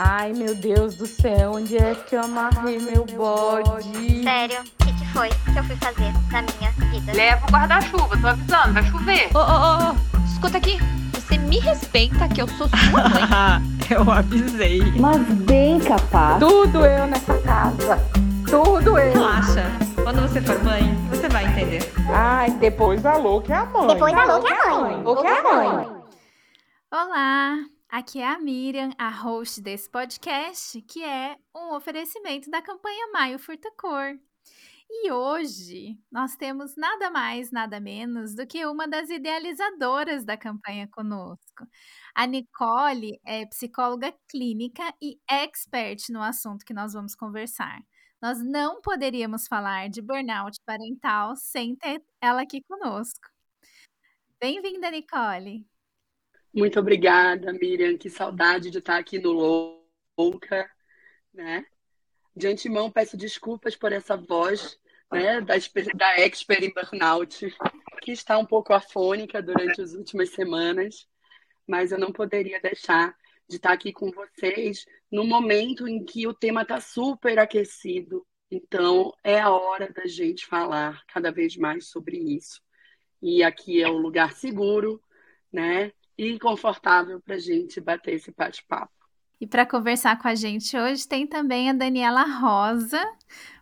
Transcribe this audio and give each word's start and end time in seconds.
Ai, 0.00 0.32
meu 0.32 0.54
Deus 0.54 0.94
do 0.94 1.08
céu, 1.08 1.54
onde 1.56 1.76
é 1.76 1.92
que 1.92 2.14
eu 2.14 2.20
amarrei 2.20 2.78
meu 2.78 3.04
bode? 3.04 4.22
Sério, 4.22 4.60
o 4.60 4.84
que, 4.84 4.92
que 4.92 5.06
foi 5.08 5.28
que 5.28 5.58
eu 5.58 5.64
fui 5.64 5.74
fazer 5.74 6.12
na 6.30 6.42
minha 6.42 6.70
vida? 6.92 7.12
Leva 7.12 7.44
o 7.44 7.50
guarda-chuva, 7.50 8.16
tô 8.16 8.28
avisando, 8.28 8.74
vai 8.74 8.84
chover. 8.84 9.28
Ô, 9.34 9.38
ô, 9.38 9.42
ô, 9.42 9.90
ô, 9.90 10.24
escuta 10.24 10.58
aqui. 10.58 10.78
Você 11.14 11.36
me 11.36 11.58
respeita 11.58 12.28
que 12.28 12.40
eu 12.40 12.46
sou 12.46 12.68
sua 12.68 12.78
mãe. 12.92 13.60
eu 13.90 14.08
avisei. 14.08 14.82
Mas 15.00 15.20
bem 15.20 15.80
capaz. 15.80 16.38
Tudo 16.38 16.86
eu 16.86 17.08
nessa 17.08 17.36
casa. 17.38 17.98
Tudo 18.48 18.96
eu. 18.96 19.12
Relaxa. 19.14 19.64
Quando 20.00 20.20
você 20.20 20.40
for 20.40 20.62
mãe, 20.62 20.94
você 21.10 21.28
vai 21.28 21.44
entender. 21.44 21.92
Ai, 22.14 22.52
depois 22.52 23.04
a 23.04 23.16
louca 23.16 23.52
é 23.52 23.56
a 23.56 23.64
mãe. 23.64 23.88
Depois 23.88 24.14
a 24.14 24.24
louca 24.26 24.48
é 24.48 24.60
a 24.60 24.78
mãe. 24.78 25.02
Louca 25.02 25.28
é 25.28 25.38
a 25.38 25.42
mãe. 25.42 25.88
Olá, 26.92 27.56
aqui 27.88 28.20
é 28.20 28.26
a 28.26 28.38
Miriam, 28.38 28.90
a 28.98 29.08
host 29.10 29.60
desse 29.60 29.88
podcast, 29.88 30.80
que 30.82 31.02
é 31.02 31.36
um 31.54 31.74
oferecimento 31.74 32.50
da 32.50 32.62
campanha 32.62 33.10
Maio 33.12 33.38
Furta 33.38 33.70
Cor. 33.76 34.18
E 34.90 35.12
hoje 35.12 35.98
nós 36.10 36.34
temos 36.36 36.74
nada 36.76 37.10
mais, 37.10 37.50
nada 37.50 37.78
menos 37.78 38.34
do 38.34 38.46
que 38.46 38.64
uma 38.66 38.88
das 38.88 39.10
idealizadoras 39.10 40.24
da 40.24 40.36
campanha 40.36 40.88
conosco. 40.88 41.66
A 42.14 42.26
Nicole 42.26 43.20
é 43.24 43.44
psicóloga 43.46 44.14
clínica 44.30 44.94
e 45.02 45.18
expert 45.30 46.10
no 46.10 46.22
assunto 46.22 46.64
que 46.64 46.74
nós 46.74 46.94
vamos 46.94 47.14
conversar. 47.14 47.80
Nós 48.20 48.42
não 48.42 48.80
poderíamos 48.80 49.46
falar 49.46 49.88
de 49.88 50.02
burnout 50.02 50.58
parental 50.64 51.36
sem 51.36 51.76
ter 51.76 52.02
ela 52.20 52.42
aqui 52.42 52.62
conosco. 52.62 53.28
Bem-vinda, 54.40 54.90
Nicole. 54.90 55.77
Muito 56.58 56.80
obrigada, 56.80 57.52
Miriam. 57.52 57.96
Que 57.96 58.10
saudade 58.10 58.68
de 58.68 58.78
estar 58.78 58.98
aqui 58.98 59.16
no 59.16 59.30
Louca, 60.18 60.68
né? 61.32 61.64
De 62.34 62.48
antemão, 62.48 62.90
peço 62.90 63.16
desculpas 63.16 63.76
por 63.76 63.92
essa 63.92 64.16
voz 64.16 64.76
né, 65.08 65.40
da, 65.40 65.54
da 65.94 66.18
expert 66.18 66.64
em 66.64 66.74
burnout, 66.74 67.56
que 68.02 68.10
está 68.10 68.36
um 68.36 68.44
pouco 68.44 68.72
afônica 68.72 69.40
durante 69.40 69.80
as 69.80 69.92
últimas 69.92 70.30
semanas, 70.30 71.06
mas 71.64 71.92
eu 71.92 71.98
não 71.98 72.10
poderia 72.12 72.60
deixar 72.60 73.16
de 73.48 73.54
estar 73.54 73.72
aqui 73.72 73.92
com 73.92 74.10
vocês 74.10 74.84
no 75.12 75.24
momento 75.24 75.86
em 75.86 76.04
que 76.04 76.26
o 76.26 76.34
tema 76.34 76.62
está 76.62 76.80
super 76.80 77.38
aquecido. 77.38 78.26
Então, 78.50 79.14
é 79.22 79.38
a 79.38 79.52
hora 79.52 79.92
da 79.92 80.06
gente 80.06 80.44
falar 80.44 81.04
cada 81.06 81.30
vez 81.30 81.56
mais 81.56 81.88
sobre 81.88 82.16
isso. 82.16 82.60
E 83.22 83.44
aqui 83.44 83.80
é 83.80 83.88
um 83.88 83.98
lugar 83.98 84.32
seguro, 84.32 85.00
né? 85.52 85.92
E 86.18 86.38
confortável 86.38 87.20
para 87.20 87.36
a 87.36 87.38
gente 87.38 87.80
bater 87.80 88.14
esse 88.14 88.32
bate-papo. 88.36 88.92
E 89.40 89.46
para 89.46 89.64
conversar 89.64 90.20
com 90.20 90.26
a 90.26 90.34
gente 90.34 90.76
hoje 90.76 91.06
tem 91.06 91.26
também 91.26 91.70
a 91.70 91.72
Daniela 91.72 92.24
Rosa. 92.24 93.00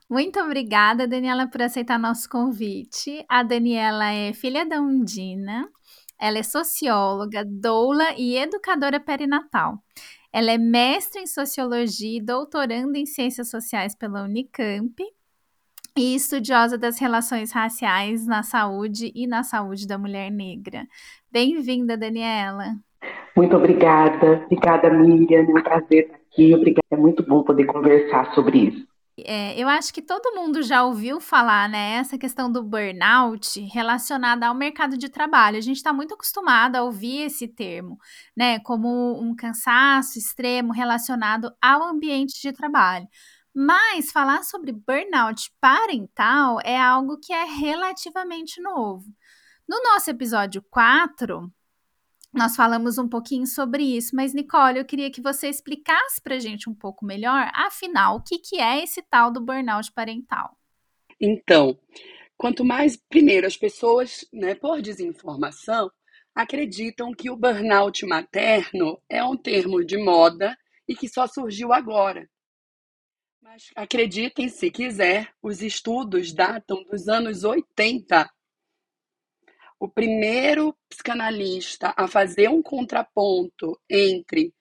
Muito 0.08 0.40
obrigada, 0.40 1.06
Daniela, 1.06 1.46
por 1.46 1.60
aceitar 1.60 1.98
nosso 1.98 2.28
convite. 2.30 3.22
A 3.28 3.42
Daniela 3.42 4.10
é 4.10 4.32
filha 4.32 4.64
da 4.64 4.80
Undina, 4.80 5.68
ela 6.18 6.38
é 6.38 6.42
socióloga, 6.42 7.44
doula 7.44 8.14
e 8.16 8.36
educadora 8.36 8.98
perinatal. 8.98 9.82
Ela 10.32 10.52
é 10.52 10.58
mestre 10.58 11.20
em 11.20 11.26
sociologia 11.26 12.18
e 12.18 12.24
doutoranda 12.24 12.98
em 12.98 13.04
ciências 13.04 13.50
sociais 13.50 13.94
pela 13.94 14.22
Unicamp 14.22 14.94
e 15.96 16.14
estudiosa 16.14 16.76
das 16.76 16.98
relações 16.98 17.52
raciais 17.52 18.26
na 18.26 18.42
saúde 18.42 19.10
e 19.14 19.26
na 19.26 19.42
saúde 19.42 19.86
da 19.86 19.96
mulher 19.96 20.30
negra. 20.30 20.86
Bem-vinda, 21.36 21.98
Daniela. 21.98 22.76
Muito 23.36 23.54
obrigada. 23.54 24.42
Obrigada, 24.46 24.88
Miriam. 24.88 25.40
É 25.40 25.42
um 25.42 25.62
prazer 25.62 26.04
estar 26.04 26.16
aqui. 26.16 26.54
Obrigada. 26.54 26.86
É 26.90 26.96
muito 26.96 27.22
bom 27.26 27.42
poder 27.42 27.66
conversar 27.66 28.34
sobre 28.34 28.56
isso. 28.68 28.86
É, 29.22 29.54
eu 29.60 29.68
acho 29.68 29.92
que 29.92 30.00
todo 30.00 30.34
mundo 30.34 30.62
já 30.62 30.82
ouviu 30.82 31.20
falar, 31.20 31.68
né? 31.68 31.96
Essa 31.96 32.16
questão 32.16 32.50
do 32.50 32.62
burnout 32.62 33.60
relacionada 33.70 34.46
ao 34.46 34.54
mercado 34.54 34.96
de 34.96 35.10
trabalho. 35.10 35.58
A 35.58 35.60
gente 35.60 35.76
está 35.76 35.92
muito 35.92 36.14
acostumado 36.14 36.76
a 36.76 36.82
ouvir 36.82 37.26
esse 37.26 37.46
termo, 37.46 37.98
né? 38.34 38.58
Como 38.60 39.20
um 39.20 39.36
cansaço 39.36 40.18
extremo 40.18 40.72
relacionado 40.72 41.52
ao 41.60 41.82
ambiente 41.82 42.40
de 42.40 42.50
trabalho. 42.50 43.06
Mas 43.54 44.10
falar 44.10 44.42
sobre 44.42 44.72
burnout 44.72 45.50
parental 45.60 46.60
é 46.64 46.80
algo 46.80 47.18
que 47.18 47.34
é 47.34 47.44
relativamente 47.44 48.58
novo. 48.62 49.04
No 49.68 49.82
nosso 49.82 50.10
episódio 50.10 50.62
4, 50.70 51.52
nós 52.32 52.54
falamos 52.54 52.98
um 52.98 53.08
pouquinho 53.08 53.46
sobre 53.46 53.82
isso, 53.82 54.14
mas 54.14 54.32
Nicole, 54.32 54.78
eu 54.78 54.84
queria 54.84 55.10
que 55.10 55.20
você 55.20 55.48
explicasse 55.48 56.20
para 56.22 56.36
a 56.36 56.38
gente 56.38 56.70
um 56.70 56.74
pouco 56.74 57.04
melhor, 57.04 57.50
afinal, 57.52 58.16
o 58.16 58.22
que, 58.22 58.38
que 58.38 58.60
é 58.60 58.82
esse 58.84 59.02
tal 59.02 59.32
do 59.32 59.40
burnout 59.40 59.90
parental? 59.92 60.56
Então, 61.20 61.76
quanto 62.36 62.64
mais, 62.64 62.96
primeiro, 62.96 63.44
as 63.44 63.56
pessoas, 63.56 64.24
né, 64.32 64.54
por 64.54 64.80
desinformação, 64.80 65.90
acreditam 66.32 67.12
que 67.12 67.28
o 67.28 67.36
burnout 67.36 68.06
materno 68.06 69.02
é 69.08 69.24
um 69.24 69.36
termo 69.36 69.84
de 69.84 69.96
moda 69.96 70.56
e 70.86 70.94
que 70.94 71.08
só 71.08 71.26
surgiu 71.26 71.72
agora. 71.72 72.28
Mas 73.42 73.70
acreditem 73.74 74.48
se 74.48 74.70
quiser, 74.70 75.32
os 75.42 75.60
estudos 75.60 76.32
datam 76.32 76.84
dos 76.84 77.08
anos 77.08 77.42
80 77.42 78.30
o 79.78 79.88
primeiro 79.88 80.74
psicanalista 80.88 81.92
a 81.96 82.08
fazer 82.08 82.48
um 82.48 82.62
contraponto 82.62 83.78
entre 83.88 84.52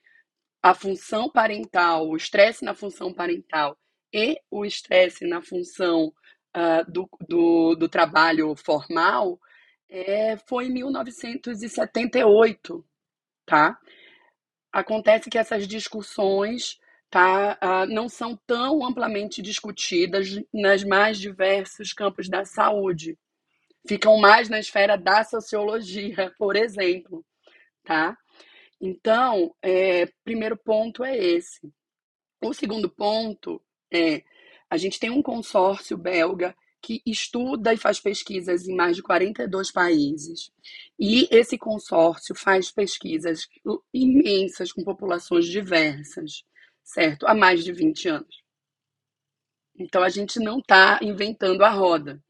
a 0.61 0.73
função 0.73 1.29
parental, 1.29 2.09
o 2.09 2.17
estresse 2.17 2.65
na 2.65 2.73
função 2.73 3.13
parental 3.13 3.77
e 4.11 4.37
o 4.49 4.65
estresse 4.65 5.27
na 5.27 5.39
função 5.41 6.11
uh, 6.55 6.91
do, 6.91 7.07
do, 7.27 7.75
do, 7.75 7.87
trabalho 7.87 8.55
formal 8.55 9.39
é, 9.89 10.37
foi 10.37 10.67
em 10.67 10.73
1978, 10.73 12.85
tá? 13.45 13.77
Acontece 14.71 15.29
que 15.29 15.37
essas 15.37 15.67
discussões 15.67 16.79
tá, 17.09 17.57
uh, 17.61 17.85
não 17.93 18.09
são 18.09 18.35
tão 18.47 18.83
amplamente 18.85 19.41
discutidas 19.41 20.41
nas 20.53 20.83
mais 20.83 21.17
diversos 21.19 21.93
campos 21.93 22.27
da 22.27 22.43
saúde 22.43 23.17
ficam 23.88 24.18
mais 24.18 24.50
na 24.50 24.59
esfera 24.59 24.97
da 24.97 25.23
sociologia, 25.23 26.34
por 26.38 26.56
exemplo, 26.56 27.25
tá? 27.84 28.18
Então, 28.79 29.56
é, 29.62 30.07
primeiro 30.23 30.57
ponto 30.57 31.03
é 31.03 31.18
esse. 31.18 31.72
O 32.44 32.53
segundo 32.53 32.90
ponto 32.90 33.62
é 33.91 34.24
a 34.69 34.78
gente 34.78 35.00
tem 35.00 35.09
um 35.09 35.22
consórcio 35.22 35.97
belga 35.97 36.56
que 36.81 37.01
estuda 37.06 37.74
e 37.74 37.78
faz 37.78 38.00
pesquisas 38.00 38.68
em 38.68 38.75
mais 38.75 38.95
de 38.95 39.01
42 39.01 39.72
países. 39.72 40.51
E 41.00 41.28
esse 41.31 41.57
consórcio 41.57 42.35
faz 42.35 42.72
pesquisas 42.72 43.47
imensas 43.94 44.72
com 44.72 44.84
populações 44.84 45.47
diversas, 45.47 46.44
certo? 46.84 47.25
Há 47.25 47.34
mais 47.34 47.63
de 47.63 47.72
20 47.72 48.09
anos. 48.09 48.44
Então 49.78 50.03
a 50.03 50.09
gente 50.09 50.40
não 50.40 50.59
está 50.59 51.00
inventando 51.01 51.63
a 51.63 51.69
roda, 51.69 52.24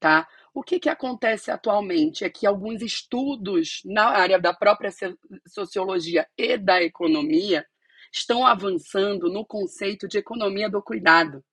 tá? 0.00 0.26
O 0.58 0.62
que, 0.64 0.80
que 0.80 0.88
acontece 0.88 1.52
atualmente 1.52 2.24
é 2.24 2.28
que 2.28 2.44
alguns 2.44 2.82
estudos 2.82 3.80
na 3.84 4.08
área 4.08 4.40
da 4.40 4.52
própria 4.52 4.90
sociologia 5.46 6.26
e 6.36 6.58
da 6.58 6.82
economia 6.82 7.64
estão 8.12 8.44
avançando 8.44 9.30
no 9.30 9.46
conceito 9.46 10.08
de 10.08 10.18
economia 10.18 10.68
do 10.68 10.82
cuidado. 10.82 11.44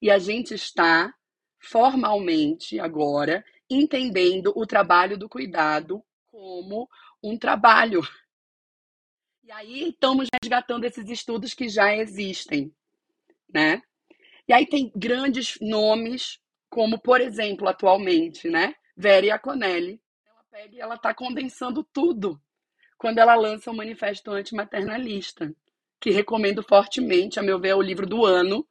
E 0.00 0.08
a 0.08 0.20
gente 0.20 0.54
está 0.54 1.12
formalmente 1.58 2.78
agora 2.78 3.44
entendendo 3.68 4.52
o 4.54 4.64
trabalho 4.64 5.18
do 5.18 5.28
cuidado 5.28 6.00
como 6.28 6.88
um 7.20 7.36
trabalho. 7.36 8.02
E 9.42 9.50
aí 9.50 9.88
estamos 9.88 10.28
resgatando 10.40 10.84
esses 10.84 11.08
estudos 11.10 11.54
que 11.54 11.68
já 11.68 11.92
existem, 11.92 12.72
né? 13.52 13.82
E 14.46 14.52
aí 14.52 14.64
tem 14.64 14.92
grandes 14.94 15.58
nomes 15.60 16.38
como, 16.68 17.00
por 17.00 17.20
exemplo, 17.20 17.68
atualmente, 17.68 18.48
né? 18.48 18.74
Vera 18.96 19.26
Iaconelli. 19.26 20.00
Ela 20.26 20.44
pega 20.50 20.76
e 20.76 20.80
ela 20.80 20.94
está 20.94 21.14
condensando 21.14 21.82
tudo 21.84 22.40
quando 22.98 23.18
ela 23.18 23.36
lança 23.36 23.70
o 23.70 23.76
Manifesto 23.76 24.32
Antimaternalista, 24.32 25.54
que 26.00 26.10
recomendo 26.10 26.62
fortemente, 26.62 27.38
a 27.38 27.42
meu 27.42 27.58
ver, 27.58 27.68
é 27.68 27.74
o 27.74 27.80
livro 27.80 28.06
do 28.06 28.26
ano, 28.26 28.66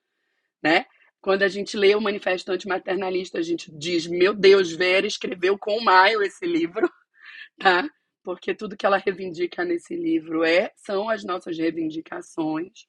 né? 0.61 0.85
Quando 1.21 1.43
a 1.43 1.47
gente 1.47 1.75
lê 1.75 1.95
o 1.95 2.01
Manifesto 2.01 2.51
Antimaternalista, 2.51 3.39
a 3.39 3.41
gente 3.41 3.71
diz: 3.71 4.05
Meu 4.05 4.33
Deus, 4.33 4.71
Vera 4.71 5.07
escreveu 5.07 5.57
com 5.57 5.81
Maio 5.81 6.21
esse 6.21 6.45
livro, 6.45 6.91
tá? 7.57 7.89
Porque 8.21 8.53
tudo 8.53 8.75
que 8.75 8.85
ela 8.85 8.97
reivindica 8.97 9.63
nesse 9.63 9.95
livro 9.95 10.43
é 10.43 10.71
são 10.75 11.09
as 11.09 11.23
nossas 11.23 11.57
reivindicações. 11.57 12.85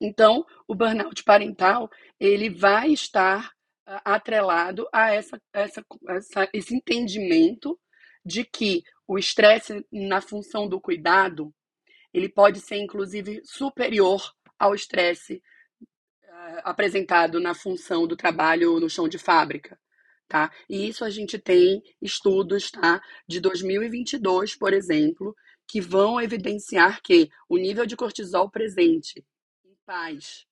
Então, 0.00 0.44
o 0.68 0.74
burnout 0.74 1.22
parental 1.24 1.90
ele 2.20 2.50
vai 2.50 2.90
estar 2.90 3.55
atrelado 4.04 4.88
a 4.92 5.14
essa, 5.14 5.40
essa, 5.52 5.84
essa, 6.08 6.48
esse 6.52 6.74
entendimento 6.74 7.78
de 8.24 8.44
que 8.44 8.82
o 9.06 9.18
estresse 9.18 9.86
na 9.92 10.20
função 10.20 10.68
do 10.68 10.80
cuidado 10.80 11.54
ele 12.12 12.28
pode 12.28 12.60
ser 12.60 12.76
inclusive 12.76 13.40
superior 13.44 14.32
ao 14.58 14.74
estresse 14.74 15.42
uh, 15.80 16.60
apresentado 16.64 17.38
na 17.38 17.54
função 17.54 18.06
do 18.06 18.16
trabalho 18.16 18.80
no 18.80 18.90
chão 18.90 19.08
de 19.08 19.18
fábrica. 19.18 19.78
Tá? 20.26 20.50
E 20.68 20.88
isso 20.88 21.04
a 21.04 21.10
gente 21.10 21.38
tem 21.38 21.82
estudos 22.02 22.70
tá, 22.70 23.00
de 23.28 23.38
2022, 23.38 24.56
por 24.56 24.72
exemplo, 24.72 25.36
que 25.68 25.80
vão 25.80 26.20
evidenciar 26.20 27.00
que 27.00 27.28
o 27.48 27.56
nível 27.56 27.86
de 27.86 27.96
cortisol 27.96 28.50
presente 28.50 29.24
em 29.64 29.76
pais? 29.84 30.46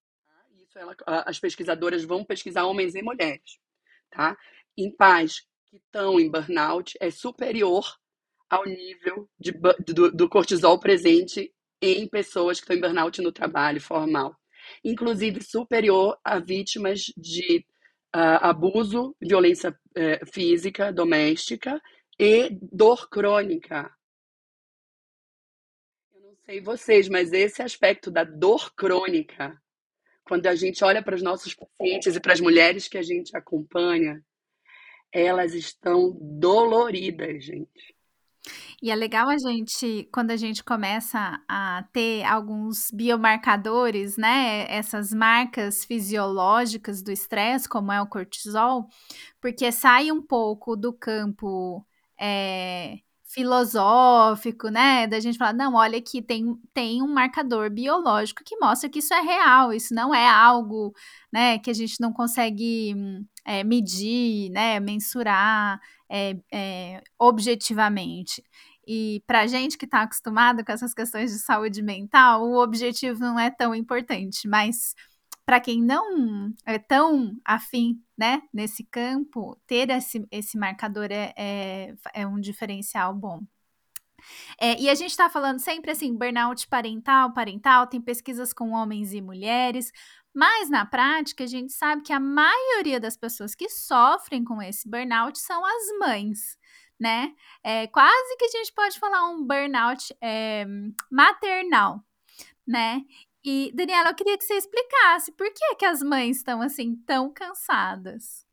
Isso 0.75 0.79
ela, 0.79 0.97
as 1.26 1.38
pesquisadoras 1.38 2.05
vão 2.05 2.25
pesquisar 2.25 2.65
homens 2.65 2.94
e 2.94 3.03
mulheres, 3.03 3.59
tá? 4.11 4.37
em 4.76 4.91
pais 4.91 5.41
que 5.67 5.76
estão 5.76 6.19
em 6.19 6.29
burnout 6.29 6.97
é 7.00 7.11
superior 7.11 7.85
ao 8.50 8.65
nível 8.65 9.29
de, 9.38 9.53
do, 9.53 10.11
do 10.11 10.29
cortisol 10.29 10.79
presente 10.79 11.53
em 11.81 12.09
pessoas 12.09 12.59
que 12.59 12.65
estão 12.65 12.76
em 12.76 12.81
burnout 12.81 13.23
no 13.23 13.32
trabalho 13.32 13.81
formal. 13.81 14.37
Inclusive 14.82 15.43
superior 15.43 16.19
a 16.25 16.38
vítimas 16.38 17.12
de 17.17 17.65
uh, 18.15 18.41
abuso, 18.41 19.15
violência 19.21 19.71
uh, 19.71 20.32
física, 20.32 20.93
doméstica 20.93 21.81
e 22.19 22.49
dor 22.73 23.09
crônica. 23.09 23.91
Sei 26.47 26.61
vocês, 26.61 27.09
mas 27.09 27.32
esse 27.32 27.62
aspecto 27.62 28.11
da 28.11 28.23
dor 28.23 28.75
crônica, 28.75 29.59
quando 30.25 30.47
a 30.47 30.55
gente 30.55 30.82
olha 30.82 31.03
para 31.03 31.15
os 31.15 31.23
nossos 31.23 31.55
pacientes 31.55 32.17
e 32.17 32.21
para 32.21 32.32
as 32.32 32.41
mulheres 32.41 32.88
que 32.88 32.99
a 32.99 33.03
gente 33.03 33.37
acompanha, 33.37 34.23
elas 35.12 35.55
estão 35.55 36.17
doloridas, 36.21 37.44
gente. 37.44 37.94
E 38.82 38.91
é 38.91 38.94
legal 38.94 39.29
a 39.29 39.38
gente, 39.38 40.06
quando 40.12 40.31
a 40.31 40.37
gente 40.37 40.62
começa 40.62 41.41
a 41.49 41.85
ter 41.93 42.23
alguns 42.25 42.91
biomarcadores, 42.91 44.19
né? 44.19 44.67
Essas 44.69 45.11
marcas 45.12 45.85
fisiológicas 45.85 47.03
do 47.03 47.11
estresse, 47.11 47.69
como 47.69 47.91
é 47.91 48.03
o 48.03 48.06
cortisol, 48.06 48.87
porque 49.41 49.73
sai 49.73 50.12
um 50.12 50.21
pouco 50.21 50.76
do 50.76 50.93
campo 50.93 51.87
é, 52.21 52.99
filosófico, 53.35 54.69
né? 54.69 55.09
Da 55.09 55.19
gente 55.19 55.37
falar, 55.37 55.53
não, 55.53 55.75
olha 55.75 55.99
aqui, 55.99 56.23
tem, 56.23 56.57
tem 56.73 57.03
um 57.03 57.13
marcador 57.13 57.69
biológico 57.69 58.45
que 58.45 58.57
mostra 58.59 58.89
que 58.89 59.01
isso 59.01 59.13
é 59.13 59.21
real, 59.21 59.73
isso 59.73 59.93
não 59.93 60.15
é 60.15 60.29
algo, 60.29 60.95
né, 61.33 61.59
que 61.59 61.69
a 61.69 61.75
gente 61.75 62.01
não 62.01 62.13
consegue 62.13 62.95
é, 63.45 63.65
medir, 63.65 64.51
né, 64.51 64.79
mensurar 64.79 65.81
é, 66.09 66.37
é, 66.53 67.03
objetivamente. 67.19 68.41
E 68.87 69.21
para 69.27 69.49
gente 69.49 69.77
que 69.77 69.85
está 69.85 70.03
acostumado 70.03 70.65
com 70.65 70.71
essas 70.71 70.95
questões 70.95 71.33
de 71.33 71.41
saúde 71.41 71.83
mental, 71.83 72.45
o 72.45 72.63
objetivo 72.63 73.19
não 73.19 73.39
é 73.39 73.51
tão 73.51 73.75
importante, 73.75 74.47
mas 74.47 74.95
para 75.45 75.59
quem 75.59 75.83
não 75.83 76.53
é 76.65 76.79
tão 76.79 77.33
afim, 77.45 78.01
né, 78.16 78.43
nesse 78.52 78.84
campo, 78.84 79.58
ter 79.66 79.90
esse, 79.90 80.26
esse 80.31 80.56
marcador 80.56 81.08
é, 81.11 81.32
é, 81.37 81.94
é 82.14 82.26
um 82.26 82.40
diferencial 82.40 83.14
bom. 83.14 83.40
É, 84.58 84.81
e 84.81 84.88
a 84.88 84.94
gente 84.94 85.11
está 85.11 85.28
falando 85.28 85.58
sempre 85.58 85.90
assim, 85.90 86.16
burnout 86.16 86.66
parental, 86.69 87.32
parental, 87.32 87.87
tem 87.87 88.00
pesquisas 88.00 88.52
com 88.52 88.70
homens 88.70 89.12
e 89.12 89.20
mulheres, 89.20 89.93
mas 90.34 90.69
na 90.69 90.84
prática, 90.84 91.44
a 91.44 91.46
gente 91.46 91.72
sabe 91.72 92.02
que 92.02 92.12
a 92.12 92.19
maioria 92.19 92.99
das 92.99 93.16
pessoas 93.16 93.55
que 93.55 93.69
sofrem 93.69 94.43
com 94.44 94.61
esse 94.61 94.88
burnout 94.88 95.38
são 95.38 95.64
as 95.64 95.99
mães, 96.00 96.58
né? 96.99 97.32
É 97.62 97.87
quase 97.87 98.37
que 98.37 98.44
a 98.44 98.49
gente 98.49 98.72
pode 98.72 98.99
falar 98.99 99.28
um 99.28 99.44
burnout 99.46 100.14
é, 100.20 100.66
maternal, 101.11 102.05
né? 102.66 103.02
E, 103.44 103.70
Daniela, 103.75 104.11
eu 104.11 104.14
queria 104.14 104.38
que 104.38 104.44
você 104.44 104.55
explicasse 104.55 105.31
por 105.32 105.46
que, 105.52 105.75
que 105.76 105.85
as 105.85 106.02
mães 106.02 106.38
estão 106.38 106.62
assim 106.62 106.96
tão 107.06 107.31
cansadas. 107.31 108.44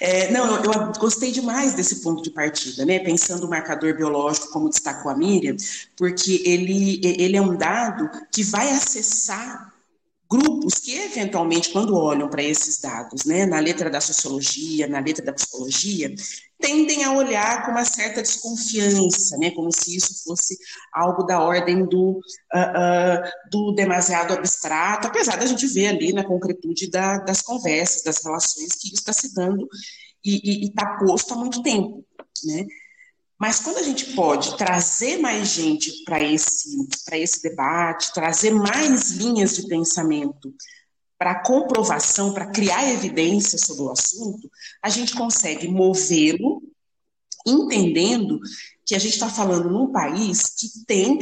É, 0.00 0.30
não, 0.30 0.56
eu, 0.56 0.72
eu, 0.72 0.92
gostei 0.98 1.30
demais 1.30 1.74
desse 1.74 2.02
ponto 2.02 2.22
de 2.22 2.30
partida, 2.30 2.84
né? 2.84 2.98
Pensando 2.98 3.46
o 3.46 3.50
marcador 3.50 3.96
biológico, 3.96 4.50
como 4.52 4.68
destacou 4.68 5.10
a 5.10 5.16
Miriam, 5.16 5.56
porque 5.96 6.42
ele, 6.44 7.00
ele 7.02 7.36
é 7.36 7.40
um 7.40 7.56
dado 7.56 8.10
que 8.32 8.42
vai 8.42 8.68
acessar 8.70 9.72
grupos 10.30 10.74
que, 10.74 10.94
eventualmente, 10.94 11.70
quando 11.70 11.96
olham 11.96 12.28
para 12.28 12.42
esses 12.42 12.78
dados, 12.80 13.24
né, 13.24 13.46
na 13.46 13.58
letra 13.58 13.88
da 13.88 14.00
sociologia, 14.00 14.86
na 14.86 15.00
letra 15.00 15.24
da 15.24 15.32
psicologia, 15.32 16.14
tendem 16.60 17.04
a 17.04 17.12
olhar 17.12 17.64
com 17.64 17.70
uma 17.70 17.84
certa 17.84 18.20
desconfiança, 18.20 19.38
né, 19.38 19.50
como 19.52 19.72
se 19.72 19.96
isso 19.96 20.22
fosse 20.24 20.58
algo 20.92 21.22
da 21.22 21.40
ordem 21.40 21.86
do, 21.86 22.10
uh, 22.10 22.18
uh, 22.18 23.50
do 23.50 23.72
demasiado 23.72 24.34
abstrato, 24.34 25.06
apesar 25.06 25.36
da 25.36 25.46
gente 25.46 25.66
ver 25.66 25.88
ali 25.88 26.12
na 26.12 26.24
concretude 26.24 26.90
da, 26.90 27.18
das 27.18 27.40
conversas, 27.40 28.02
das 28.02 28.22
relações, 28.22 28.74
que 28.74 28.88
isso 28.88 28.96
está 28.96 29.12
se 29.12 29.34
dando 29.34 29.66
e 30.24 30.66
está 30.66 30.98
posto 30.98 31.32
há 31.32 31.36
muito 31.36 31.62
tempo. 31.62 32.04
Né? 32.44 32.66
Mas 33.38 33.60
quando 33.60 33.78
a 33.78 33.82
gente 33.82 34.14
pode 34.14 34.56
trazer 34.56 35.18
mais 35.18 35.48
gente 35.48 36.02
para 36.04 36.22
esse, 36.22 36.76
esse 37.12 37.42
debate, 37.42 38.12
trazer 38.12 38.50
mais 38.50 39.12
linhas 39.12 39.54
de 39.54 39.68
pensamento 39.68 40.52
para 41.16 41.42
comprovação, 41.42 42.32
para 42.32 42.50
criar 42.50 42.90
evidência 42.90 43.58
sobre 43.58 43.82
o 43.84 43.90
assunto, 43.90 44.50
a 44.82 44.88
gente 44.88 45.14
consegue 45.14 45.68
movê-lo 45.68 46.62
entendendo 47.46 48.40
que 48.84 48.94
a 48.94 48.98
gente 48.98 49.14
está 49.14 49.28
falando 49.28 49.70
num 49.70 49.92
país 49.92 50.54
que 50.56 50.84
tem 50.84 51.18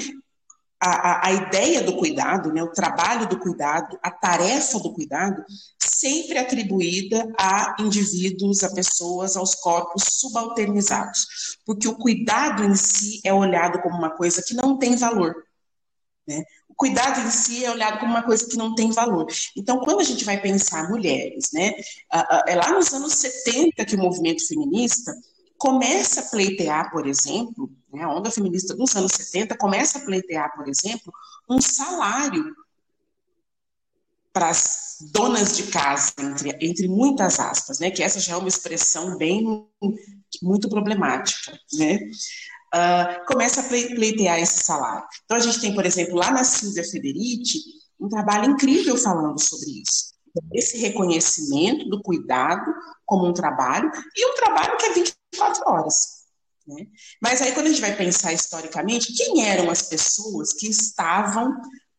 a, 0.81 1.28
a, 1.28 1.32
ideia 1.32 1.82
do 1.82 1.96
cuidado, 1.96 2.52
né, 2.52 2.62
o 2.62 2.73
trabalho 2.73 3.26
do 3.26 3.38
cuidado, 3.38 3.99
a 4.02 4.11
tarefa 4.11 4.78
do 4.78 4.93
cuidado, 4.93 5.43
sempre 5.78 6.38
atribuída 6.38 7.32
a 7.38 7.76
indivíduos, 7.81 8.62
a 8.62 8.73
pessoas, 8.73 9.37
aos 9.37 9.55
corpos 9.55 10.02
subalternizados. 10.05 11.58
Porque 11.64 11.88
o 11.88 11.96
cuidado 11.96 12.62
em 12.62 12.76
si 12.76 13.20
é 13.25 13.32
olhado 13.32 13.81
como 13.81 13.96
uma 13.96 14.11
coisa 14.11 14.43
que 14.43 14.55
não 14.55 14.78
tem 14.78 14.96
valor. 14.96 15.34
Né? 16.28 16.44
O 16.69 16.75
cuidado 16.75 17.20
em 17.20 17.31
si 17.31 17.64
é 17.64 17.70
olhado 17.70 17.99
como 17.99 18.12
uma 18.12 18.23
coisa 18.23 18.46
que 18.46 18.56
não 18.56 18.75
tem 18.75 18.90
valor. 18.90 19.26
Então, 19.56 19.78
quando 19.81 20.00
a 20.00 20.05
gente 20.05 20.25
vai 20.25 20.38
pensar 20.38 20.90
mulheres, 20.90 21.50
né, 21.52 21.73
é 22.46 22.55
lá 22.55 22.70
nos 22.73 22.93
anos 22.93 23.14
70 23.14 23.84
que 23.87 23.96
o 23.96 23.99
movimento 23.99 24.46
feminista 24.46 25.17
começa 25.58 26.20
a 26.20 26.25
pleitear, 26.25 26.91
por 26.91 27.06
exemplo, 27.06 27.70
né, 27.93 28.03
a 28.03 28.08
onda 28.08 28.31
feminista 28.31 28.75
dos 28.75 28.94
anos 28.94 29.12
70 29.12 29.56
começa 29.56 29.99
a 29.99 30.05
pleitear, 30.05 30.55
por 30.55 30.69
exemplo, 30.69 31.12
um 31.49 31.61
salário 31.61 32.54
para 34.33 34.50
as 34.50 34.99
donas 35.12 35.57
de 35.57 35.64
casa, 35.64 36.12
entre, 36.19 36.57
entre 36.61 36.88
muitas 36.88 37.40
aspas, 37.40 37.78
né, 37.78 37.90
que 37.90 38.02
essa 38.02 38.21
já 38.21 38.35
é 38.35 38.37
uma 38.37 38.49
expressão 38.49 39.16
bem, 39.16 39.66
muito 40.42 40.69
problemática, 40.69 41.59
né, 41.73 41.99
uh, 42.75 43.26
começa 43.26 43.61
a 43.61 43.64
pleitear 43.64 44.38
esse 44.38 44.62
salário. 44.62 45.07
Então, 45.25 45.37
a 45.37 45.40
gente 45.40 45.61
tem, 45.61 45.75
por 45.75 45.87
exemplo, 45.87 46.16
lá 46.16 46.30
na 46.30 46.45
Silvia 46.45 46.85
Federici, 46.85 47.61
um 47.99 48.09
trabalho 48.09 48.50
incrível 48.50 48.97
falando 48.99 49.40
sobre 49.40 49.83
isso. 49.83 50.15
Esse 50.52 50.78
reconhecimento 50.78 51.88
do 51.88 52.02
cuidado 52.02 52.73
como 53.05 53.26
um 53.26 53.33
trabalho, 53.33 53.90
e 54.14 54.26
um 54.26 54.35
trabalho 54.35 54.76
que 54.76 54.87
é 54.87 54.93
24 54.93 55.62
horas. 55.66 56.16
Né? 56.66 56.87
Mas 57.23 57.40
aí, 57.40 57.52
quando 57.52 57.66
a 57.66 57.71
gente 57.71 57.81
vai 57.81 57.95
pensar 57.95 58.33
historicamente, 58.33 59.14
quem 59.14 59.47
eram 59.47 59.71
as 59.71 59.83
pessoas 59.83 60.52
que 60.52 60.69
estavam 60.69 61.55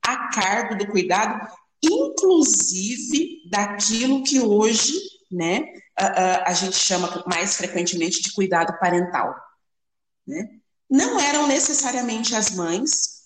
a 0.06 0.30
cargo 0.30 0.76
do 0.76 0.88
cuidado, 0.88 1.48
inclusive 1.82 3.50
daquilo 3.50 4.24
que 4.24 4.40
hoje 4.40 4.94
né, 5.32 5.64
a, 5.98 6.06
a, 6.06 6.50
a 6.50 6.54
gente 6.54 6.76
chama 6.76 7.24
mais 7.28 7.56
frequentemente 7.56 8.22
de 8.22 8.34
cuidado 8.34 8.78
parental? 8.80 9.34
Né? 10.28 10.50
Não 10.90 11.20
eram 11.20 11.48
necessariamente 11.48 12.36
as 12.36 12.52
mães, 12.52 13.24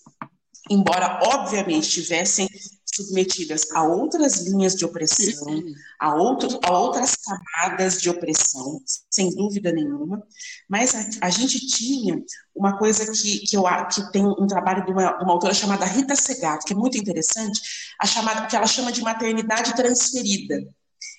embora 0.70 1.20
obviamente 1.24 1.90
tivessem 1.90 2.48
submetidas 2.94 3.70
a 3.72 3.82
outras 3.82 4.40
linhas 4.42 4.74
de 4.74 4.84
opressão, 4.84 5.62
a, 5.98 6.14
outro, 6.14 6.60
a 6.62 6.78
outras 6.78 7.16
camadas 7.16 8.00
de 8.00 8.10
opressão, 8.10 8.82
sem 9.10 9.34
dúvida 9.34 9.72
nenhuma, 9.72 10.22
mas 10.68 10.94
a, 10.94 11.26
a 11.26 11.30
gente 11.30 11.66
tinha 11.66 12.22
uma 12.54 12.76
coisa 12.76 13.10
que, 13.10 13.38
que, 13.40 13.56
eu, 13.56 13.64
que 13.92 14.12
tem 14.12 14.24
um 14.24 14.46
trabalho 14.46 14.84
de 14.84 14.92
uma, 14.92 15.22
uma 15.22 15.32
autora 15.32 15.54
chamada 15.54 15.86
Rita 15.86 16.14
Segato, 16.14 16.66
que 16.66 16.74
é 16.74 16.76
muito 16.76 16.98
interessante, 16.98 17.60
a 17.98 18.06
chamada, 18.06 18.46
que 18.46 18.54
ela 18.54 18.66
chama 18.66 18.92
de 18.92 19.00
maternidade 19.00 19.74
transferida. 19.74 20.62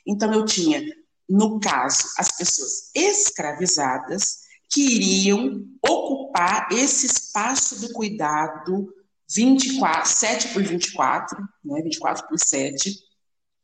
Então, 0.05 0.31
eu 0.33 0.45
tinha, 0.45 0.81
no 1.27 1.59
caso, 1.59 2.03
as 2.17 2.37
pessoas 2.37 2.91
escravizadas 2.93 4.43
que 4.69 4.81
iriam 4.81 5.65
ocupar 5.81 6.67
esse 6.71 7.05
espaço 7.05 7.79
do 7.79 7.93
cuidado 7.93 8.93
24, 9.29 10.09
7 10.09 10.47
por 10.49 10.63
24, 10.63 11.37
né, 11.63 11.81
24 11.81 12.27
por 12.27 12.37
7 12.37 12.95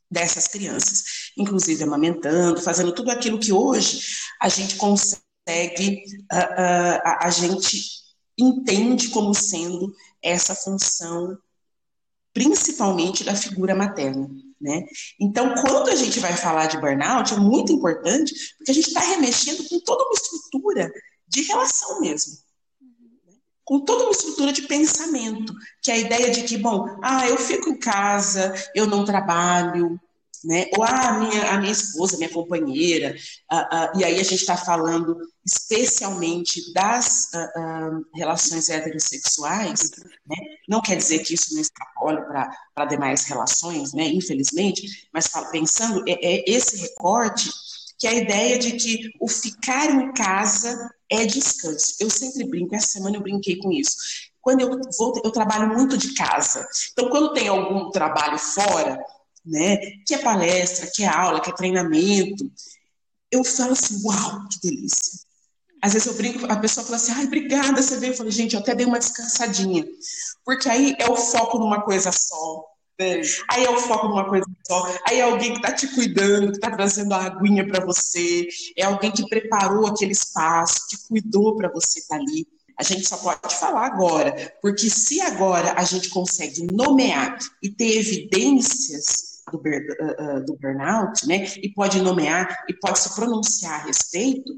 dessas 0.10 0.48
crianças, 0.48 1.32
inclusive 1.38 1.84
amamentando, 1.84 2.62
fazendo 2.62 2.92
tudo 2.92 3.12
aquilo 3.12 3.40
que 3.40 3.54
hoje 3.54 4.02
a 4.42 4.50
gente 4.50 4.76
consegue, 4.78 6.04
uh, 6.32 6.36
uh, 6.36 7.02
a, 7.04 7.28
a, 7.28 7.30
gente 7.30 7.80
entende 8.38 9.10
como 9.10 9.34
sendo 9.34 9.94
essa 10.22 10.56
função, 10.56 11.38
principalmente 12.34 13.24
da 13.24 13.36
figura 13.36 13.76
materna. 13.76 14.28
Né? 14.60 14.84
Então, 15.20 15.54
quando 15.54 15.90
a 15.90 15.96
gente 15.96 16.20
vai 16.20 16.36
falar 16.36 16.66
de 16.66 16.80
burnout, 16.80 17.34
é 17.34 17.38
muito 17.38 17.72
importante, 17.72 18.34
porque 18.58 18.72
a 18.72 18.74
gente 18.74 18.88
está 18.88 19.00
remexendo 19.00 19.64
com 19.70 19.80
toda 19.80 20.04
uma 20.04 20.14
estrutura 20.14 20.92
de 21.28 21.42
relação 21.44 22.02
mesmo. 22.02 22.38
Com 23.70 23.82
toda 23.82 24.06
uma 24.06 24.12
estrutura 24.12 24.52
de 24.52 24.64
pensamento, 24.64 25.54
que 25.80 25.92
é 25.92 25.94
a 25.94 25.98
ideia 26.00 26.32
de 26.32 26.42
que, 26.42 26.58
bom, 26.58 26.88
ah, 27.04 27.30
eu 27.30 27.38
fico 27.38 27.70
em 27.70 27.78
casa, 27.78 28.52
eu 28.74 28.88
não 28.88 29.06
trabalho, 29.06 30.00
né? 30.44 30.66
Ou 30.76 30.84
ah, 30.84 31.10
a 31.10 31.20
minha, 31.20 31.52
a 31.52 31.60
minha 31.60 31.72
esposa, 31.72 32.18
minha 32.18 32.32
companheira, 32.32 33.16
uh, 33.54 33.58
uh, 33.58 34.00
e 34.00 34.04
aí 34.04 34.20
a 34.20 34.24
gente 34.24 34.42
está 34.42 34.58
falando 34.58 35.16
especialmente 35.46 36.74
das 36.74 37.26
uh, 37.36 38.04
relações 38.16 38.70
heterossexuais, 38.70 39.92
né? 40.26 40.38
não 40.68 40.82
quer 40.82 40.96
dizer 40.96 41.20
que 41.20 41.36
isso 41.36 41.54
não 41.54 41.62
extrapole 41.62 42.24
para 42.24 42.86
demais 42.86 43.26
relações, 43.26 43.94
né? 43.94 44.08
infelizmente, 44.08 45.08
mas 45.14 45.28
pensando, 45.52 46.04
é, 46.10 46.14
é 46.14 46.44
esse 46.50 46.76
recorte 46.78 47.52
que 48.00 48.08
é 48.08 48.10
a 48.10 48.16
ideia 48.16 48.58
de 48.58 48.72
que 48.72 49.12
o 49.20 49.28
ficar 49.28 49.92
em 49.92 50.12
casa 50.14 50.90
é 51.10 51.26
descanso. 51.26 51.96
Eu 52.00 52.10
sempre 52.10 52.44
brinco, 52.46 52.76
essa 52.76 52.88
semana 52.88 53.18
eu 53.18 53.22
brinquei 53.22 53.58
com 53.58 53.72
isso. 53.72 53.98
Quando 54.42 54.62
eu 54.62 54.80
vou, 54.98 55.22
eu 55.24 55.32
trabalho 55.32 55.74
muito 55.76 55.98
de 55.98 56.14
casa. 56.14 56.68
Então, 56.92 57.10
quando 57.10 57.34
tem 57.34 57.48
algum 57.48 57.90
trabalho 57.92 58.38
fora, 58.38 59.04
né? 59.46 59.78
Que 60.06 60.16
é 60.16 60.18
palestra, 60.20 60.90
que 60.94 61.04
é 61.04 61.08
aula, 61.08 61.42
que 61.42 61.50
é 61.50 61.56
treinamento. 61.56 62.50
Eu 63.32 63.44
falo 63.44 63.74
assim, 63.74 64.02
uau, 64.06 64.48
que 64.50 64.60
delícia. 64.68 65.20
Às 65.82 65.94
vezes 65.94 66.08
eu 66.08 66.14
brinco, 66.16 66.46
a 66.52 66.58
pessoa 66.58 66.86
fala 66.86 66.98
assim, 66.98 67.12
ai, 67.14 67.26
obrigada, 67.26 67.82
você 67.82 67.98
veio. 67.98 68.14
Eu 68.14 68.18
falo, 68.18 68.32
gente, 68.32 68.54
eu 68.54 68.60
até 68.60 68.76
dei 68.76 68.86
uma 68.86 69.00
descansadinha. 69.00 69.86
Porque 70.46 70.70
aí 70.70 70.96
é 71.00 71.10
o 71.10 71.16
foco 71.16 71.58
numa 71.58 71.82
coisa 71.82 72.12
só. 72.12 72.66
Aí 73.50 73.64
é 73.64 73.70
o 73.70 73.78
foco 73.78 74.10
numa 74.10 74.28
coisa 74.28 74.46
só. 74.68 74.86
Aí 75.08 75.20
é 75.20 75.24
alguém 75.24 75.52
que 75.52 75.58
está 75.58 75.74
te 75.74 75.88
cuidando, 75.88 76.48
que 76.48 76.58
está 76.58 76.72
trazendo 76.72 77.14
a 77.14 77.24
aguinha 77.24 77.66
para 77.66 77.86
você. 77.86 78.48
É 78.78 78.84
alguém 78.84 79.12
que 79.12 79.28
preparou 79.28 79.88
aquele 79.88 80.12
espaço, 80.12 80.88
que 80.90 80.98
cuidou 81.08 81.56
para 81.56 81.70
você 81.70 82.00
estar 82.00 82.18
tá 82.18 82.22
ali. 82.22 82.46
A 82.78 82.84
gente 82.84 83.08
só 83.08 83.18
pode 83.18 83.56
falar 83.56 83.86
agora, 83.86 84.34
porque 84.62 84.90
se 84.90 85.20
agora 85.20 85.74
a 85.78 85.84
gente 85.84 86.10
consegue 86.10 86.66
nomear 86.72 87.38
e 87.62 87.70
ter 87.70 87.98
evidências 87.98 89.42
do, 89.52 89.58
uh, 89.58 90.46
do 90.46 90.56
burnout, 90.56 91.28
né, 91.28 91.46
e 91.58 91.70
pode 91.74 92.02
nomear 92.02 92.66
e 92.70 92.74
pode 92.74 93.00
se 93.00 93.14
pronunciar 93.16 93.82
a 93.82 93.84
respeito, 93.86 94.54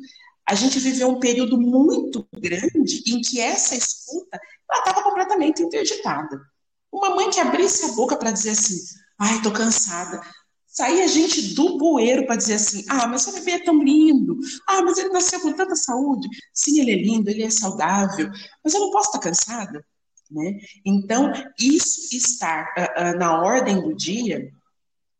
a 0.47 0.53
gente 0.53 0.79
viveu 0.79 1.09
um 1.09 1.19
período 1.19 1.59
muito 1.59 2.27
grande 2.33 3.01
em 3.07 3.21
que 3.21 3.39
essa 3.39 3.75
escuta 3.75 4.39
estava 4.71 5.01
completamente 5.01 5.63
interditada. 5.63 6.50
Uma 6.91 7.15
mãe 7.15 7.29
que 7.29 7.39
abrisse 7.39 7.85
a 7.85 7.93
boca 7.93 8.17
para 8.17 8.31
dizer 8.31 8.51
assim, 8.51 8.75
ai, 9.19 9.37
estou 9.37 9.51
cansada, 9.51 10.21
saía 10.67 11.07
gente 11.07 11.53
do 11.53 11.77
bueiro 11.77 12.25
para 12.25 12.35
dizer 12.35 12.55
assim, 12.55 12.85
ah, 12.89 13.07
mas 13.07 13.21
seu 13.21 13.33
bebê 13.33 13.51
é 13.51 13.63
tão 13.63 13.81
lindo, 13.81 14.37
ah, 14.67 14.81
mas 14.81 14.97
ele 14.97 15.09
nasceu 15.09 15.39
com 15.41 15.53
tanta 15.53 15.75
saúde, 15.75 16.27
sim, 16.53 16.79
ele 16.79 16.91
é 16.91 16.95
lindo, 16.95 17.29
ele 17.29 17.43
é 17.43 17.49
saudável, 17.49 18.29
mas 18.63 18.73
eu 18.73 18.79
não 18.79 18.91
posso 18.91 19.09
estar 19.09 19.19
cansada, 19.19 19.85
né? 20.29 20.59
Então, 20.85 21.31
isso 21.59 22.15
estar 22.15 22.73
uh, 22.77 23.01
uh, 23.01 23.19
na 23.19 23.41
ordem 23.41 23.81
do 23.81 23.93
dia 23.93 24.49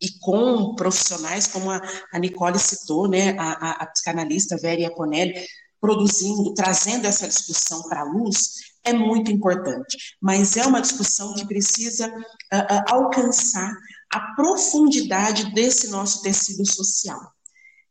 e 0.02 0.10
com 0.20 0.74
profissionais 0.76 1.48
como 1.48 1.70
a, 1.70 1.82
a 2.12 2.18
Nicole 2.18 2.58
citou, 2.58 3.08
né, 3.08 3.38
a, 3.38 3.52
a, 3.52 3.72
a 3.84 3.86
psicanalista 3.88 4.58
Vera 4.58 4.90
Conelli, 4.90 5.46
produzindo, 5.82 6.54
trazendo 6.54 7.08
essa 7.08 7.28
discussão 7.28 7.82
para 7.90 8.02
a 8.02 8.06
luz, 8.06 8.62
é 8.84 8.94
muito 8.94 9.32
importante. 9.32 9.98
Mas 10.22 10.56
é 10.56 10.66
uma 10.66 10.80
discussão 10.80 11.34
que 11.34 11.46
precisa 11.46 12.08
uh, 12.08 12.58
uh, 12.58 12.84
alcançar 12.88 13.74
a 14.14 14.20
profundidade 14.36 15.54
desse 15.54 15.90
nosso 15.90 16.22
tecido 16.22 16.66
social, 16.72 17.20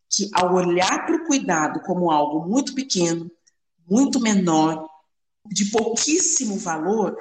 que 0.09 0.31
ao 0.33 0.55
olhar 0.55 1.05
para 1.05 1.17
o 1.17 1.27
cuidado 1.27 1.81
como 1.81 2.11
algo 2.11 2.49
muito 2.49 2.75
pequeno, 2.75 3.31
muito 3.89 4.21
menor, 4.21 4.89
de 5.47 5.67
pouquíssimo 5.67 6.57
valor, 6.59 7.17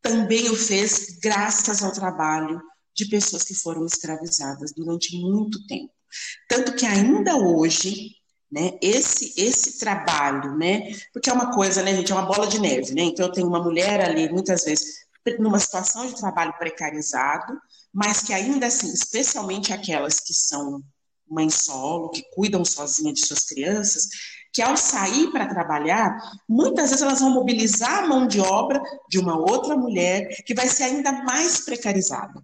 também 0.00 0.48
o 0.50 0.56
fez 0.56 1.18
graças 1.20 1.82
ao 1.82 1.92
trabalho 1.92 2.60
de 2.94 3.06
pessoas 3.06 3.42
que 3.42 3.54
foram 3.54 3.84
escravizadas 3.84 4.72
durante 4.72 5.18
muito 5.18 5.66
tempo. 5.66 5.92
Tanto 6.48 6.76
que 6.76 6.86
ainda 6.86 7.36
hoje, 7.36 8.12
né, 8.50 8.78
esse, 8.80 9.34
esse 9.36 9.78
trabalho, 9.78 10.56
né, 10.56 10.92
porque 11.12 11.30
é 11.30 11.32
uma 11.32 11.52
coisa, 11.52 11.82
né, 11.82 11.94
gente, 11.94 12.12
é 12.12 12.14
uma 12.14 12.26
bola 12.26 12.46
de 12.46 12.60
neve, 12.60 12.94
né, 12.94 13.02
então 13.02 13.26
eu 13.26 13.32
tenho 13.32 13.48
uma 13.48 13.62
mulher 13.62 14.00
ali, 14.00 14.30
muitas 14.30 14.64
vezes, 14.64 15.04
numa 15.38 15.58
situação 15.58 16.06
de 16.06 16.16
trabalho 16.16 16.52
precarizado, 16.58 17.58
mas 17.92 18.22
que 18.22 18.32
ainda 18.32 18.66
assim, 18.66 18.92
especialmente 18.92 19.72
aquelas 19.72 20.20
que 20.20 20.34
são 20.34 20.82
mãe 21.28 21.48
solo, 21.48 22.10
que 22.10 22.22
cuidam 22.34 22.64
sozinha 22.64 23.12
de 23.12 23.24
suas 23.24 23.44
crianças, 23.44 24.08
que 24.52 24.62
ao 24.62 24.76
sair 24.76 25.32
para 25.32 25.48
trabalhar, 25.48 26.16
muitas 26.48 26.90
vezes 26.90 27.02
elas 27.02 27.20
vão 27.20 27.30
mobilizar 27.30 28.04
a 28.04 28.06
mão 28.06 28.26
de 28.26 28.40
obra 28.40 28.80
de 29.08 29.18
uma 29.18 29.36
outra 29.36 29.76
mulher 29.76 30.28
que 30.44 30.54
vai 30.54 30.68
ser 30.68 30.84
ainda 30.84 31.10
mais 31.24 31.64
precarizada. 31.64 32.40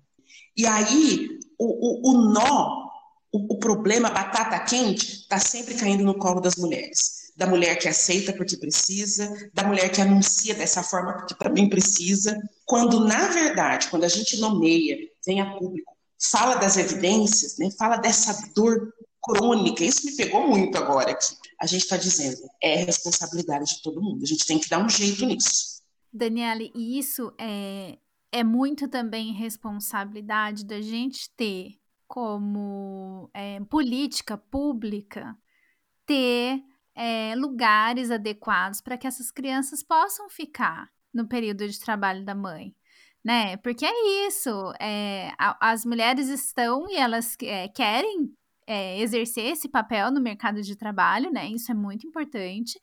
E 0.57 0.67
aí, 0.67 1.29
o, 1.57 1.67
o, 1.67 2.11
o 2.11 2.33
nó, 2.33 2.90
o, 3.33 3.55
o 3.55 3.59
problema, 3.59 4.11
batata 4.11 4.59
quente, 4.61 5.23
está 5.23 5.39
sempre 5.39 5.75
caindo 5.75 6.05
no 6.05 6.19
colo 6.19 6.41
das 6.41 6.57
mulheres. 6.57 7.33
Da 7.37 7.47
mulher 7.47 7.79
que 7.79 7.89
aceita 7.89 8.33
porque 8.33 8.57
precisa, 8.57 9.51
da 9.55 9.65
mulher 9.65 9.91
que 9.91 10.01
anuncia 10.01 10.55
dessa 10.55 10.83
forma 10.83 11.15
porque 11.15 11.35
também 11.35 11.69
precisa. 11.69 12.37
Quando, 12.67 13.01
na 13.01 13.29
verdade, 13.29 13.89
quando 13.89 14.05
a 14.05 14.09
gente 14.09 14.39
nomeia, 14.39 14.97
vem 15.25 15.41
a 15.41 15.57
público, 15.57 15.93
fala 16.31 16.57
das 16.57 16.77
evidências, 16.77 17.57
né, 17.57 17.71
fala 17.79 17.97
dessa 17.97 18.51
dor 18.55 18.93
crônica, 19.23 19.85
isso 19.85 20.07
me 20.07 20.17
pegou 20.17 20.47
muito 20.47 20.77
agora 20.77 21.13
aqui. 21.13 21.35
A 21.61 21.67
gente 21.67 21.83
está 21.83 21.97
dizendo, 21.97 22.41
é 22.63 22.85
responsabilidade 22.85 23.77
de 23.77 23.83
todo 23.83 24.03
mundo, 24.03 24.23
a 24.23 24.27
gente 24.27 24.47
tem 24.47 24.59
que 24.59 24.69
dar 24.69 24.85
um 24.85 24.89
jeito 24.89 25.25
nisso. 25.25 25.81
Daniele, 26.13 26.73
e 26.75 26.99
isso 26.99 27.33
é, 27.39 27.97
é 28.33 28.43
muito 28.43 28.89
também 28.89 29.33
responsabilidade 29.33 30.65
da 30.65 30.81
gente 30.81 31.31
ter 31.37 31.80
como 32.11 33.31
é, 33.33 33.61
política 33.71 34.37
pública 34.37 35.39
ter 36.05 36.61
é, 36.93 37.37
lugares 37.37 38.11
adequados 38.11 38.81
para 38.81 38.99
que 38.99 39.07
essas 39.07 39.31
crianças 39.31 39.81
possam 39.81 40.29
ficar 40.29 40.91
no 41.15 41.29
período 41.29 41.69
de 41.69 41.79
trabalho 41.79 42.25
da 42.25 42.35
mãe, 42.35 42.75
né? 43.25 43.57
Porque 43.59 43.87
é 43.87 44.27
isso, 44.27 44.51
é, 44.81 45.33
a, 45.39 45.71
as 45.71 45.85
mulheres 45.85 46.29
estão 46.29 46.91
e 46.91 46.97
elas 46.97 47.37
querem 47.73 48.35
exercer 48.99 49.47
esse 49.47 49.69
papel 49.69 50.11
no 50.13 50.21
mercado 50.21 50.63
de 50.63 50.77
trabalho, 50.77 51.31
né? 51.31 51.49
Isso 51.49 51.71
é 51.71 51.75
muito 51.75 52.07
importante. 52.07 52.79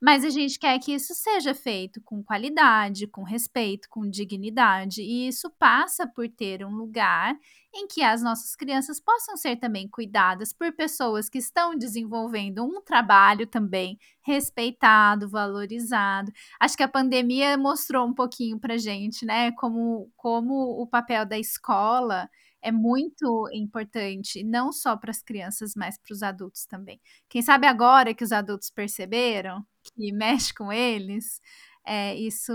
Mas 0.00 0.24
a 0.24 0.30
gente 0.30 0.58
quer 0.58 0.78
que 0.78 0.92
isso 0.94 1.14
seja 1.14 1.54
feito 1.54 2.00
com 2.02 2.22
qualidade, 2.22 3.06
com 3.06 3.22
respeito, 3.22 3.86
com 3.90 4.08
dignidade, 4.08 5.02
e 5.02 5.28
isso 5.28 5.50
passa 5.58 6.06
por 6.06 6.26
ter 6.28 6.64
um 6.64 6.74
lugar 6.74 7.36
em 7.72 7.86
que 7.86 8.02
as 8.02 8.22
nossas 8.22 8.56
crianças 8.56 8.98
possam 8.98 9.36
ser 9.36 9.56
também 9.56 9.86
cuidadas 9.88 10.52
por 10.52 10.72
pessoas 10.72 11.28
que 11.28 11.38
estão 11.38 11.76
desenvolvendo 11.76 12.64
um 12.64 12.80
trabalho 12.82 13.46
também 13.46 13.98
respeitado, 14.22 15.28
valorizado. 15.28 16.32
Acho 16.58 16.76
que 16.76 16.82
a 16.82 16.88
pandemia 16.88 17.56
mostrou 17.58 18.06
um 18.06 18.14
pouquinho 18.14 18.58
para 18.58 18.78
gente, 18.78 19.24
né, 19.26 19.52
como, 19.52 20.10
como 20.16 20.80
o 20.80 20.86
papel 20.86 21.26
da 21.26 21.38
escola 21.38 22.28
é 22.62 22.70
muito 22.72 23.48
importante, 23.52 24.42
não 24.44 24.70
só 24.72 24.96
para 24.96 25.10
as 25.10 25.22
crianças, 25.22 25.72
mas 25.74 25.96
para 25.98 26.12
os 26.12 26.22
adultos 26.22 26.66
também. 26.66 27.00
Quem 27.28 27.40
sabe 27.42 27.66
agora 27.66 28.12
que 28.14 28.24
os 28.24 28.32
adultos 28.32 28.68
perceberam 28.70 29.64
que 29.94 30.12
mexe 30.12 30.52
com 30.52 30.72
eles, 30.72 31.40
é, 31.86 32.14
isso 32.14 32.52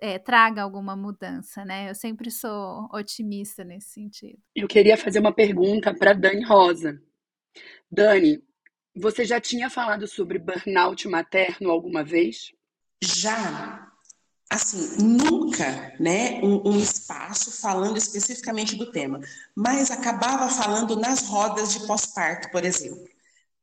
é, 0.00 0.18
traga 0.18 0.62
alguma 0.62 0.96
mudança, 0.96 1.64
né? 1.64 1.88
Eu 1.88 1.94
sempre 1.94 2.30
sou 2.30 2.88
otimista 2.92 3.62
nesse 3.62 3.90
sentido. 3.90 4.38
Eu 4.54 4.66
queria 4.66 4.96
fazer 4.96 5.20
uma 5.20 5.32
pergunta 5.32 5.94
para 5.94 6.12
Dani 6.12 6.44
Rosa. 6.44 7.00
Dani, 7.90 8.42
você 8.94 9.24
já 9.24 9.40
tinha 9.40 9.70
falado 9.70 10.06
sobre 10.06 10.38
burnout 10.38 11.06
materno 11.08 11.70
alguma 11.70 12.02
vez? 12.02 12.52
Já, 13.02 13.92
assim, 14.50 15.02
nunca, 15.02 15.94
né, 15.98 16.40
um, 16.42 16.70
um, 16.70 16.78
espaço 16.78 17.60
falando 17.60 17.96
especificamente 17.96 18.76
do 18.76 18.90
tema, 18.90 19.20
mas 19.56 19.90
acabava 19.90 20.48
falando 20.48 20.96
nas 20.96 21.26
rodas 21.26 21.72
de 21.72 21.86
pós-parto, 21.86 22.50
por 22.50 22.64
exemplo, 22.64 23.08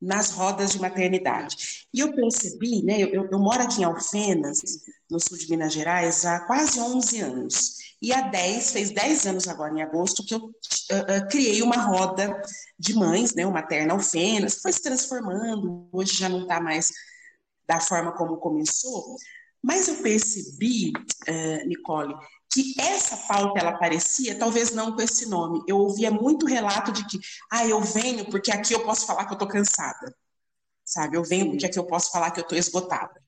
nas 0.01 0.32
rodas 0.32 0.72
de 0.72 0.79
maternidade. 0.79 1.88
E 1.94 2.00
eu 2.00 2.13
percebi, 2.13 2.84
né, 2.84 3.01
eu, 3.01 3.27
eu, 3.29 3.39
moro 3.39 3.62
aqui 3.62 3.82
em 3.82 3.84
Alfenas, 3.84 4.62
no 5.10 5.20
sul 5.20 5.38
de 5.38 5.50
Minas 5.50 5.74
Gerais, 5.74 6.25
há 6.25 6.39
quase 6.41 6.79
11 6.79 7.20
anos, 7.20 7.77
e 8.01 8.13
há 8.13 8.22
10, 8.22 8.72
fez 8.72 8.91
10 8.91 9.27
anos 9.27 9.48
agora 9.48 9.74
em 9.74 9.82
agosto, 9.82 10.25
que 10.25 10.34
eu 10.34 10.39
uh, 10.39 10.46
uh, 10.46 11.27
criei 11.29 11.62
uma 11.62 11.77
roda 11.77 12.41
de 12.77 12.94
mães, 12.94 13.34
né, 13.34 13.46
o 13.46 13.51
Materna 13.51 13.94
Alfenas, 13.94 14.62
foi 14.62 14.72
se 14.72 14.82
transformando, 14.82 15.88
hoje 15.91 16.15
já 16.15 16.29
não 16.29 16.44
está 16.44 16.62
mais 16.62 16.91
da 17.68 17.79
forma 17.79 18.13
como 18.13 18.38
começou, 18.38 19.15
Mas 19.62 19.88
eu 19.88 19.96
percebi, 19.98 20.94
uh, 21.27 21.68
Nicole, 21.68 22.15
que 22.51 22.74
essa 22.79 23.15
pauta 23.15 23.60
ela 23.60 23.72
aparecia, 23.72 24.38
talvez 24.38 24.72
não 24.72 24.96
com 24.96 25.01
esse 25.01 25.27
nome. 25.27 25.62
Eu 25.68 25.77
ouvia 25.77 26.10
muito 26.10 26.46
relato 26.46 26.91
de 26.91 27.06
que, 27.06 27.20
ah, 27.51 27.65
eu 27.65 27.79
venho 27.82 28.25
porque 28.25 28.51
aqui 28.51 28.74
eu 28.74 28.84
posso 28.84 29.06
falar 29.06 29.25
que 29.25 29.32
eu 29.32 29.36
estou 29.36 29.48
cansada, 29.48 30.15
sabe? 30.84 31.15
Eu 31.15 31.24
venho 31.24 31.51
porque 31.51 31.65
aqui 31.65 31.77
eu 31.77 31.86
posso 31.86 32.12
falar 32.12 32.32
que 32.32 32.39
eu 32.39 32.44
estou 32.44 32.58
esgotada. 32.58 33.22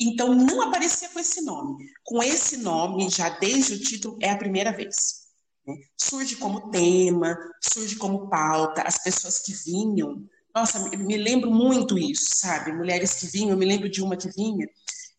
Então 0.00 0.34
não 0.34 0.62
aparecia 0.62 1.08
com 1.08 1.18
esse 1.18 1.42
nome. 1.42 1.86
Com 2.02 2.22
esse 2.22 2.58
nome, 2.58 3.08
já 3.08 3.30
desde 3.30 3.74
o 3.74 3.80
título, 3.80 4.18
é 4.20 4.30
a 4.30 4.38
primeira 4.38 4.72
vez. 4.72 5.24
Né? 5.66 5.74
Surge 5.98 6.36
como 6.36 6.70
tema, 6.70 7.36
surge 7.62 7.96
como 7.96 8.28
pauta. 8.28 8.82
As 8.82 9.02
pessoas 9.02 9.38
que 9.38 9.52
vinham, 9.52 10.22
nossa, 10.54 10.78
me 10.96 11.16
lembro 11.16 11.50
muito 11.50 11.98
isso, 11.98 12.36
sabe? 12.36 12.72
Mulheres 12.72 13.14
que 13.14 13.26
vinham, 13.26 13.50
eu 13.50 13.56
me 13.56 13.66
lembro 13.66 13.88
de 13.88 14.02
uma 14.02 14.16
que 14.16 14.28
vinha 14.30 14.68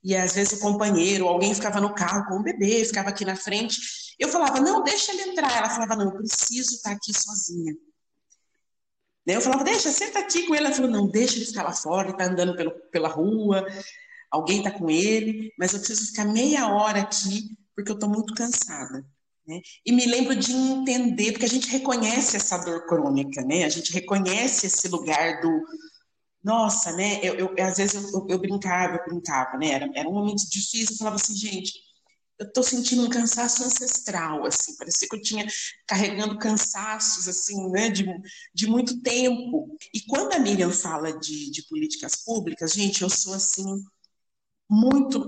e 0.06 0.16
às 0.16 0.36
vezes 0.36 0.54
o 0.54 0.60
companheiro, 0.60 1.28
alguém 1.28 1.56
ficava 1.56 1.82
no 1.82 1.92
carro 1.96 2.28
com 2.28 2.36
o 2.36 2.44
bebê, 2.44 2.86
ficava 2.86 3.10
aqui 3.10 3.26
na 3.26 3.36
frente. 3.36 3.82
Eu 4.20 4.30
falava, 4.30 4.60
não, 4.60 4.84
deixa 4.84 5.12
ele 5.12 5.32
entrar. 5.32 5.52
Ela 5.52 5.68
falava, 5.68 5.96
não, 5.96 6.06
eu 6.06 6.18
preciso 6.18 6.76
estar 6.76 6.92
aqui 6.92 7.12
sozinha. 7.12 7.74
Eu 9.26 9.42
falava, 9.42 9.64
deixa, 9.64 9.90
senta 9.90 10.20
aqui 10.20 10.46
com 10.46 10.54
ele. 10.54 10.68
Ela 10.68 10.76
falou, 10.76 10.92
não, 10.92 11.08
deixa 11.08 11.38
ele 11.38 11.46
ficar 11.48 11.64
lá 11.64 11.74
fora, 11.74 12.10
ele 12.10 12.12
está 12.12 12.26
andando 12.26 12.56
pelo, 12.56 12.72
pela 12.92 13.08
rua, 13.08 13.66
alguém 14.30 14.60
está 14.60 14.70
com 14.70 14.92
ele, 14.92 15.52
mas 15.58 15.74
eu 15.74 15.80
preciso 15.80 16.06
ficar 16.06 16.26
meia 16.26 16.68
hora 16.68 17.02
aqui, 17.02 17.58
porque 17.76 17.90
eu 17.90 17.96
estou 17.96 18.08
muito 18.08 18.36
cansada. 18.36 19.04
Né? 19.48 19.60
E 19.84 19.92
me 19.92 20.06
lembro 20.06 20.36
de 20.36 20.54
entender, 20.54 21.32
porque 21.32 21.46
a 21.46 21.50
gente 21.50 21.68
reconhece 21.68 22.38
essa 22.38 22.60
dor 22.60 22.86
crônica, 22.86 23.42
né? 23.42 23.64
a 23.64 23.70
gente 23.70 23.92
reconhece 23.92 24.68
esse 24.68 24.88
lugar 24.88 25.42
do, 25.42 25.50
nossa, 26.46 26.92
né? 26.92 27.20
Eu, 27.24 27.34
eu 27.36 27.66
às 27.66 27.78
vezes 27.78 28.14
eu, 28.14 28.28
eu, 28.30 28.38
brincava, 28.38 28.98
eu 28.98 29.06
brincava, 29.06 29.58
né? 29.58 29.72
Era, 29.72 29.90
era 29.96 30.08
um 30.08 30.14
momento 30.14 30.48
difícil, 30.48 30.94
eu 30.94 30.98
falava 30.98 31.16
assim, 31.16 31.36
gente, 31.36 31.74
eu 32.38 32.52
tô 32.54 32.62
sentindo 32.62 33.04
um 33.04 33.10
cansaço 33.10 33.64
ancestral, 33.64 34.46
assim, 34.46 34.76
parecia 34.78 35.08
que 35.10 35.16
eu 35.16 35.22
tinha 35.22 35.48
carregando 35.88 36.38
cansaços, 36.38 37.28
assim, 37.28 37.72
né, 37.72 37.90
de, 37.90 38.06
de 38.54 38.68
muito 38.68 39.02
tempo. 39.02 39.76
E 39.92 40.02
quando 40.02 40.34
a 40.34 40.40
Miriam 40.40 40.70
fala 40.70 41.18
de, 41.18 41.50
de 41.50 41.64
políticas 41.68 42.16
públicas, 42.18 42.74
gente, 42.74 43.02
eu 43.02 43.10
sou 43.10 43.34
assim, 43.34 43.84
muito, 44.70 45.26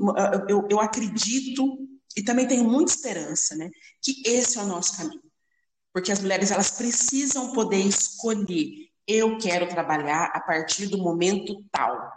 eu, 0.48 0.68
eu 0.70 0.80
acredito 0.80 1.80
e 2.16 2.24
também 2.24 2.48
tenho 2.48 2.64
muita 2.66 2.92
esperança, 2.92 3.56
né, 3.56 3.72
que 4.04 4.22
esse 4.24 4.60
é 4.60 4.62
o 4.62 4.68
nosso 4.68 4.98
caminho. 4.98 5.24
Porque 5.92 6.12
as 6.12 6.20
mulheres, 6.20 6.52
elas 6.52 6.70
precisam 6.72 7.54
poder 7.54 7.80
escolher 7.80 8.87
eu 9.08 9.38
quero 9.38 9.68
trabalhar 9.68 10.26
a 10.34 10.40
partir 10.40 10.88
do 10.88 10.98
momento 10.98 11.64
tal. 11.72 12.12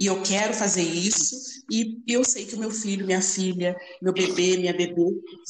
E 0.00 0.06
eu 0.06 0.22
quero 0.22 0.54
fazer 0.54 0.82
isso, 0.82 1.36
e 1.70 2.02
eu 2.08 2.24
sei 2.24 2.46
que 2.46 2.54
o 2.54 2.58
meu 2.58 2.70
filho, 2.70 3.04
minha 3.04 3.20
filha, 3.20 3.76
meu 4.00 4.14
bebê, 4.14 4.56
minha 4.56 4.72
bebê, 4.72 5.04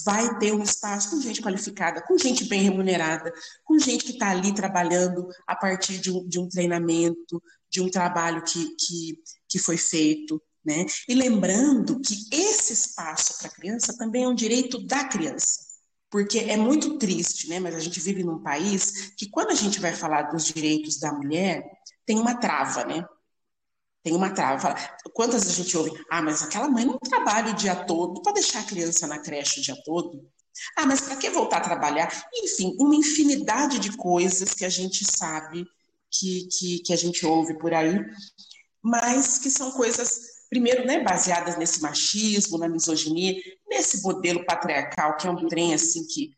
vai 0.05 0.39
ter 0.41 0.53
um 0.53 0.63
espaço 0.63 1.11
com 1.11 1.21
gente 1.21 1.41
qualificada, 1.41 2.03
com 2.03 2.19
gente 2.19 2.45
bem 2.47 2.61
remunerada, 2.63 3.33
com 3.65 3.79
gente 3.79 4.05
que 4.05 4.11
está 4.11 4.31
ali 4.31 4.53
trabalhando 4.53 5.29
a 5.47 5.55
partir 5.55 5.99
de 5.99 6.11
um, 6.11 6.27
de 6.27 6.41
um 6.41 6.49
treinamento, 6.49 7.41
de 7.71 7.81
um 7.81 7.89
trabalho 7.89 8.43
que, 8.43 8.75
que, 8.75 9.23
que 9.49 9.59
foi 9.61 9.77
feito. 9.77 10.43
Né? 10.65 10.85
E 11.09 11.15
lembrando 11.15 12.01
que 12.01 12.17
esse 12.33 12.73
espaço 12.73 13.39
para 13.39 13.47
a 13.47 13.55
criança 13.55 13.97
também 13.97 14.25
é 14.25 14.29
um 14.29 14.35
direito 14.35 14.85
da 14.85 15.05
criança. 15.05 15.70
Porque 16.11 16.41
é 16.41 16.57
muito 16.57 16.99
triste, 16.99 17.49
né? 17.49 17.61
Mas 17.61 17.75
a 17.75 17.81
gente 17.81 18.01
vive 18.01 18.25
num 18.25 18.43
país 18.43 19.13
que, 19.17 19.29
quando 19.31 19.51
a 19.51 19.55
gente 19.55 19.81
vai 19.81 19.95
falar 19.95 20.23
dos 20.23 20.45
direitos 20.47 20.99
da 20.99 21.13
mulher, 21.13 21.65
tem 22.05 22.19
uma 22.19 22.35
trava, 22.35 22.85
né? 22.85 23.05
Tem 24.03 24.15
uma 24.15 24.31
trava. 24.31 24.75
Quantas 25.15 25.49
a 25.49 25.53
gente 25.53 25.77
ouve? 25.77 25.93
Ah, 26.11 26.21
mas 26.21 26.43
aquela 26.43 26.69
mãe 26.69 26.85
não 26.85 26.99
trabalha 26.99 27.53
o 27.53 27.57
dia 27.57 27.77
todo 27.77 28.23
para 28.23 28.33
deixar 28.33 28.61
a 28.61 28.65
criança 28.65 29.07
na 29.07 29.19
creche 29.19 29.61
o 29.61 29.63
dia 29.63 29.77
todo. 29.85 30.27
Ah, 30.77 30.87
mas 30.87 31.01
para 31.01 31.17
que 31.17 31.31
voltar 31.31 31.59
a 31.59 31.61
trabalhar? 31.61 32.11
Enfim, 32.35 32.75
uma 32.79 32.95
infinidade 32.95 33.79
de 33.79 33.97
coisas 33.97 34.53
que 34.53 34.65
a 34.65 34.69
gente 34.69 35.05
sabe 35.05 35.65
que, 36.11 36.49
que, 36.49 36.79
que 36.81 36.93
a 36.93 36.97
gente 36.97 37.25
ouve 37.25 37.57
por 37.59 37.73
aí, 37.73 38.05
mas 38.83 39.39
que 39.39 39.51
são 39.51 39.71
coisas 39.71 40.40
primeiro, 40.51 40.85
né, 40.85 41.01
baseadas 41.01 41.57
nesse 41.57 41.81
machismo, 41.81 42.59
na 42.59 42.69
misoginia, 42.69 43.41
nesse 43.69 44.03
modelo 44.03 44.45
patriarcal, 44.45 45.17
que 45.17 45.27
é 45.27 45.31
um 45.31 45.47
trem 45.47 45.73
assim 45.73 46.05
que 46.07 46.33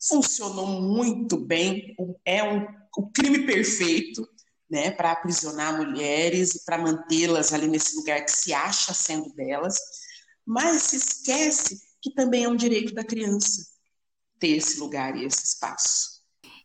funcionou 0.00 0.80
muito 0.80 1.36
bem, 1.36 1.96
é 2.24 2.44
um, 2.44 2.64
o 2.96 3.10
crime 3.10 3.44
perfeito, 3.44 4.26
né, 4.70 4.92
para 4.92 5.12
aprisionar 5.12 5.76
mulheres 5.76 6.54
e 6.54 6.64
para 6.64 6.78
mantê-las 6.78 7.52
ali 7.52 7.66
nesse 7.66 7.96
lugar 7.96 8.24
que 8.24 8.30
se 8.30 8.54
acha 8.54 8.94
sendo 8.94 9.32
delas, 9.34 9.76
mas 10.44 10.82
se 10.82 10.96
esquece 10.96 11.80
que 12.00 12.14
também 12.14 12.44
é 12.44 12.48
um 12.48 12.56
direito 12.56 12.94
da 12.94 13.04
criança 13.04 13.66
ter 14.38 14.56
esse 14.56 14.78
lugar 14.78 15.16
e 15.16 15.24
esse 15.24 15.44
espaço. 15.44 16.22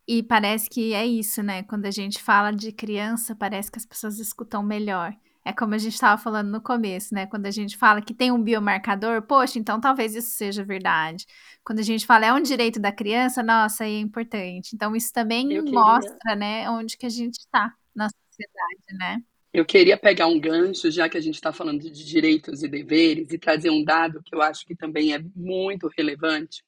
E 0.07 0.21
parece 0.21 0.69
que 0.69 0.93
é 0.93 1.05
isso, 1.05 1.41
né? 1.41 1.63
Quando 1.63 1.85
a 1.85 1.91
gente 1.91 2.21
fala 2.21 2.51
de 2.51 2.71
criança, 2.71 3.35
parece 3.35 3.71
que 3.71 3.77
as 3.77 3.85
pessoas 3.85 4.19
escutam 4.19 4.61
melhor. 4.61 5.15
É 5.43 5.51
como 5.51 5.73
a 5.73 5.77
gente 5.77 5.93
estava 5.93 6.21
falando 6.21 6.49
no 6.49 6.61
começo, 6.61 7.13
né? 7.13 7.25
Quando 7.25 7.47
a 7.47 7.51
gente 7.51 7.75
fala 7.75 8.01
que 8.01 8.13
tem 8.13 8.31
um 8.31 8.41
biomarcador, 8.41 9.23
poxa, 9.23 9.57
então 9.57 9.81
talvez 9.81 10.15
isso 10.15 10.35
seja 10.35 10.63
verdade. 10.63 11.25
Quando 11.63 11.79
a 11.79 11.83
gente 11.83 12.05
fala 12.05 12.27
é 12.27 12.33
um 12.33 12.41
direito 12.41 12.79
da 12.79 12.91
criança, 12.91 13.41
nossa, 13.41 13.83
aí 13.83 13.95
é 13.95 13.99
importante. 13.99 14.75
Então 14.75 14.95
isso 14.95 15.11
também 15.11 15.47
queria... 15.47 15.71
mostra, 15.71 16.35
né, 16.35 16.69
onde 16.69 16.95
que 16.95 17.05
a 17.05 17.09
gente 17.09 17.39
está 17.39 17.73
na 17.95 18.07
sociedade, 18.09 18.97
né? 18.97 19.23
Eu 19.53 19.65
queria 19.65 19.97
pegar 19.97 20.27
um 20.27 20.39
gancho, 20.39 20.89
já 20.89 21.09
que 21.09 21.17
a 21.17 21.21
gente 21.21 21.35
está 21.35 21.51
falando 21.51 21.81
de 21.81 22.05
direitos 22.05 22.63
e 22.63 22.69
deveres, 22.69 23.31
e 23.31 23.37
trazer 23.37 23.69
um 23.69 23.83
dado 23.83 24.21
que 24.23 24.33
eu 24.33 24.41
acho 24.41 24.65
que 24.65 24.75
também 24.75 25.13
é 25.13 25.21
muito 25.35 25.89
relevante, 25.97 26.63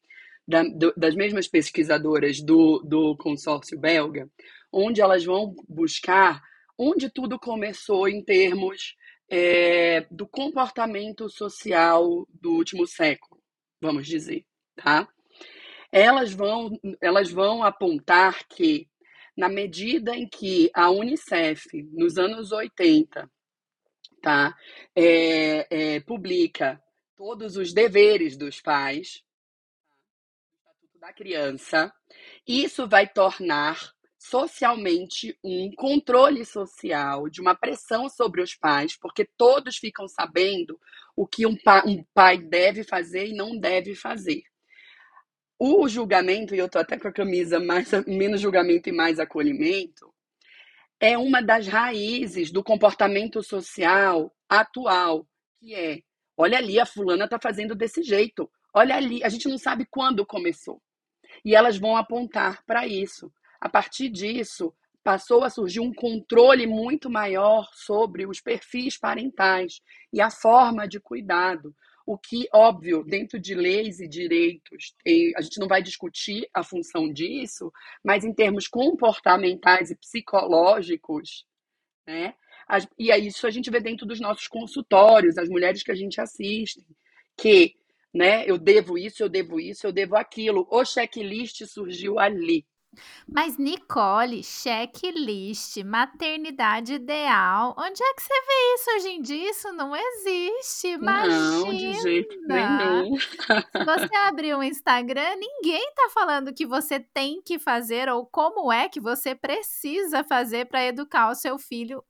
da, 0.46 0.64
do, 0.64 0.94
das 0.98 1.16
mesmas 1.16 1.48
pesquisadoras 1.48 2.42
do, 2.42 2.80
do 2.80 3.16
consórcio 3.16 3.80
belga, 3.80 4.30
onde 4.72 5.00
elas 5.00 5.24
vão 5.24 5.56
buscar 5.70 6.42
onde 6.78 7.10
tudo 7.10 7.40
começou 7.40 8.08
em 8.08 8.24
termos 8.24 8.96
é, 9.30 10.02
do 10.12 10.28
comportamento 10.28 11.30
social 11.30 12.28
do 12.30 12.54
último 12.54 12.86
século, 12.86 13.42
vamos 13.82 14.08
dizer, 14.08 14.46
tá? 14.76 15.08
Elas 15.92 16.34
vão, 16.34 16.80
elas 17.00 17.32
vão 17.32 17.64
apontar 17.64 18.48
que, 18.48 18.90
na 19.38 19.48
medida 19.48 20.16
em 20.16 20.28
que 20.28 20.70
a 20.74 20.90
Unicef, 20.90 21.66
nos 21.92 22.18
anos 22.18 22.52
80, 22.52 23.30
tá, 24.22 24.56
é, 24.96 25.96
é, 25.96 26.00
publica 26.00 26.82
todos 27.16 27.58
os 27.58 27.74
deveres 27.74 28.36
dos 28.36 28.60
pais, 28.60 29.24
da 31.04 31.12
Criança, 31.12 31.94
isso 32.48 32.88
vai 32.88 33.06
tornar 33.06 33.94
socialmente 34.24 35.38
um 35.44 35.70
controle 35.76 36.46
social, 36.46 37.28
de 37.28 37.42
uma 37.42 37.54
pressão 37.54 38.08
sobre 38.08 38.42
os 38.42 38.56
pais, 38.56 38.98
porque 38.98 39.26
todos 39.38 39.76
ficam 39.76 40.08
sabendo 40.08 40.80
o 41.14 41.28
que 41.28 41.46
um 41.46 41.58
pai, 41.58 41.84
um 41.86 42.04
pai 42.14 42.38
deve 42.38 42.86
fazer 42.86 43.28
e 43.28 43.36
não 43.36 43.60
deve 43.60 43.94
fazer. 43.96 44.42
O 45.60 45.90
julgamento, 45.90 46.56
e 46.56 46.58
eu 46.58 46.68
estou 46.68 46.82
até 46.82 46.98
com 46.98 47.10
a 47.10 47.12
camisa 47.12 47.60
mais, 47.60 47.92
menos 48.08 48.40
julgamento 48.40 48.88
e 48.88 48.94
mais 48.94 49.20
acolhimento, 49.20 50.14
é 51.02 51.18
uma 51.18 51.42
das 51.42 51.68
raízes 51.68 52.50
do 52.50 52.64
comportamento 52.64 53.44
social 53.44 54.34
atual, 54.48 55.28
que 55.60 55.76
é, 55.76 56.00
olha 56.38 56.60
ali, 56.60 56.80
a 56.80 56.86
fulana 56.86 57.26
está 57.26 57.38
fazendo 57.38 57.76
desse 57.76 58.02
jeito, 58.02 58.50
olha 58.74 58.96
ali, 58.96 59.22
a 59.22 59.28
gente 59.28 59.50
não 59.50 59.58
sabe 59.58 59.86
quando 59.86 60.26
começou. 60.26 60.82
E 61.44 61.54
elas 61.54 61.78
vão 61.78 61.98
apontar 61.98 62.64
para 62.66 62.88
isso. 62.88 63.30
A 63.64 63.70
partir 63.70 64.10
disso, 64.10 64.74
passou 65.02 65.42
a 65.42 65.50
surgir 65.50 65.80
um 65.80 65.94
controle 65.94 66.68
muito 66.68 67.10
maior 67.10 67.70
sobre 67.74 68.28
os 68.28 68.42
perfis 68.42 68.98
parentais 68.98 69.80
e 70.12 70.20
a 70.20 70.30
forma 70.30 70.86
de 70.86 71.00
cuidado. 71.00 71.74
O 72.06 72.18
que, 72.18 72.46
óbvio, 72.54 73.06
dentro 73.06 73.40
de 73.40 73.56
leis 73.56 74.02
e 74.02 74.08
direitos, 74.10 74.94
a 75.38 75.42
gente 75.42 75.62
não 75.62 75.70
vai 75.70 75.82
discutir 75.82 76.46
a 76.54 76.62
função 76.62 77.08
disso, 77.08 77.72
mas 78.04 78.26
em 78.26 78.34
termos 78.34 78.68
comportamentais 78.68 79.92
e 79.92 79.96
psicológicos, 79.96 81.46
né? 82.06 82.36
E 83.00 83.12
é 83.12 83.18
isso 83.18 83.48
a 83.48 83.50
gente 83.50 83.72
vê 83.72 83.80
dentro 83.80 84.06
dos 84.06 84.20
nossos 84.20 84.50
consultórios, 84.50 85.38
as 85.38 85.48
mulheres 85.48 85.84
que 85.84 85.92
a 85.92 85.96
gente 85.96 86.20
assiste, 86.20 86.86
que, 87.38 87.76
né, 88.14 88.44
eu 88.46 88.58
devo 88.58 88.98
isso, 88.98 89.24
eu 89.24 89.30
devo 89.30 89.58
isso, 89.58 89.88
eu 89.88 89.94
devo 89.94 90.18
aquilo. 90.18 90.68
O 90.70 90.84
checklist 90.84 91.66
surgiu 91.66 92.20
ali. 92.20 92.66
Mas, 93.28 93.58
Nicole, 93.58 94.44
checklist, 94.44 95.78
maternidade 95.84 96.94
ideal. 96.94 97.76
Onde 97.78 98.04
é 98.04 98.14
que 98.14 98.22
você 98.22 98.34
vê 98.34 98.76
isso 98.76 98.92
hoje 98.96 99.08
em 99.10 99.22
dia? 99.22 99.50
Isso 99.50 99.74
não 99.74 99.96
existe. 99.96 100.88
Imagina. 100.90 101.40
Não, 101.40 101.70
de 101.72 101.94
jeito 102.02 102.36
nenhum. 102.48 103.18
Se 103.20 103.86
você 103.86 104.16
abrir 104.26 104.56
o 104.56 104.64
Instagram, 104.64 105.36
ninguém 105.38 105.92
tá 105.96 106.10
falando 106.14 106.54
que 106.54 106.66
você 106.66 107.00
tem 107.00 107.42
que 107.42 107.60
fazer 107.60 108.10
ou 108.10 108.26
como 108.26 108.72
é 108.72 108.90
que 108.90 109.00
você 109.00 109.36
precisa 109.36 110.24
fazer 110.24 110.66
para 110.66 110.86
educar 110.86 111.30
o 111.30 111.36
seu 111.36 111.58
filho 111.58 112.04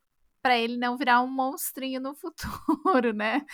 para 0.43 0.60
ele 0.60 0.76
não 0.76 0.98
virar 0.98 1.22
um 1.22 1.28
monstrinho 1.28 2.02
no 2.02 2.13
futuro, 2.13 3.13
né? 3.13 3.46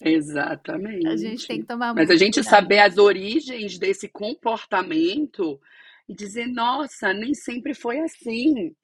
Exatamente. 0.00 1.06
A 1.08 1.16
gente 1.16 1.46
tem 1.46 1.60
que 1.60 1.66
tomar 1.66 1.92
Mas 1.92 2.08
a 2.08 2.16
gente 2.16 2.34
cuidado. 2.34 2.50
saber 2.50 2.78
as 2.78 2.96
origens 2.96 3.78
desse 3.78 4.08
comportamento 4.08 5.60
e 6.10 6.14
dizer, 6.14 6.48
nossa, 6.48 7.14
nem 7.14 7.32
sempre 7.32 7.72
foi 7.72 8.00
assim. 8.00 8.74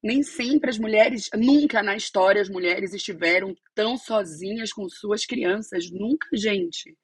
Nem 0.00 0.22
sempre 0.22 0.70
as 0.70 0.78
mulheres, 0.78 1.28
nunca 1.34 1.82
na 1.82 1.96
história 1.96 2.40
as 2.40 2.48
mulheres 2.48 2.94
estiveram 2.94 3.54
tão 3.74 3.98
sozinhas 3.98 4.72
com 4.72 4.88
suas 4.88 5.26
crianças, 5.26 5.90
nunca, 5.90 6.28
gente. 6.32 6.96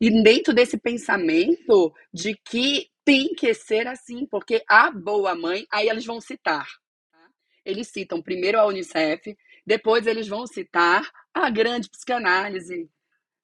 E 0.00 0.22
dentro 0.22 0.54
desse 0.54 0.78
pensamento 0.78 1.92
de 2.12 2.34
que 2.34 2.88
tem 3.04 3.34
que 3.34 3.52
ser 3.52 3.86
assim, 3.86 4.26
porque 4.26 4.64
a 4.66 4.90
boa 4.90 5.34
mãe, 5.34 5.66
aí 5.70 5.88
eles 5.88 6.06
vão 6.06 6.18
citar. 6.20 6.66
tá? 7.12 7.28
Eles 7.64 7.88
citam 7.88 8.22
primeiro 8.22 8.58
a 8.58 8.66
Unicef, 8.66 9.36
depois 9.66 10.06
eles 10.06 10.26
vão 10.26 10.46
citar 10.46 11.08
a 11.32 11.50
grande 11.50 11.90
psicanálise, 11.90 12.90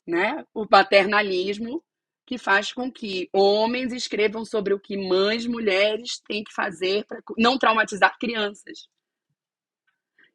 né? 0.06 0.42
O 0.54 0.66
paternalismo, 0.66 1.84
que 2.26 2.38
faz 2.38 2.72
com 2.72 2.90
que 2.90 3.28
homens 3.32 3.92
escrevam 3.92 4.44
sobre 4.44 4.72
o 4.72 4.80
que 4.80 4.96
mães, 4.96 5.46
mulheres 5.46 6.20
têm 6.26 6.42
que 6.42 6.52
fazer 6.52 7.04
para 7.06 7.20
não 7.36 7.58
traumatizar 7.58 8.16
crianças. 8.18 8.88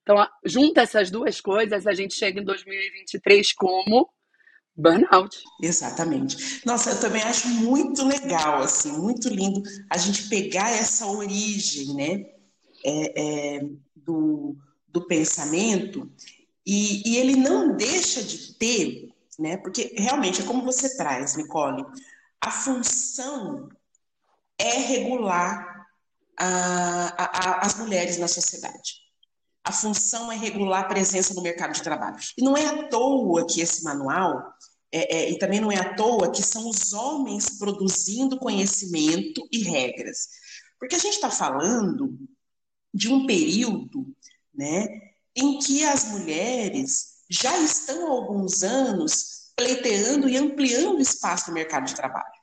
Então, 0.02 0.28
junta 0.44 0.82
essas 0.82 1.12
duas 1.12 1.40
coisas, 1.42 1.86
a 1.86 1.94
gente 1.94 2.14
chega 2.14 2.40
em 2.40 2.44
2023 2.44 3.54
como 3.54 4.10
burnout. 4.76 5.44
Exatamente. 5.62 6.62
Nossa, 6.66 6.92
eu 6.92 7.00
também 7.00 7.22
acho 7.22 7.48
muito 7.48 8.06
legal, 8.06 8.62
assim, 8.62 8.92
muito 8.92 9.28
lindo 9.28 9.62
a 9.90 9.98
gente 9.98 10.30
pegar 10.30 10.72
essa 10.72 11.06
origem, 11.06 11.94
né, 11.94 12.26
é, 12.84 13.58
é, 13.58 13.70
do, 13.96 14.56
do 14.88 15.06
pensamento 15.06 16.10
e, 16.66 17.02
e 17.06 17.18
ele 17.18 17.36
não 17.36 17.76
deixa 17.76 18.24
de 18.24 18.54
ter, 18.54 19.09
né, 19.40 19.58
porque 19.58 19.94
realmente 19.98 20.42
é 20.42 20.46
como 20.46 20.64
você 20.64 20.96
traz, 20.98 21.36
Nicole, 21.36 21.86
a 22.42 22.52
função 22.52 23.70
é 24.58 24.78
regular 24.80 25.88
a- 26.38 27.16
a- 27.18 27.50
a- 27.50 27.66
as 27.66 27.76
mulheres 27.76 28.18
na 28.18 28.28
sociedade. 28.28 29.00
A 29.64 29.72
função 29.72 30.32
é 30.32 30.36
regular 30.36 30.82
a 30.82 30.88
presença 30.88 31.34
no 31.34 31.42
mercado 31.42 31.74
de 31.74 31.82
trabalho. 31.82 32.18
E 32.38 32.44
não 32.44 32.56
é 32.58 32.66
à 32.66 32.88
toa 32.90 33.46
que 33.46 33.62
esse 33.62 33.84
manual, 33.84 34.54
é, 34.92 35.18
é, 35.18 35.32
e 35.32 35.38
também 35.38 35.60
não 35.60 35.72
é 35.72 35.78
à 35.78 35.94
toa 35.96 36.32
que 36.32 36.42
são 36.42 36.68
os 36.70 36.94
homens 36.94 37.58
produzindo 37.58 38.40
conhecimento 38.40 39.48
e 39.52 39.64
regras. 39.64 40.28
Porque 40.80 40.96
a 40.96 41.00
gente 41.00 41.16
está 41.16 41.30
falando 41.30 42.18
de 42.94 43.08
um 43.14 43.26
período 43.26 44.14
né, 44.54 44.88
em 45.36 45.60
que 45.60 45.86
as 45.86 46.06
mulheres 46.06 47.09
já 47.30 47.58
estão 47.60 48.08
há 48.08 48.10
alguns 48.10 48.64
anos 48.64 49.52
pleiteando 49.56 50.30
e 50.30 50.38
ampliando 50.38 50.98
o 50.98 51.02
espaço 51.02 51.50
no 51.50 51.54
mercado 51.54 51.86
de 51.86 51.96
trabalho. 51.96 52.40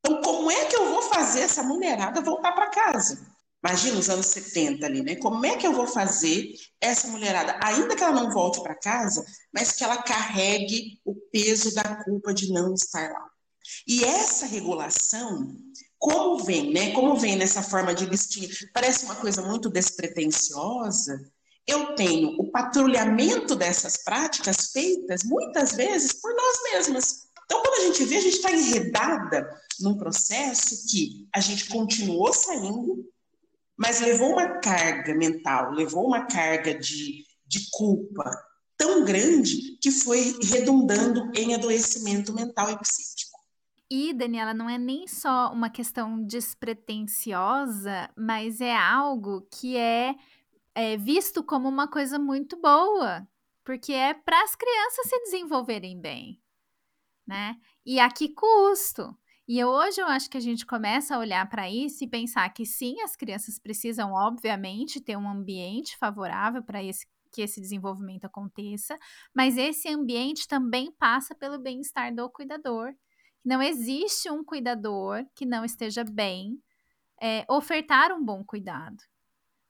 Então, 0.00 0.22
como 0.22 0.50
é 0.50 0.64
que 0.66 0.76
eu 0.76 0.90
vou 0.90 1.02
fazer 1.02 1.40
essa 1.40 1.62
mulherada 1.62 2.20
voltar 2.20 2.52
para 2.52 2.70
casa? 2.70 3.26
Imagina 3.64 3.98
os 3.98 4.08
anos 4.08 4.26
70 4.26 4.86
ali, 4.86 5.02
né? 5.02 5.16
Como 5.16 5.44
é 5.44 5.56
que 5.56 5.66
eu 5.66 5.72
vou 5.72 5.88
fazer 5.88 6.52
essa 6.80 7.08
mulherada, 7.08 7.58
ainda 7.62 7.96
que 7.96 8.02
ela 8.02 8.14
não 8.14 8.30
volte 8.30 8.62
para 8.62 8.78
casa, 8.78 9.24
mas 9.52 9.72
que 9.72 9.82
ela 9.82 10.02
carregue 10.02 11.00
o 11.04 11.14
peso 11.32 11.74
da 11.74 12.04
culpa 12.04 12.32
de 12.32 12.52
não 12.52 12.74
estar 12.74 13.10
lá? 13.10 13.28
E 13.86 14.04
essa 14.04 14.46
regulação, 14.46 15.56
como 15.98 16.44
vem, 16.44 16.72
né? 16.72 16.92
Como 16.92 17.16
vem 17.16 17.34
nessa 17.34 17.62
forma 17.62 17.92
de 17.92 18.06
listinha, 18.06 18.48
parece 18.72 19.04
uma 19.04 19.16
coisa 19.16 19.42
muito 19.42 19.68
despretensiosa. 19.68 21.32
Eu 21.66 21.94
tenho 21.94 22.36
o 22.38 22.50
patrulhamento 22.50 23.56
dessas 23.56 23.96
práticas 23.96 24.70
feitas 24.72 25.24
muitas 25.24 25.72
vezes 25.72 26.12
por 26.12 26.32
nós 26.34 26.62
mesmas. 26.72 27.26
Então, 27.44 27.62
quando 27.62 27.80
a 27.80 27.86
gente 27.86 28.04
vê, 28.04 28.16
a 28.16 28.20
gente 28.20 28.36
está 28.36 28.52
enredada 28.52 29.48
num 29.80 29.96
processo 29.96 30.86
que 30.88 31.28
a 31.34 31.40
gente 31.40 31.68
continuou 31.68 32.32
saindo, 32.32 33.04
mas 33.76 34.00
levou 34.00 34.32
uma 34.32 34.58
carga 34.60 35.14
mental, 35.14 35.72
levou 35.72 36.06
uma 36.06 36.26
carga 36.26 36.74
de, 36.74 37.24
de 37.46 37.68
culpa 37.72 38.30
tão 38.76 39.04
grande 39.04 39.78
que 39.80 39.90
foi 39.90 40.36
redundando 40.42 41.30
em 41.34 41.54
adoecimento 41.54 42.32
mental 42.32 42.70
e 42.70 42.78
psíquico. 42.78 43.36
E, 43.88 44.12
Daniela, 44.12 44.52
não 44.52 44.68
é 44.68 44.76
nem 44.76 45.06
só 45.06 45.52
uma 45.52 45.70
questão 45.70 46.20
despretensiosa, 46.24 48.10
mas 48.16 48.60
é 48.60 48.74
algo 48.74 49.46
que 49.52 49.76
é, 49.76 50.14
é 50.76 50.94
visto 50.98 51.42
como 51.42 51.66
uma 51.68 51.88
coisa 51.88 52.18
muito 52.18 52.60
boa, 52.60 53.26
porque 53.64 53.94
é 53.94 54.12
para 54.12 54.42
as 54.42 54.54
crianças 54.54 55.08
se 55.08 55.18
desenvolverem 55.20 55.98
bem, 55.98 56.38
né? 57.26 57.58
E 57.84 57.98
a 57.98 58.10
que 58.10 58.28
custo? 58.28 59.16
E 59.48 59.64
hoje 59.64 60.02
eu 60.02 60.06
acho 60.06 60.28
que 60.28 60.36
a 60.36 60.40
gente 60.40 60.66
começa 60.66 61.16
a 61.16 61.18
olhar 61.18 61.48
para 61.48 61.70
isso 61.70 62.04
e 62.04 62.08
pensar 62.08 62.46
que 62.50 62.66
sim, 62.66 63.00
as 63.00 63.16
crianças 63.16 63.58
precisam, 63.58 64.12
obviamente, 64.12 65.00
ter 65.00 65.16
um 65.16 65.28
ambiente 65.28 65.96
favorável 65.96 66.62
para 66.62 66.84
esse 66.84 67.06
que 67.32 67.42
esse 67.42 67.60
desenvolvimento 67.60 68.24
aconteça, 68.24 68.98
mas 69.34 69.58
esse 69.58 69.88
ambiente 69.88 70.48
também 70.48 70.90
passa 70.92 71.34
pelo 71.34 71.58
bem-estar 71.58 72.14
do 72.14 72.30
cuidador. 72.30 72.94
Não 73.44 73.60
existe 73.62 74.30
um 74.30 74.42
cuidador 74.44 75.26
que 75.34 75.44
não 75.44 75.64
esteja 75.64 76.02
bem 76.04 76.58
é, 77.20 77.44
ofertar 77.48 78.12
um 78.12 78.24
bom 78.24 78.42
cuidado. 78.44 79.02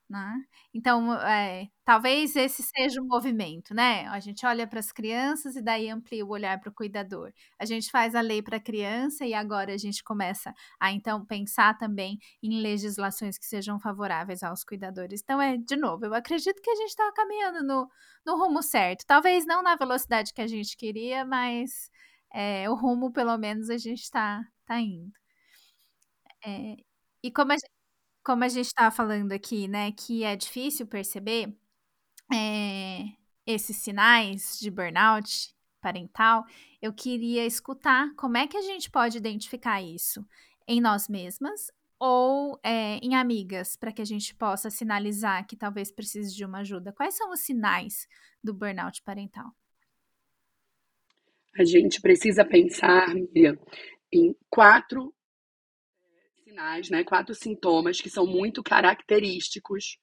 Né? 0.09 0.37
Então, 0.73 1.13
é, 1.21 1.67
talvez 1.85 2.37
esse 2.37 2.63
seja 2.63 3.01
o 3.03 3.05
movimento, 3.05 3.75
né? 3.75 4.07
A 4.07 4.21
gente 4.21 4.47
olha 4.47 4.65
para 4.65 4.79
as 4.79 4.93
crianças 4.93 5.57
e 5.57 5.63
daí 5.63 5.91
amplia 5.91 6.25
o 6.25 6.29
olhar 6.31 6.61
para 6.61 6.71
o 6.71 6.73
cuidador. 6.73 7.33
A 7.59 7.65
gente 7.65 7.91
faz 7.91 8.15
a 8.15 8.21
lei 8.21 8.41
para 8.41 8.59
a 8.59 8.61
criança 8.61 9.27
e 9.27 9.35
agora 9.35 9.75
a 9.75 9.77
gente 9.77 10.05
começa 10.05 10.55
a 10.79 10.93
então 10.93 11.25
pensar 11.27 11.77
também 11.77 12.19
em 12.41 12.61
legislações 12.63 13.37
que 13.37 13.47
sejam 13.47 13.81
favoráveis 13.81 14.45
aos 14.45 14.63
cuidadores. 14.63 15.23
Então, 15.25 15.43
é 15.43 15.57
de 15.57 15.75
novo, 15.77 16.05
eu 16.07 16.15
acredito 16.15 16.63
que 16.63 16.71
a 16.71 16.77
gente 16.77 16.91
está 16.91 17.11
caminhando 17.13 17.65
no, 17.65 17.89
no 18.25 18.37
rumo 18.37 18.63
certo. 18.63 19.05
Talvez 19.07 19.45
não 19.45 19.61
na 19.61 19.75
velocidade 19.75 20.33
que 20.33 20.41
a 20.41 20.47
gente 20.47 20.77
queria, 20.77 21.25
mas 21.25 21.91
é, 22.33 22.69
o 22.71 22.75
rumo, 22.75 23.13
pelo 23.13 23.37
menos, 23.39 23.71
a 23.71 23.79
gente 23.79 24.03
está 24.03 24.43
tá 24.67 24.81
indo. 24.81 25.13
É, 26.45 26.77
e 27.23 27.31
como 27.33 27.53
a, 27.53 27.57
como 28.27 28.43
a 28.43 28.49
gente 28.49 28.67
estava 28.67 28.91
falando 28.91 29.31
aqui, 29.31 29.69
né, 29.69 29.93
que 29.93 30.25
é 30.25 30.35
difícil 30.35 30.85
perceber 30.85 31.57
é, 32.35 33.05
esses 33.47 33.77
sinais 33.77 34.59
de 34.59 34.69
burnout 34.69 35.55
parental, 35.81 36.45
eu 36.83 36.93
queria 36.93 37.47
escutar 37.47 38.13
como 38.17 38.37
é 38.37 38.49
que 38.49 38.57
a 38.57 38.63
gente 38.63 38.91
pode 38.91 39.17
identificar 39.17 39.81
isso 39.81 40.27
em 40.67 40.81
nós 40.81 41.09
mesmas 41.09 41.71
ou 42.01 42.59
é, 42.65 42.97
em 42.97 43.15
amigas, 43.15 43.77
para 43.77 43.93
que 43.93 44.03
a 44.03 44.05
gente 44.05 44.35
possa 44.35 44.71
sinalizar 44.71 45.47
que 45.47 45.55
talvez 45.55 45.93
precise 45.93 46.35
de 46.35 46.45
uma 46.45 46.59
ajuda. 46.59 46.93
Quais 46.93 47.15
são 47.15 47.31
os 47.31 47.39
sinais 47.39 48.09
do 48.43 48.53
burnout 48.53 49.05
parental? 49.05 49.53
A 51.57 51.65
gente 51.65 52.01
precisa 52.01 52.45
pensar, 52.45 53.15
Miriam, 53.15 53.57
em 54.13 54.35
quatro 54.51 55.15
sinais, 56.47 56.89
né, 56.91 57.03
quatro 57.03 57.35
sintomas 57.35 58.01
que 58.01 58.09
são 58.09 58.25
muito 58.25 58.63
característicos 58.63 59.99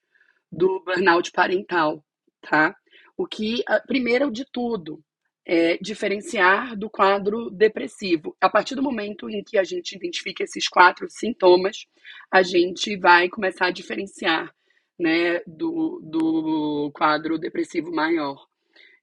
do 0.52 0.78
burnout 0.84 1.32
parental, 1.32 2.04
tá? 2.42 2.76
O 3.16 3.26
que, 3.26 3.64
primeiro 3.86 4.30
de 4.30 4.44
tudo, 4.52 5.02
é 5.46 5.78
diferenciar 5.78 6.76
do 6.76 6.90
quadro 6.90 7.48
depressivo. 7.50 8.36
A 8.38 8.50
partir 8.50 8.74
do 8.74 8.82
momento 8.82 9.30
em 9.30 9.42
que 9.42 9.56
a 9.56 9.64
gente 9.64 9.96
identifica 9.96 10.44
esses 10.44 10.68
quatro 10.68 11.06
sintomas, 11.08 11.86
a 12.30 12.42
gente 12.42 12.94
vai 12.98 13.30
começar 13.30 13.68
a 13.68 13.70
diferenciar, 13.70 14.54
né, 14.98 15.40
do, 15.46 15.98
do 16.02 16.90
quadro 16.94 17.38
depressivo 17.38 17.90
maior. 17.90 18.36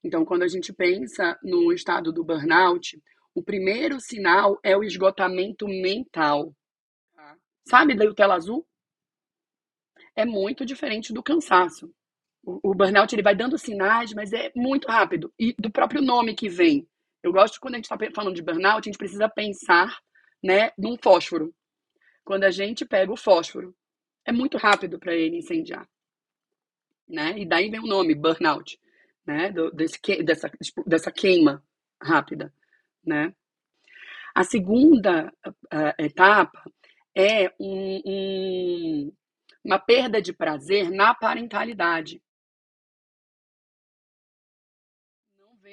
Então, 0.04 0.24
quando 0.24 0.44
a 0.44 0.48
gente 0.48 0.72
pensa 0.72 1.40
no 1.42 1.74
estado 1.74 2.14
do 2.14 2.24
burnout, 2.24 3.02
o 3.34 3.42
primeiro 3.42 4.00
sinal 4.00 4.60
é 4.64 4.78
o 4.78 4.84
esgotamento 4.84 5.68
mental. 5.68 6.54
Sabe 7.68 7.96
da 7.96 8.14
tela 8.14 8.36
azul? 8.36 8.68
É 10.16 10.26
muito 10.26 10.66
diferente 10.66 11.14
do 11.14 11.24
cansaço. 11.24 11.94
O, 12.44 12.72
o, 12.72 12.74
burnout 12.74 13.14
ele 13.14 13.22
vai 13.22 13.36
dando 13.36 13.58
sinais, 13.58 14.14
mas 14.14 14.34
é 14.34 14.52
muito 14.56 14.88
rápido. 14.88 15.34
E 15.40 15.54
do 15.54 15.72
próprio 15.72 16.02
nome 16.02 16.36
que 16.36 16.50
vem. 16.50 16.88
Eu 17.24 17.32
gosto 17.32 17.60
quando 17.60 17.76
a 17.76 17.78
gente 17.78 17.86
está 17.86 17.98
falando 18.14 18.36
de 18.36 18.42
burnout, 18.42 18.88
a 18.88 18.90
gente 18.90 18.98
precisa 18.98 19.30
pensar 19.30 20.00
né, 20.44 20.72
num 20.78 20.98
fósforo. 20.98 21.54
Quando 22.24 22.44
a 22.44 22.52
gente 22.52 22.86
pega 22.86 23.12
o 23.12 23.18
fósforo, 23.18 23.76
é 24.26 24.32
muito 24.32 24.58
rápido 24.58 25.00
para 25.00 25.14
ele 25.14 25.38
incendiar. 25.38 25.88
Né? 27.08 27.40
E 27.40 27.46
daí 27.46 27.70
vem 27.70 27.80
o 27.80 27.88
nome, 27.88 28.16
burnout. 28.16 28.80
Né? 29.26 29.52
Do, 29.52 29.72
desse, 29.72 30.00
dessa, 30.24 30.52
dessa 30.86 31.12
queima 31.12 31.64
rápida. 32.02 32.52
Né? 33.06 33.34
A 34.34 34.44
segunda 34.44 35.32
uh, 35.46 35.94
etapa 36.04 36.64
é 37.16 37.54
um, 37.60 38.02
um, 38.06 39.14
uma 39.64 39.80
perda 39.80 40.22
de 40.22 40.34
prazer 40.34 40.90
na 40.90 41.14
parentalidade. 41.14 42.22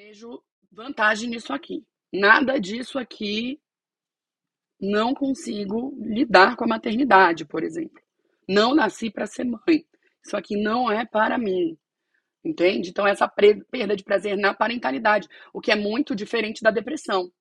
vejo 0.09 0.41
vantagem 0.71 1.29
nisso 1.29 1.53
aqui. 1.53 1.85
Nada 2.11 2.59
disso 2.59 2.97
aqui 2.97 3.61
não 4.81 5.13
consigo 5.13 5.95
lidar 5.99 6.55
com 6.55 6.63
a 6.63 6.67
maternidade, 6.67 7.45
por 7.45 7.63
exemplo. 7.63 8.01
Não 8.47 8.73
nasci 8.73 9.11
para 9.11 9.27
ser 9.27 9.43
mãe. 9.43 9.85
Isso 10.25 10.35
aqui 10.35 10.55
não 10.55 10.89
é 10.89 11.05
para 11.05 11.37
mim. 11.37 11.77
Entende? 12.43 12.89
Então, 12.89 13.05
essa 13.05 13.27
perda 13.27 13.95
de 13.95 14.03
prazer 14.03 14.37
na 14.37 14.53
parentalidade, 14.53 15.27
o 15.53 15.59
que 15.61 15.71
é 15.71 15.75
muito 15.75 16.15
diferente 16.15 16.63
da 16.63 16.71
depressão. 16.71 17.31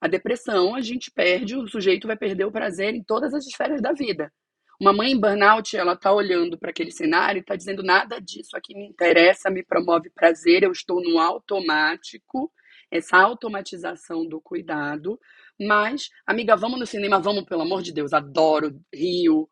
A 0.00 0.06
depressão, 0.06 0.74
a 0.74 0.80
gente 0.80 1.10
perde, 1.10 1.56
o 1.56 1.66
sujeito 1.66 2.06
vai 2.06 2.16
perder 2.16 2.44
o 2.44 2.52
prazer 2.52 2.94
em 2.94 3.02
todas 3.02 3.34
as 3.34 3.46
esferas 3.46 3.80
da 3.82 3.92
vida. 3.92 4.32
Uma 4.80 4.92
mãe 4.92 5.10
em 5.10 5.20
burnout, 5.20 5.76
ela 5.76 5.96
tá 5.96 6.12
olhando 6.12 6.56
para 6.56 6.70
aquele 6.70 6.92
cenário 6.92 7.40
e 7.40 7.44
tá 7.44 7.56
dizendo 7.56 7.82
nada 7.82 8.20
disso 8.20 8.56
aqui 8.56 8.74
me 8.74 8.86
interessa, 8.86 9.50
me 9.50 9.64
promove 9.64 10.08
prazer, 10.10 10.62
eu 10.62 10.70
estou 10.70 11.02
no 11.02 11.18
automático, 11.18 12.52
essa 12.88 13.18
automatização 13.18 14.24
do 14.24 14.40
cuidado. 14.40 15.18
Mas, 15.60 16.10
amiga, 16.24 16.56
vamos 16.56 16.78
no 16.78 16.86
cinema, 16.86 17.18
vamos, 17.18 17.44
pelo 17.44 17.62
amor 17.62 17.82
de 17.82 17.92
Deus, 17.92 18.12
adoro, 18.12 18.80
rio, 18.94 19.50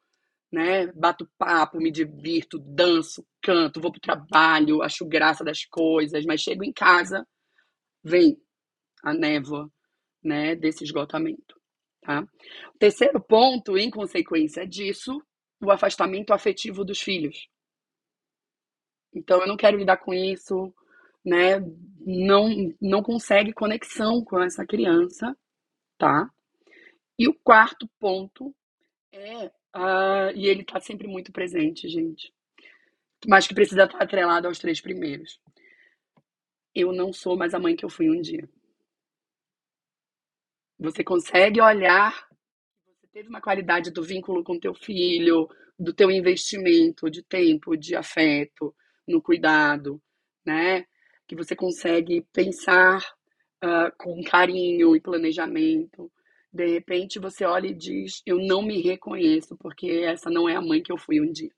né? 0.53 0.87
Bato 0.93 1.29
papo, 1.37 1.79
me 1.79 1.91
divirto, 1.91 2.59
danço, 2.61 3.27
canto, 3.43 3.81
vou 3.81 3.91
pro 3.91 4.01
trabalho, 4.01 4.81
acho 4.81 5.05
graça 5.05 5.45
das 5.45 5.65
coisas, 5.65 6.25
mas 6.25 6.41
chego 6.41 6.63
em 6.65 6.73
casa, 6.73 7.27
vem 8.05 8.39
a 9.03 9.13
névoa, 9.13 9.69
né, 10.27 10.57
desse 10.57 10.83
esgotamento, 10.85 11.59
tá? 12.03 12.23
O 12.75 12.79
terceiro 12.79 13.21
ponto, 13.21 13.79
em 13.79 13.91
consequência 13.91 14.67
disso, 14.67 15.23
o 15.63 15.71
afastamento 15.71 16.33
afetivo 16.33 16.85
dos 16.85 17.01
filhos. 17.01 17.49
Então, 19.15 19.41
eu 19.41 19.47
não 19.47 19.57
quero 19.57 19.79
lidar 19.79 19.99
com 19.99 20.13
isso, 20.13 20.75
né? 21.25 21.61
Não, 22.01 22.49
não 22.81 23.03
consegue 23.03 23.53
conexão 23.53 24.23
com 24.25 24.43
essa 24.43 24.67
criança, 24.67 25.37
tá? 25.97 26.29
E 27.19 27.29
o 27.29 27.35
quarto 27.35 27.89
ponto 27.99 28.55
é, 29.13 29.47
uh, 29.47 30.31
e 30.35 30.47
ele 30.47 30.65
tá 30.65 30.81
sempre 30.81 31.09
muito 31.09 31.33
presente, 31.33 31.89
gente, 31.89 32.33
mas 33.27 33.47
que 33.47 33.55
precisa 33.55 33.85
estar 33.85 34.03
atrelado 34.03 34.47
aos 34.47 34.59
três 34.59 34.81
primeiros. 34.81 35.41
Eu 36.75 36.93
não 36.93 37.13
sou 37.13 37.37
mais 37.37 37.55
a 37.55 37.59
mãe 37.59 37.75
que 37.75 37.85
eu 37.85 37.89
fui 37.89 38.11
um 38.11 38.21
dia. 38.21 38.47
Você 40.79 41.03
consegue 41.03 41.61
olhar 41.61 42.27
você 43.07 43.07
teve 43.13 43.29
uma 43.29 43.41
qualidade 43.41 43.91
do 43.91 44.03
vínculo 44.03 44.45
com 44.45 44.59
teu 44.59 44.75
filho, 44.75 45.49
do 45.79 45.93
teu 45.93 46.11
investimento 46.11 47.11
de 47.11 47.23
tempo, 47.23 47.77
de 47.77 47.95
afeto, 47.95 48.75
no 49.07 49.23
cuidado, 49.23 50.01
né? 50.45 50.85
Que 51.27 51.37
você 51.37 51.57
consegue 51.57 52.27
pensar 52.33 52.99
uh, 53.65 53.91
com 53.99 54.23
carinho 54.23 54.95
e 54.95 55.01
planejamento. 55.01 56.11
De 56.53 56.67
repente 56.67 57.19
você 57.19 57.45
olha 57.45 57.69
e 57.69 57.75
diz: 57.75 58.23
Eu 58.27 58.39
não 58.39 58.63
me 58.63 58.81
reconheço, 58.81 59.57
porque 59.57 59.89
essa 60.05 60.31
não 60.31 60.49
é 60.49 60.57
a 60.57 60.63
mãe 60.63 60.83
que 60.83 60.93
eu 60.93 60.99
fui 60.99 61.21
um 61.21 61.31
dia. 61.31 61.53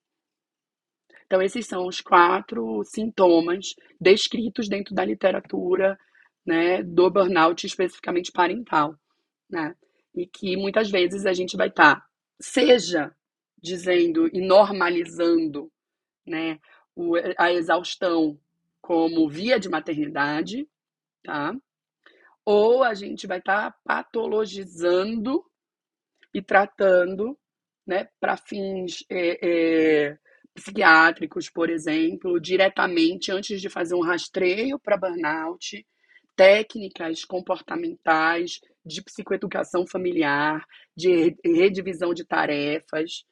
Então, 1.27 1.43
esses 1.43 1.67
são 1.67 1.87
os 1.87 2.01
quatro 2.01 2.83
sintomas 2.85 3.75
descritos 4.01 4.69
dentro 4.69 4.95
da 4.95 5.05
literatura 5.05 5.99
né, 6.47 6.83
do 6.83 7.11
burnout, 7.11 7.67
especificamente 7.67 8.33
parental 8.33 8.99
né? 9.49 9.75
E 10.15 10.27
que 10.27 10.57
muitas 10.57 10.91
vezes 10.91 11.27
a 11.27 11.33
gente 11.33 11.57
vai 11.57 11.69
estar, 11.69 11.97
tá, 11.97 12.07
seja 12.41 13.15
dizendo 13.61 14.29
e 14.33 14.41
normalizando, 14.41 15.71
né, 16.27 16.59
o, 16.95 17.15
a 17.37 17.53
exaustão 17.53 18.39
como 18.81 19.29
via 19.29 19.59
de 19.59 19.69
maternidade, 19.69 20.69
tá? 21.23 21.55
Ou 22.45 22.83
a 22.83 22.95
gente 22.95 23.27
vai 23.27 23.39
estar 23.39 23.73
tá 23.73 23.79
patologizando 23.85 25.45
e 26.33 26.41
tratando, 26.41 27.39
né, 27.87 28.09
para 28.21 28.37
fins 28.37 29.05
é, 29.11 29.39
é, 30.11 30.19
psiquiátricos, 30.55 31.51
por 31.51 31.71
exemplo, 31.71 32.41
diretamente 32.41 33.31
antes 33.31 33.61
de 33.61 33.69
fazer 33.69 33.95
um 33.95 34.03
rastreio 34.03 34.79
para 34.79 34.97
burnout, 34.97 35.87
técnicas 36.37 37.25
comportamentais 37.25 38.61
de 38.89 39.03
psicoeducação 39.03 39.87
familiar, 39.87 40.65
de 40.97 41.37
redivisão 41.45 42.15
de 42.15 42.25
tarefas, 42.25 43.25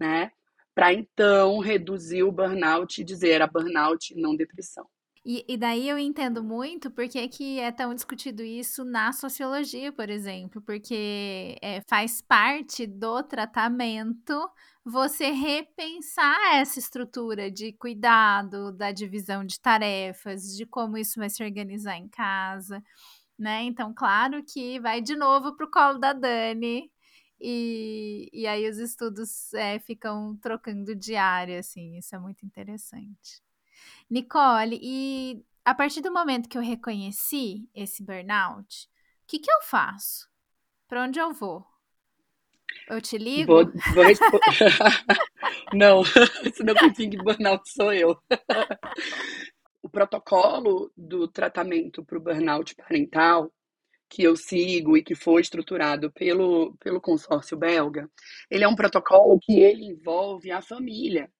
né? 0.00 0.30
Para 0.74 0.92
então 0.92 1.58
reduzir 1.58 2.22
o 2.22 2.32
burnout 2.32 3.00
e 3.00 3.04
dizer 3.04 3.30
era 3.30 3.46
burnout, 3.46 4.14
não 4.16 4.34
depressão. 4.34 4.86
E, 5.24 5.44
e, 5.46 5.56
daí 5.56 5.88
eu 5.88 5.96
entendo 5.96 6.42
muito 6.42 6.90
porque 6.90 7.28
que 7.28 7.60
é 7.60 7.70
tão 7.70 7.94
discutido 7.94 8.42
isso 8.42 8.84
na 8.84 9.12
sociologia, 9.12 9.92
por 9.92 10.10
exemplo, 10.10 10.60
porque 10.60 11.56
é, 11.62 11.80
faz 11.88 12.20
parte 12.20 12.88
do 12.88 13.22
tratamento 13.22 14.34
você 14.84 15.30
repensar 15.30 16.56
essa 16.56 16.80
estrutura 16.80 17.52
de 17.52 17.72
cuidado, 17.72 18.72
da 18.72 18.90
divisão 18.90 19.44
de 19.44 19.60
tarefas, 19.60 20.56
de 20.56 20.66
como 20.66 20.98
isso 20.98 21.20
vai 21.20 21.30
se 21.30 21.44
organizar 21.44 21.96
em 21.96 22.08
casa, 22.08 22.82
né? 23.42 23.64
Então, 23.64 23.92
claro 23.92 24.42
que 24.44 24.78
vai 24.80 25.00
de 25.00 25.16
novo 25.16 25.54
para 25.56 25.66
o 25.66 25.70
colo 25.70 25.98
da 25.98 26.12
Dani. 26.12 26.90
E, 27.40 28.30
e 28.32 28.46
aí 28.46 28.70
os 28.70 28.78
estudos 28.78 29.52
é, 29.54 29.80
ficam 29.80 30.36
trocando 30.40 30.94
de 30.94 31.16
área, 31.16 31.58
assim, 31.58 31.98
isso 31.98 32.14
é 32.14 32.18
muito 32.18 32.46
interessante. 32.46 33.42
Nicole, 34.08 34.78
e 34.80 35.44
a 35.64 35.74
partir 35.74 36.00
do 36.02 36.12
momento 36.12 36.48
que 36.48 36.56
eu 36.56 36.62
reconheci 36.62 37.68
esse 37.74 38.04
burnout, 38.04 38.86
o 39.24 39.26
que, 39.26 39.40
que 39.40 39.50
eu 39.50 39.60
faço? 39.62 40.28
Para 40.86 41.02
onde 41.02 41.18
eu 41.18 41.32
vou? 41.32 41.66
Eu 42.88 43.00
te 43.00 43.18
ligo? 43.18 43.52
Vou, 43.52 43.64
vou 43.64 44.04
não, 45.74 46.04
senão 46.54 46.74
quem 46.74 46.92
tem 46.92 47.10
burnout 47.10 47.68
sou 47.68 47.92
eu. 47.92 48.16
protocolo 49.92 50.90
do 50.96 51.28
tratamento 51.28 52.04
para 52.04 52.18
o 52.18 52.20
burnout 52.20 52.74
parental 52.74 53.52
que 54.08 54.22
eu 54.22 54.36
sigo 54.36 54.96
e 54.96 55.02
que 55.02 55.14
foi 55.14 55.40
estruturado 55.40 56.10
pelo, 56.12 56.76
pelo 56.76 57.00
consórcio 57.00 57.56
belga, 57.56 58.10
ele 58.50 58.64
é 58.64 58.68
um 58.68 58.76
protocolo 58.76 59.38
que 59.40 59.60
ele 59.60 59.86
envolve 59.86 60.50
a 60.50 60.60
família. 60.60 61.30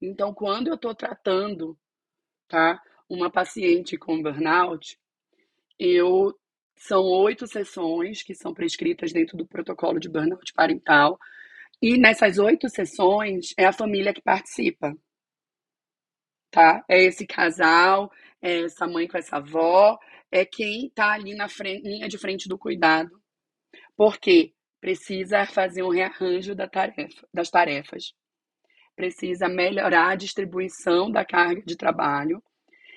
Então, 0.00 0.32
quando 0.32 0.68
eu 0.68 0.74
estou 0.74 0.94
tratando 0.94 1.76
tá, 2.48 2.80
uma 3.08 3.30
paciente 3.30 3.98
com 3.98 4.22
burnout, 4.22 4.98
eu 5.78 6.34
são 6.76 7.02
oito 7.02 7.46
sessões 7.46 8.22
que 8.22 8.34
são 8.34 8.52
prescritas 8.52 9.12
dentro 9.12 9.36
do 9.36 9.46
protocolo 9.46 10.00
de 10.00 10.08
burnout 10.08 10.52
parental. 10.54 11.18
E 11.80 11.98
nessas 11.98 12.38
oito 12.38 12.68
sessões 12.68 13.52
é 13.58 13.66
a 13.66 13.72
família 13.72 14.14
que 14.14 14.22
participa. 14.22 14.96
Tá? 16.54 16.84
É 16.88 17.02
esse 17.02 17.26
casal, 17.26 18.12
é 18.40 18.60
essa 18.62 18.86
mãe 18.86 19.08
com 19.08 19.18
essa 19.18 19.38
avó, 19.38 19.98
é 20.30 20.44
quem 20.44 20.86
está 20.86 21.10
ali 21.10 21.34
na 21.34 21.48
frente, 21.48 21.82
linha 21.82 22.08
de 22.08 22.16
frente 22.16 22.48
do 22.48 22.56
cuidado. 22.56 23.10
Porque 23.96 24.52
precisa 24.80 25.46
fazer 25.46 25.82
um 25.82 25.88
rearranjo 25.88 26.54
da 26.54 26.68
tarefa, 26.68 27.26
das 27.34 27.50
tarefas. 27.50 28.14
Precisa 28.94 29.48
melhorar 29.48 30.10
a 30.10 30.14
distribuição 30.14 31.10
da 31.10 31.24
carga 31.24 31.60
de 31.66 31.76
trabalho. 31.76 32.40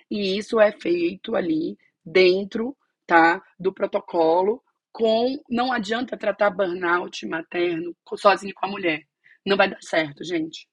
E 0.08 0.38
isso 0.38 0.60
é 0.60 0.72
feito 0.72 1.36
ali 1.36 1.76
dentro 2.06 2.78
tá, 3.08 3.42
do 3.60 3.74
protocolo 3.74 4.64
com 4.92 5.36
não 5.50 5.72
adianta 5.74 6.16
tratar 6.16 6.52
burnout 6.52 7.26
materno 7.26 7.96
sozinho 8.18 8.54
com 8.54 8.68
a 8.68 8.70
mulher. 8.70 9.02
Não 9.44 9.58
vai 9.58 9.68
dar 9.68 9.82
certo, 9.82 10.24
gente. 10.24 10.68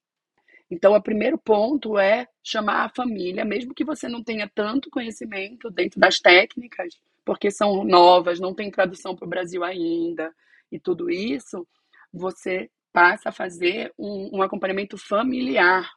Então, 0.75 0.93
o 0.93 1.01
primeiro 1.01 1.37
ponto 1.37 1.97
é 1.97 2.27
chamar 2.43 2.83
a 2.83 2.89
família, 2.89 3.45
mesmo 3.45 3.73
que 3.73 3.85
você 3.85 4.09
não 4.09 4.21
tenha 4.21 4.51
tanto 4.53 4.89
conhecimento 4.89 5.69
dentro 5.71 5.97
das 5.97 6.19
técnicas, 6.19 6.99
porque 7.23 7.49
são 7.49 7.85
novas, 7.85 8.41
não 8.41 8.53
tem 8.53 8.69
tradução 8.69 9.15
para 9.15 9.25
o 9.25 9.29
Brasil 9.29 9.63
ainda, 9.63 10.35
e 10.69 10.77
tudo 10.77 11.09
isso, 11.09 11.65
você 12.11 12.69
passa 12.91 13.29
a 13.29 13.31
fazer 13.31 13.93
um, 13.97 14.39
um 14.39 14.41
acompanhamento 14.41 14.97
familiar. 14.97 15.89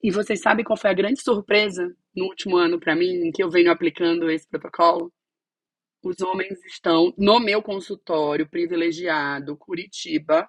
E 0.00 0.12
vocês 0.12 0.40
sabem 0.40 0.64
qual 0.64 0.76
foi 0.76 0.90
a 0.90 0.94
grande 0.94 1.20
surpresa 1.20 1.92
no 2.14 2.26
último 2.26 2.56
ano 2.56 2.78
para 2.78 2.94
mim, 2.94 3.26
em 3.26 3.32
que 3.32 3.42
eu 3.42 3.50
venho 3.50 3.72
aplicando 3.72 4.30
esse 4.30 4.46
protocolo? 4.46 5.12
Os 6.00 6.20
homens 6.20 6.64
estão 6.64 7.12
no 7.18 7.40
meu 7.40 7.60
consultório 7.60 8.48
privilegiado, 8.48 9.56
Curitiba, 9.56 10.48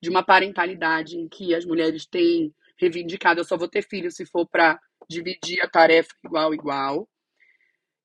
de 0.00 0.08
uma 0.08 0.22
parentalidade 0.22 1.16
em 1.16 1.28
que 1.28 1.54
as 1.54 1.64
mulheres 1.64 2.06
têm 2.06 2.54
reivindicado: 2.78 3.40
eu 3.40 3.44
só 3.44 3.56
vou 3.56 3.68
ter 3.68 3.82
filho 3.82 4.10
se 4.10 4.24
for 4.26 4.46
para 4.48 4.80
dividir 5.08 5.60
a 5.62 5.68
tarefa 5.68 6.10
igual, 6.24 6.54
igual. 6.54 7.08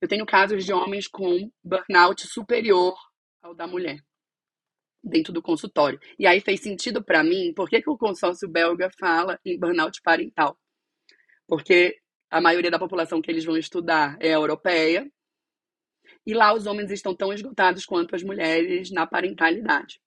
Eu 0.02 0.08
tenho 0.08 0.26
casos 0.26 0.66
de 0.66 0.74
homens 0.74 1.08
com 1.08 1.50
burnout 1.64 2.28
superior 2.28 2.96
ao 3.42 3.56
da 3.56 3.66
mulher 3.66 4.00
dentro 5.04 5.32
do 5.32 5.42
consultório. 5.42 6.00
E 6.18 6.26
aí 6.26 6.42
fez 6.42 6.62
sentido 6.62 7.04
para 7.04 7.24
mim, 7.24 7.54
por 7.54 7.70
que, 7.70 7.82
que 7.82 7.90
o 7.90 7.98
consórcio 7.98 8.50
belga 8.50 8.90
fala 9.00 9.40
em 9.46 9.58
burnout 9.58 10.02
parental? 10.02 10.58
Porque 11.48 12.00
a 12.30 12.42
maioria 12.42 12.72
da 12.72 12.80
população 12.80 13.22
que 13.22 13.32
eles 13.32 13.46
vão 13.46 13.56
estudar 13.56 14.18
é 14.20 14.30
europeia. 14.30 15.10
E 16.26 16.34
lá 16.34 16.54
os 16.54 16.66
homens 16.66 16.90
estão 16.92 17.16
tão 17.16 17.32
esgotados 17.32 17.86
quanto 17.86 18.16
as 18.16 18.24
mulheres 18.24 18.92
na 18.92 19.06
parentalidade. 19.06 20.02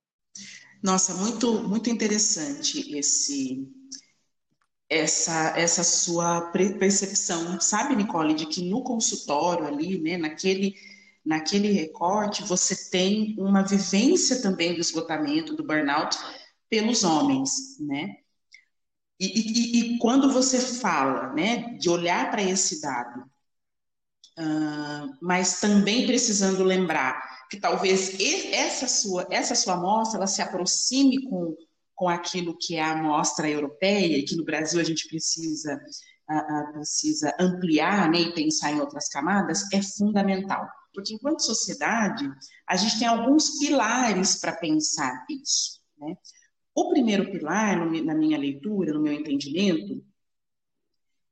Nossa, 0.83 1.15
muito 1.15 1.63
muito 1.69 1.89
interessante 1.91 2.97
esse 2.97 3.67
essa 4.91 5.53
essa 5.59 5.85
sua 5.85 6.51
percepção, 6.53 7.61
sabe, 7.61 7.95
Nicole, 7.97 8.35
de 8.35 8.47
que 8.47 8.63
no 8.69 8.83
consultório 8.83 9.67
ali, 9.67 9.99
né, 10.01 10.17
naquele 10.17 10.75
naquele 11.25 11.73
recorte, 11.73 12.43
você 12.45 12.91
tem 12.91 13.35
uma 13.39 13.63
vivência 13.63 14.41
também 14.41 14.75
do 14.75 14.81
esgotamento, 14.81 15.55
do 15.55 15.63
burnout 15.65 16.17
pelos 16.71 17.05
homens, 17.05 17.79
né? 17.81 18.17
E, 19.21 19.27
e, 19.27 19.95
e 19.95 19.99
quando 19.99 20.33
você 20.33 20.59
fala, 20.61 21.33
né, 21.35 21.75
de 21.79 21.91
olhar 21.91 22.31
para 22.31 22.43
esse 22.43 22.81
dado, 22.81 23.29
uh, 24.39 25.17
mas 25.21 25.61
também 25.61 26.07
precisando 26.07 26.63
lembrar 26.63 27.38
que 27.51 27.59
talvez 27.59 28.19
essa 28.53 28.87
sua 28.87 29.27
essa 29.31 29.55
sua 29.55 29.75
amostra 29.75 30.19
ela 30.19 30.27
se 30.27 30.43
aproxime 30.43 31.23
com 31.29 31.57
com 31.95 32.09
aquilo 32.09 32.57
que 32.57 32.77
é 32.77 32.81
a 32.81 32.93
amostra 32.93 33.49
europeia 33.49 34.17
e 34.17 34.23
que 34.23 34.37
no 34.37 34.45
Brasil 34.45 34.81
a 34.81 34.85
gente 34.85 35.09
precisa 35.09 35.81
uh, 36.31 36.35
uh, 36.37 36.73
precisa 36.73 37.35
ampliar, 37.41 38.11
né, 38.11 38.21
e 38.21 38.35
pensar 38.35 38.73
em 38.73 38.81
outras 38.81 39.09
camadas 39.09 39.63
é 39.73 39.83
fundamental, 39.83 40.69
porque 40.95 41.15
enquanto 41.15 41.43
sociedade 41.43 42.31
a 42.67 42.77
gente 42.77 42.99
tem 42.99 43.09
alguns 43.09 43.59
pilares 43.59 44.37
para 44.37 44.53
pensar 44.53 45.27
isso, 45.29 45.81
né? 45.99 46.17
O 46.75 46.91
primeiro 46.91 47.33
pilar, 47.33 47.77
na 47.77 48.15
minha 48.15 48.39
leitura, 48.39 48.93
no 48.93 49.03
meu 49.03 49.13
entendimento, 49.13 50.01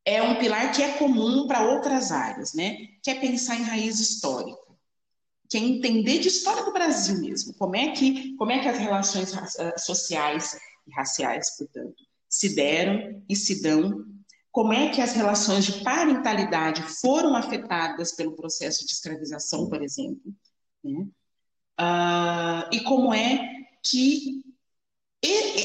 é 0.05 0.21
um 0.21 0.41
pilar 0.41 0.73
que 0.73 0.83
é 0.83 0.99
comum 0.99 1.47
para 1.47 1.63
outras 1.69 2.11
áreas, 2.11 2.53
né? 2.53 2.77
Que 3.01 3.13
é 3.13 3.15
pensar 3.21 3.55
em 3.55 3.63
raiz 3.63 4.01
histórica, 4.01 4.59
que 5.49 5.57
é 5.57 5.61
entender 5.61 6.19
de 6.19 6.29
história 6.29 6.65
do 6.65 6.73
Brasil 6.73 7.21
mesmo, 7.21 7.55
como 7.55 7.77
é 7.77 7.93
que, 7.93 8.35
como 8.37 8.51
é 8.51 8.59
que 8.59 8.69
as 8.69 8.79
relações 8.79 9.35
ah, 9.37 9.79
sociais 9.79 10.59
e 10.87 10.93
raciais, 10.93 11.57
portanto, 11.57 11.95
se 12.29 12.55
deram 12.55 13.23
e 13.29 13.37
se 13.37 13.63
dão, 13.63 14.05
como 14.51 14.73
é 14.73 14.89
que 14.91 15.01
as 15.01 15.13
relações 15.13 15.65
de 15.65 15.85
parentalidade 15.85 16.83
foram 16.83 17.37
afetadas 17.37 18.13
pelo 18.13 18.35
processo 18.35 18.87
de 18.87 18.93
escravização, 18.93 19.69
por 19.69 19.83
exemplo, 19.83 20.33
né? 20.83 21.07
Uh, 21.79 22.75
e 22.75 22.81
como 22.85 23.13
é 23.13 23.39
que 23.83 24.43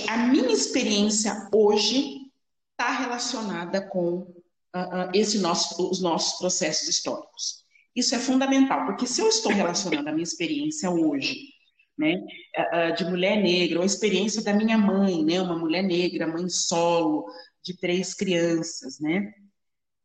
a 0.10 0.18
minha 0.18 0.52
experiência 0.52 1.50
hoje 1.54 2.32
está 2.72 2.92
relacionada 2.92 3.82
com 3.82 4.18
uh, 4.18 4.26
uh, 4.26 5.12
esse 5.14 5.40
nosso, 5.40 5.90
os 5.90 6.02
nossos 6.02 6.38
processos 6.38 6.88
históricos. 6.88 7.61
Isso 7.96 8.16
é 8.16 8.20
fundamental, 8.20 8.86
porque 8.86 9.06
se 9.06 9.22
eu 9.22 9.28
estou 9.28 9.52
relacionando 9.52 10.08
a 10.08 10.12
minha 10.12 10.24
experiência 10.24 10.90
hoje, 10.90 11.36
né, 11.98 12.16
de 12.98 13.06
mulher 13.06 13.42
negra, 13.42 13.80
ou 13.80 13.84
a 13.84 13.86
experiência 13.86 14.42
da 14.44 14.54
minha 14.54 14.78
mãe, 14.78 15.24
né, 15.24 15.42
uma 15.42 15.58
mulher 15.58 15.84
negra, 15.84 16.28
mãe 16.28 16.48
solo, 16.50 17.26
de 17.64 17.78
três 17.78 18.14
crianças, 18.14 19.00
né, 19.00 19.34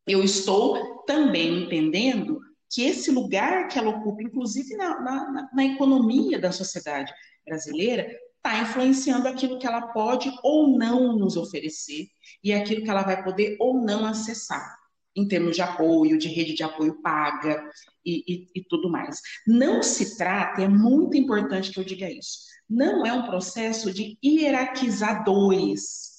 eu 0.07 0.23
estou 0.23 1.05
também 1.05 1.65
entendendo 1.65 2.41
que 2.71 2.83
esse 2.83 3.11
lugar 3.11 3.69
que 3.69 3.79
ela 3.79 3.91
ocupa, 3.91 4.23
inclusive 4.23 4.77
na, 4.77 5.01
na, 5.01 5.51
na 5.53 5.65
economia 5.65 6.39
da 6.39 6.53
sociedade 6.53 7.13
brasileira, 7.45 8.07
está 8.37 8.61
influenciando 8.61 9.29
aquilo 9.29 9.59
que 9.59 9.67
ela 9.67 9.89
pode 9.89 10.33
ou 10.43 10.77
não 10.77 11.17
nos 11.17 11.37
oferecer 11.37 12.07
e 12.43 12.53
aquilo 12.53 12.83
que 12.83 12.91
ela 12.91 13.03
vai 13.03 13.23
poder 13.23 13.57
ou 13.59 13.81
não 13.83 14.05
acessar, 14.05 14.77
em 15.17 15.27
termos 15.27 15.57
de 15.57 15.63
apoio, 15.63 16.19
de 16.19 16.29
rede 16.29 16.55
de 16.55 16.63
apoio 16.63 17.01
paga 17.01 17.65
e, 18.05 18.23
e, 18.27 18.49
e 18.55 18.65
tudo 18.65 18.91
mais. 18.91 19.21
Não 19.47 19.83
se 19.83 20.17
trata, 20.19 20.63
é 20.63 20.69
muito 20.69 21.17
importante 21.17 21.73
que 21.73 21.81
eu 21.81 21.85
diga 21.85 22.11
isso, 22.11 22.41
não 22.69 23.07
é 23.07 23.13
um 23.13 23.25
processo 23.25 23.93
de 23.93 24.19
hierarquizadores, 24.23 26.17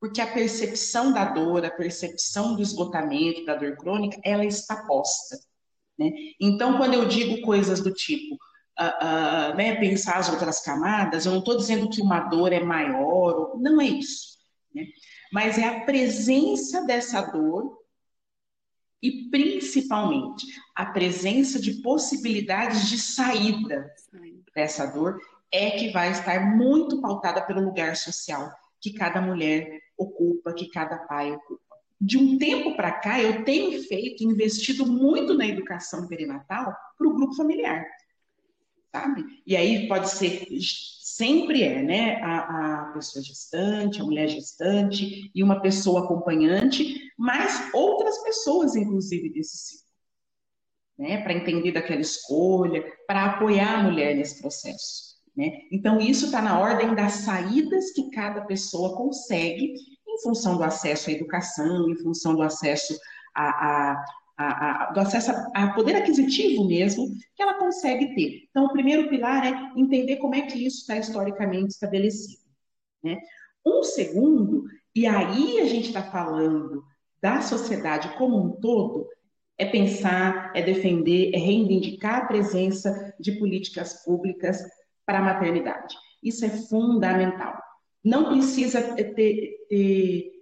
porque 0.00 0.20
a 0.20 0.26
percepção 0.26 1.12
da 1.12 1.26
dor, 1.26 1.64
a 1.64 1.70
percepção 1.70 2.56
do 2.56 2.62
esgotamento, 2.62 3.44
da 3.44 3.54
dor 3.54 3.76
crônica, 3.76 4.18
ela 4.24 4.44
está 4.44 4.84
posta. 4.86 5.38
Né? 5.98 6.10
Então, 6.40 6.78
quando 6.78 6.94
eu 6.94 7.06
digo 7.06 7.42
coisas 7.42 7.80
do 7.80 7.92
tipo, 7.92 8.34
uh, 8.34 9.52
uh, 9.52 9.56
né, 9.56 9.76
pensar 9.78 10.16
as 10.16 10.30
outras 10.30 10.62
camadas, 10.62 11.26
eu 11.26 11.32
não 11.32 11.40
estou 11.40 11.58
dizendo 11.58 11.90
que 11.90 12.00
uma 12.00 12.20
dor 12.20 12.50
é 12.50 12.60
maior, 12.60 13.58
não 13.60 13.78
é 13.78 13.84
isso. 13.84 14.38
Né? 14.74 14.86
Mas 15.30 15.58
é 15.58 15.64
a 15.64 15.84
presença 15.84 16.86
dessa 16.86 17.20
dor 17.20 17.79
e, 19.02 19.28
principalmente, 19.30 20.46
a 20.74 20.86
presença 20.86 21.60
de 21.60 21.74
possibilidades 21.82 22.88
de 22.88 22.98
saída 22.98 23.90
dessa 24.54 24.86
dor 24.86 25.20
é 25.52 25.70
que 25.72 25.90
vai 25.90 26.10
estar 26.10 26.54
muito 26.56 27.00
pautada 27.00 27.42
pelo 27.42 27.62
lugar 27.62 27.96
social 27.96 28.52
que 28.80 28.92
cada 28.92 29.20
mulher 29.20 29.80
ocupa, 29.96 30.52
que 30.52 30.68
cada 30.68 30.98
pai 30.98 31.32
ocupa. 31.32 31.60
De 32.00 32.16
um 32.16 32.38
tempo 32.38 32.76
para 32.76 32.92
cá, 32.92 33.20
eu 33.20 33.44
tenho 33.44 33.82
feito, 33.82 34.24
investido 34.24 34.86
muito 34.86 35.34
na 35.34 35.46
educação 35.46 36.06
perinatal 36.06 36.74
para 36.96 37.08
o 37.08 37.14
grupo 37.14 37.34
familiar 37.34 37.84
sabe? 38.92 39.24
E 39.46 39.56
aí 39.56 39.88
pode 39.88 40.10
ser, 40.10 40.46
sempre 41.20 41.62
é, 41.62 41.82
né? 41.82 42.14
A, 42.22 42.80
a 42.80 42.92
pessoa 42.94 43.22
gestante, 43.22 44.00
a 44.00 44.04
mulher 44.04 44.26
gestante 44.26 45.30
e 45.34 45.42
uma 45.42 45.60
pessoa 45.60 46.04
acompanhante, 46.04 46.98
mas 47.18 47.70
outras 47.74 48.22
pessoas, 48.22 48.74
inclusive, 48.74 49.28
desse 49.30 49.56
ciclo. 49.58 49.90
Né, 50.98 51.22
para 51.22 51.32
entender 51.32 51.72
daquela 51.72 52.02
escolha, 52.02 52.84
para 53.06 53.24
apoiar 53.24 53.78
a 53.78 53.82
mulher 53.82 54.14
nesse 54.14 54.38
processo. 54.38 55.16
Né? 55.34 55.62
Então, 55.72 55.98
isso 55.98 56.26
está 56.26 56.42
na 56.42 56.58
ordem 56.58 56.94
das 56.94 57.12
saídas 57.12 57.90
que 57.92 58.10
cada 58.10 58.42
pessoa 58.42 58.94
consegue 58.94 59.74
em 60.06 60.22
função 60.22 60.58
do 60.58 60.62
acesso 60.62 61.08
à 61.08 61.12
educação, 61.14 61.88
em 61.88 61.96
função 61.96 62.34
do 62.34 62.42
acesso 62.42 62.98
a, 63.34 63.48
a, 63.48 64.04
a, 64.40 64.88
a, 64.88 64.92
do 64.92 65.00
acesso 65.00 65.30
a, 65.54 65.72
poder 65.74 65.96
aquisitivo 65.96 66.66
mesmo 66.66 67.06
que 67.36 67.42
ela 67.42 67.54
consegue 67.54 68.14
ter. 68.14 68.48
Então, 68.48 68.64
o 68.64 68.72
primeiro 68.72 69.08
pilar 69.08 69.46
é 69.46 69.78
entender 69.78 70.16
como 70.16 70.34
é 70.34 70.42
que 70.42 70.66
isso 70.66 70.78
está 70.78 70.96
historicamente 70.96 71.74
estabelecido. 71.74 72.40
Né? 73.04 73.18
Um 73.66 73.82
segundo, 73.82 74.64
e 74.94 75.06
aí 75.06 75.60
a 75.60 75.66
gente 75.66 75.88
está 75.88 76.02
falando 76.02 76.82
da 77.20 77.42
sociedade 77.42 78.16
como 78.16 78.42
um 78.42 78.50
todo, 78.52 79.06
é 79.58 79.66
pensar, 79.66 80.50
é 80.54 80.62
defender, 80.62 81.32
é 81.34 81.38
reivindicar 81.38 82.22
a 82.22 82.26
presença 82.26 83.14
de 83.20 83.32
políticas 83.32 84.02
públicas 84.04 84.62
para 85.04 85.18
a 85.18 85.22
maternidade. 85.22 85.94
Isso 86.22 86.46
é 86.46 86.48
fundamental. 86.48 87.60
Não 88.02 88.30
precisa 88.30 88.80
ter, 88.94 89.12
ter, 89.14 90.32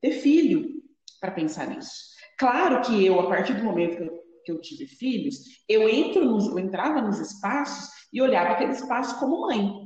ter 0.00 0.12
filho 0.12 0.82
para 1.20 1.30
pensar 1.30 1.68
nisso. 1.68 2.13
Claro 2.38 2.82
que 2.82 3.04
eu, 3.04 3.20
a 3.20 3.28
partir 3.28 3.54
do 3.54 3.64
momento 3.64 3.96
que 3.96 4.02
eu, 4.02 4.24
que 4.44 4.52
eu 4.52 4.60
tive 4.60 4.86
filhos, 4.86 5.64
eu, 5.68 5.88
entro 5.88 6.24
nos, 6.24 6.46
eu 6.48 6.58
entrava 6.58 7.00
nos 7.00 7.18
espaços 7.18 7.90
e 8.12 8.20
olhava 8.20 8.52
aquele 8.52 8.72
espaço 8.72 9.18
como 9.18 9.42
mãe. 9.42 9.84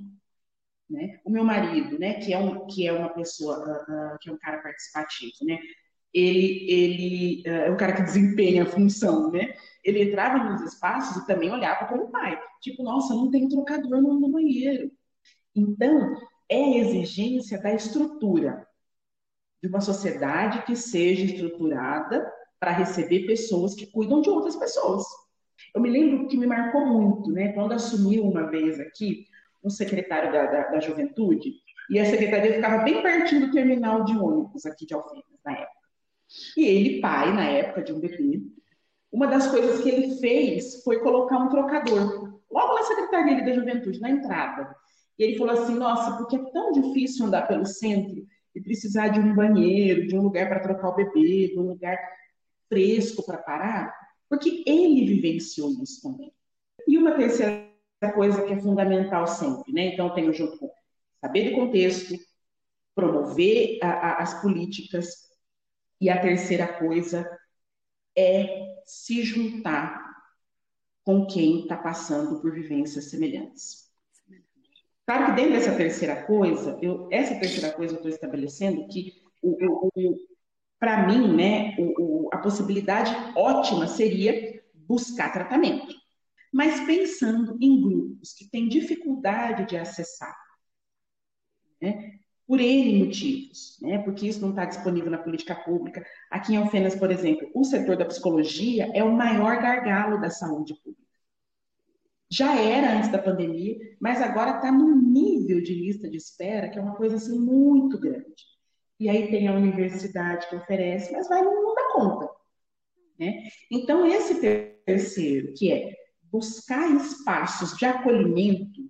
Né? 0.91 1.21
O 1.25 1.31
meu 1.31 1.45
marido, 1.45 1.99
né, 1.99 2.15
que 2.15 2.33
é, 2.33 2.39
um, 2.39 2.67
que 2.67 2.87
é 2.87 2.93
uma 2.93 3.11
pessoa, 3.11 3.59
uh, 3.59 4.15
uh, 4.15 4.19
que 4.21 4.31
é 4.31 4.33
um 4.33 4.39
cara 4.39 4.59
participativo, 4.63 5.33
né? 5.43 5.59
ele, 6.13 6.71
ele 6.71 7.43
uh, 7.47 7.67
é 7.67 7.71
um 7.71 7.77
cara 7.77 7.93
que 7.95 8.03
desempenha 8.03 8.63
a 8.63 8.67
função, 8.67 9.31
né? 9.31 9.55
Ele 9.85 10.03
entrava 10.03 10.43
nos 10.45 10.63
espaços 10.63 11.23
e 11.23 11.27
também 11.27 11.51
olhava 11.51 11.87
como 11.87 12.11
pai. 12.11 12.41
Tipo, 12.61 12.83
nossa, 12.83 13.15
não 13.15 13.31
tem 13.31 13.49
trocador 13.49 14.01
no, 14.01 14.19
no 14.19 14.29
banheiro. 14.31 14.91
Então, 15.55 16.17
é 16.49 16.57
a 16.57 16.79
exigência 16.79 17.61
da 17.61 17.75
estrutura 17.75 18.67
de 19.63 19.69
uma 19.69 19.81
sociedade 19.81 20.65
que 20.65 20.77
seja 20.77 21.25
estruturada 21.25 22.31
para 22.59 22.73
receber 22.73 23.27
pessoas 23.27 23.75
que 23.75 23.87
cuidam 23.87 24.21
de 24.21 24.31
outras 24.31 24.57
pessoas. 24.57 25.05
Eu 25.75 25.81
me 25.81 25.91
lembro 25.91 26.27
que 26.27 26.37
me 26.37 26.47
marcou 26.47 26.87
muito, 26.87 27.31
né? 27.31 27.53
Quando 27.53 27.73
assumiu 27.73 28.25
uma 28.25 28.51
vez 28.51 28.81
aqui 28.81 29.27
um 29.63 29.71
secretário 29.71 30.33
da, 30.33 30.47
da, 30.47 30.63
da 30.71 30.81
juventude, 30.81 31.53
e 31.91 31.99
a 31.99 32.05
secretaria 32.05 32.55
ficava 32.55 32.85
bem 32.85 33.03
pertinho 33.03 33.47
do 33.47 33.53
terminal 33.53 34.05
de 34.05 34.17
ônibus 34.17 34.67
aqui 34.67 34.85
de 34.85 34.95
Alfenas, 34.95 35.25
na 35.45 35.53
época. 35.53 35.79
E 36.57 36.67
ele, 36.67 37.01
pai, 37.01 37.33
na 37.33 37.45
época 37.45 37.83
de 37.83 37.93
um 37.93 38.01
bebê, 38.01 38.43
uma 39.11 39.27
das 39.27 39.47
coisas 39.47 39.81
que 39.83 39.89
ele 39.89 40.17
fez 40.17 40.83
foi 40.83 41.01
colocar 41.01 41.39
um 41.39 41.49
trocador, 41.49 42.41
logo 42.51 42.75
na 42.75 42.83
secretaria 42.83 43.43
da 43.43 43.53
juventude, 43.55 44.01
na 44.01 44.11
entrada. 44.11 44.75
E 45.19 45.25
ele 45.25 45.39
falou 45.39 45.55
assim: 45.55 45.75
Nossa, 45.75 46.19
porque 46.19 46.37
é 46.37 46.51
tão 46.51 46.73
difícil 46.73 47.27
andar 47.27 47.49
pelo 47.49 47.65
centro 47.65 48.23
e 48.55 48.61
precisar 48.61 49.09
de 49.09 49.21
um 49.21 49.35
banheiro, 49.35 50.07
de 50.07 50.17
um 50.17 50.23
lugar 50.23 50.49
para 50.49 50.61
trocar 50.61 50.91
o 50.91 50.95
bebê, 50.95 51.49
de 51.49 51.59
um 51.59 51.69
lugar 51.69 51.97
fresco 52.69 53.25
para 53.25 53.39
parar, 53.39 53.95
porque 54.29 54.63
ele 54.67 55.07
vivenciou 55.07 55.71
isso 55.83 56.03
também. 56.03 56.33
E 56.87 56.99
uma 56.99 57.13
terceira 57.17 57.69
coisa 58.15 58.45
que 58.45 58.53
é 58.53 58.61
fundamental 58.61 59.27
sempre, 59.27 59.73
né? 59.73 59.95
Então, 59.95 60.15
tenho 60.15 60.33
junto 60.33 60.59
com 60.59 60.71
saber 61.21 61.51
do 61.51 61.57
contexto, 61.57 62.15
promover 62.95 63.79
a, 63.83 63.91
a, 63.91 64.23
as 64.23 64.41
políticas, 64.41 65.29
E 66.01 66.09
a 66.11 66.21
terceira 66.21 66.67
coisa 66.79 67.29
é 68.17 68.83
se 68.85 69.23
juntar 69.23 70.07
com 71.05 71.27
quem 71.27 71.63
está 71.63 71.77
passando 71.77 72.41
por 72.41 72.53
vivências 72.53 73.07
semelhantes. 73.07 73.89
Claro 75.07 75.27
que 75.27 75.33
dentro 75.33 75.53
dessa 75.53 75.75
terceira 75.75 76.23
coisa, 76.25 76.79
eu, 76.83 77.09
essa 77.11 77.39
terceira 77.41 77.73
coisa 77.73 77.95
eu 77.95 77.97
estou 77.97 78.11
estabelecendo 78.11 78.87
que, 78.89 79.15
o, 79.43 79.89
o, 79.95 80.28
para 80.79 81.07
mim, 81.07 81.35
né, 81.35 81.77
o, 81.79 82.29
a 82.33 82.39
possibilidade 82.39 83.13
ótima 83.37 83.87
seria 83.87 84.63
buscar 84.75 85.33
tratamento. 85.33 85.95
Mas 86.53 86.81
pensando 86.87 87.59
em 87.61 87.81
grupos 87.81 88.33
que 88.33 88.49
têm 88.49 88.69
dificuldade 88.69 89.67
de 89.67 89.77
acessar, 89.77 90.37
né, 91.81 92.19
por 92.49 92.61
N 92.61 93.05
motivos, 93.05 93.79
né? 93.83 93.99
porque 93.99 94.27
isso 94.27 94.41
não 94.41 94.51
está 94.51 94.65
disponível 94.65 95.11
na 95.11 95.19
política 95.19 95.55
pública. 95.55 96.03
Aqui 96.31 96.55
em 96.55 96.57
Alfenas, 96.57 96.97
por 96.97 97.11
exemplo, 97.11 97.51
o 97.55 97.63
setor 97.63 97.95
da 97.95 98.07
psicologia 98.07 98.91
é 98.95 99.05
o 99.05 99.15
maior 99.15 99.61
gargalo 99.61 100.19
da 100.19 100.31
saúde 100.31 100.75
pública. 100.83 101.07
Já 102.31 102.59
era 102.59 102.97
antes 102.97 103.13
da 103.13 103.19
pandemia, 103.19 103.77
mas 104.01 104.23
agora 104.23 104.57
está 104.57 104.73
num 104.73 104.97
nível 104.97 105.63
de 105.63 105.75
lista 105.75 106.09
de 106.09 106.17
espera 106.17 106.71
que 106.71 106.79
é 106.79 106.83
uma 106.83 106.97
coisa 106.97 107.17
assim 107.17 107.39
muito 107.39 108.01
grande. 108.01 108.58
E 108.99 109.09
aí 109.09 109.31
tem 109.31 109.49
a 109.49 109.55
universidade 109.55 110.49
que 110.49 110.57
oferece, 110.57 111.13
mas 111.13 111.29
vai 111.29 111.43
não 111.43 111.75
dá 111.75 111.93
conta. 111.93 112.29
Né? 113.19 113.49
Então, 113.71 114.07
esse 114.07 114.41
terceiro, 114.87 115.55
que 115.55 115.73
é 115.73 115.95
buscar 116.31 116.91
espaços 116.97 117.77
de 117.77 117.85
acolhimento 117.85 118.89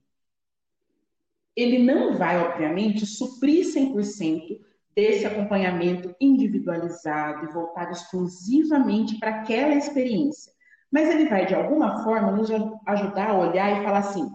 ele 1.59 1.81
não 1.81 2.17
vai, 2.17 2.39
obviamente, 2.39 3.05
suprir 3.05 3.65
100% 3.65 4.61
desse 4.95 5.27
acompanhamento 5.27 6.15
individualizado 6.21 7.47
e 7.47 7.53
voltado 7.53 7.91
exclusivamente 7.91 9.19
para 9.19 9.41
aquela 9.41 9.75
experiência. 9.75 10.53
Mas 10.89 11.09
ele 11.09 11.29
vai, 11.29 11.47
de 11.47 11.57
alguma 11.57 12.05
forma, 12.05 12.31
nos 12.31 12.49
ajudar 12.87 13.31
a 13.31 13.39
olhar 13.39 13.73
e 13.73 13.85
falar 13.85 13.99
assim: 13.99 14.31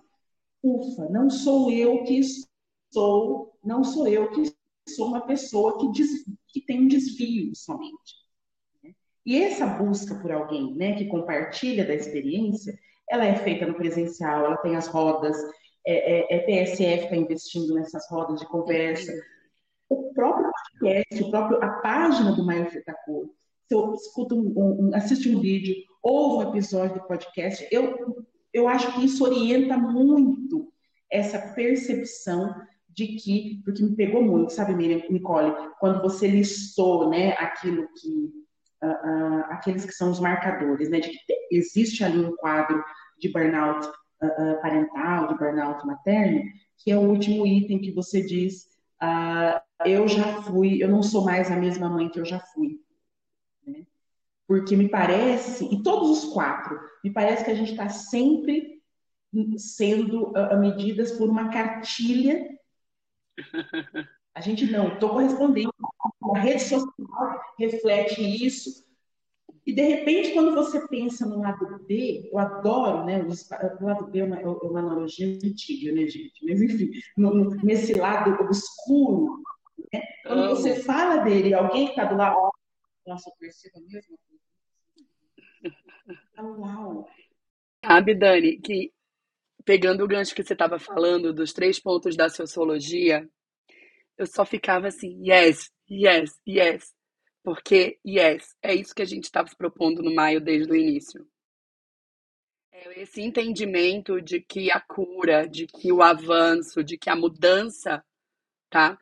ufa, 0.61 1.07
não 1.09 1.29
sou 1.29 1.71
eu 1.71 2.03
que 2.03 2.19
sou, 2.91 3.57
não 3.63 3.85
sou 3.85 4.05
eu 4.05 4.29
que 4.29 4.52
sou 4.87 5.07
uma 5.07 5.25
pessoa 5.25 5.79
que, 5.79 6.03
que 6.47 6.61
tem 6.61 6.81
um 6.81 6.87
desvio 6.87 7.55
somente. 7.55 8.23
E 9.25 9.41
essa 9.41 9.65
busca 9.65 10.15
por 10.15 10.31
alguém 10.31 10.75
né, 10.75 10.95
que 10.95 11.05
compartilha 11.05 11.85
da 11.85 11.93
experiência, 11.93 12.77
ela 13.09 13.25
é 13.25 13.35
feita 13.35 13.65
no 13.65 13.75
presencial, 13.75 14.45
ela 14.45 14.57
tem 14.57 14.75
as 14.75 14.87
rodas, 14.87 15.37
é, 15.85 16.35
é, 16.35 16.37
é 16.37 16.39
PSF 16.39 17.05
está 17.05 17.15
investindo 17.15 17.73
nessas 17.73 18.09
rodas 18.09 18.39
de 18.39 18.47
conversa. 18.47 19.13
O 19.89 20.13
próprio 20.13 20.51
podcast, 20.51 21.23
o 21.23 21.31
próprio, 21.31 21.63
a 21.63 21.69
página 21.81 22.33
do 22.33 22.45
Maio 22.45 22.69
Fetacor, 22.69 23.29
se 23.67 23.75
eu 23.75 23.93
escuto 23.93 24.35
um, 24.35 24.89
um, 24.89 24.95
assiste 24.95 25.33
um 25.33 25.39
vídeo, 25.39 25.75
ouve 26.01 26.45
um 26.45 26.49
episódio 26.49 26.95
do 26.95 27.07
podcast, 27.07 27.65
eu, 27.71 28.25
eu 28.53 28.67
acho 28.67 28.93
que 28.93 29.05
isso 29.05 29.23
orienta 29.23 29.77
muito 29.77 30.71
essa 31.09 31.53
percepção 31.53 32.53
de 32.95 33.07
que, 33.07 33.61
porque 33.65 33.83
me 33.83 33.95
pegou 33.95 34.21
muito, 34.23 34.53
sabe, 34.53 34.73
Miriam, 34.73 35.01
Nicole, 35.09 35.53
quando 35.79 36.01
você 36.01 36.27
listou, 36.27 37.09
né, 37.09 37.31
aquilo 37.33 37.87
que, 37.99 38.31
uh, 38.83 38.87
uh, 38.87 39.43
aqueles 39.49 39.85
que 39.85 39.93
são 39.93 40.11
os 40.11 40.19
marcadores, 40.19 40.89
né, 40.89 40.99
de 40.99 41.09
que 41.09 41.17
existe 41.51 42.03
ali 42.03 42.19
um 42.19 42.35
quadro 42.35 42.83
de 43.19 43.31
burnout 43.31 43.87
uh, 43.87 44.61
parental, 44.61 45.27
de 45.27 45.37
burnout 45.37 45.85
materno, 45.85 46.43
que 46.77 46.91
é 46.91 46.97
o 46.97 47.01
último 47.01 47.47
item 47.47 47.79
que 47.79 47.91
você 47.91 48.21
diz, 48.21 48.71
eu 49.85 50.07
já 50.07 50.41
fui, 50.43 50.81
eu 50.81 50.87
não 50.87 51.03
sou 51.03 51.25
mais 51.25 51.51
a 51.51 51.55
mesma 51.57 51.89
mãe 51.89 52.09
que 52.09 52.19
eu 52.19 52.25
já 52.25 52.39
fui. 52.39 52.79
Né? 53.67 53.85
Porque 54.47 54.77
me 54.77 54.87
parece, 54.87 55.65
e 55.65 55.83
todos 55.83 56.09
os 56.09 56.33
quatro, 56.33 56.79
me 57.03 57.11
parece 57.11 57.43
que 57.43 57.51
a 57.51 57.55
gente 57.55 57.71
está 57.71 57.89
sempre 57.89 58.81
sendo 59.57 60.31
medidas 60.59 61.11
por 61.13 61.29
uma 61.29 61.49
cartilha. 61.49 62.52
A 64.35 64.41
gente 64.41 64.65
não, 64.65 64.93
estou 64.93 65.09
correspondendo. 65.09 65.73
A 66.35 66.39
rede 66.39 66.63
social 66.63 67.39
reflete 67.59 68.21
isso, 68.21 68.83
e 69.65 69.73
de 69.73 69.81
repente, 69.81 70.33
quando 70.33 70.53
você 70.53 70.85
pensa 70.87 71.25
no 71.25 71.39
lado 71.39 71.83
B, 71.85 72.29
eu 72.31 72.37
adoro, 72.37 73.05
né? 73.05 73.21
O 73.21 73.85
lado 73.85 74.07
B 74.07 74.19
é 74.19 74.25
uma, 74.25 74.39
é 74.39 74.45
uma 74.45 74.79
analogia 74.79 75.25
antiga, 75.25 75.93
né, 75.93 76.05
gente? 76.05 76.45
Mas 76.45 76.61
enfim, 76.61 76.91
no, 77.15 77.49
nesse 77.63 77.93
lado 77.93 78.31
obscuro, 78.43 79.41
né? 79.93 80.01
quando 80.23 80.49
você 80.49 80.75
fala 80.75 81.23
dele, 81.23 81.53
alguém 81.53 81.85
que 81.85 81.91
está 81.91 82.03
do 82.05 82.17
lado, 82.17 82.51
nossa, 83.07 83.29
eu 83.29 83.33
percebo 83.39 83.77
a 83.77 83.81
mesma 83.81 84.17
coisa. 84.27 84.43
Uau! 86.59 87.07
Sabe, 87.85 88.15
Dani, 88.15 88.57
que 88.57 88.91
pegando 89.65 90.03
o 90.03 90.07
gancho 90.07 90.35
que 90.35 90.43
você 90.43 90.53
estava 90.53 90.79
falando 90.79 91.33
dos 91.33 91.53
três 91.53 91.79
pontos 91.79 92.15
da 92.15 92.29
sociologia, 92.29 93.27
eu 94.17 94.27
só 94.27 94.45
ficava 94.45 94.87
assim, 94.87 95.21
yes, 95.27 95.71
yes, 95.89 96.39
yes. 96.47 96.93
Porque, 97.43 97.99
yes, 98.07 98.55
é 98.61 98.73
isso 98.73 98.95
que 98.95 99.01
a 99.01 99.05
gente 99.05 99.25
estava 99.25 99.47
se 99.47 99.55
propondo 99.55 100.01
no 100.01 100.13
maio 100.13 100.39
desde 100.39 100.71
o 100.71 100.75
início. 100.75 101.27
É 102.71 103.01
esse 103.01 103.21
entendimento 103.21 104.21
de 104.21 104.41
que 104.41 104.71
a 104.71 104.79
cura, 104.79 105.47
de 105.47 105.67
que 105.67 105.91
o 105.91 106.01
avanço, 106.01 106.83
de 106.83 106.97
que 106.97 107.09
a 107.09 107.15
mudança, 107.15 108.03
tá? 108.69 108.97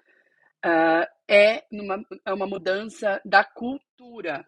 Uh, 0.65 1.05
é, 1.27 1.65
numa, 1.71 2.03
é 2.25 2.33
uma 2.33 2.47
mudança 2.47 3.21
da 3.23 3.43
cultura. 3.43 4.45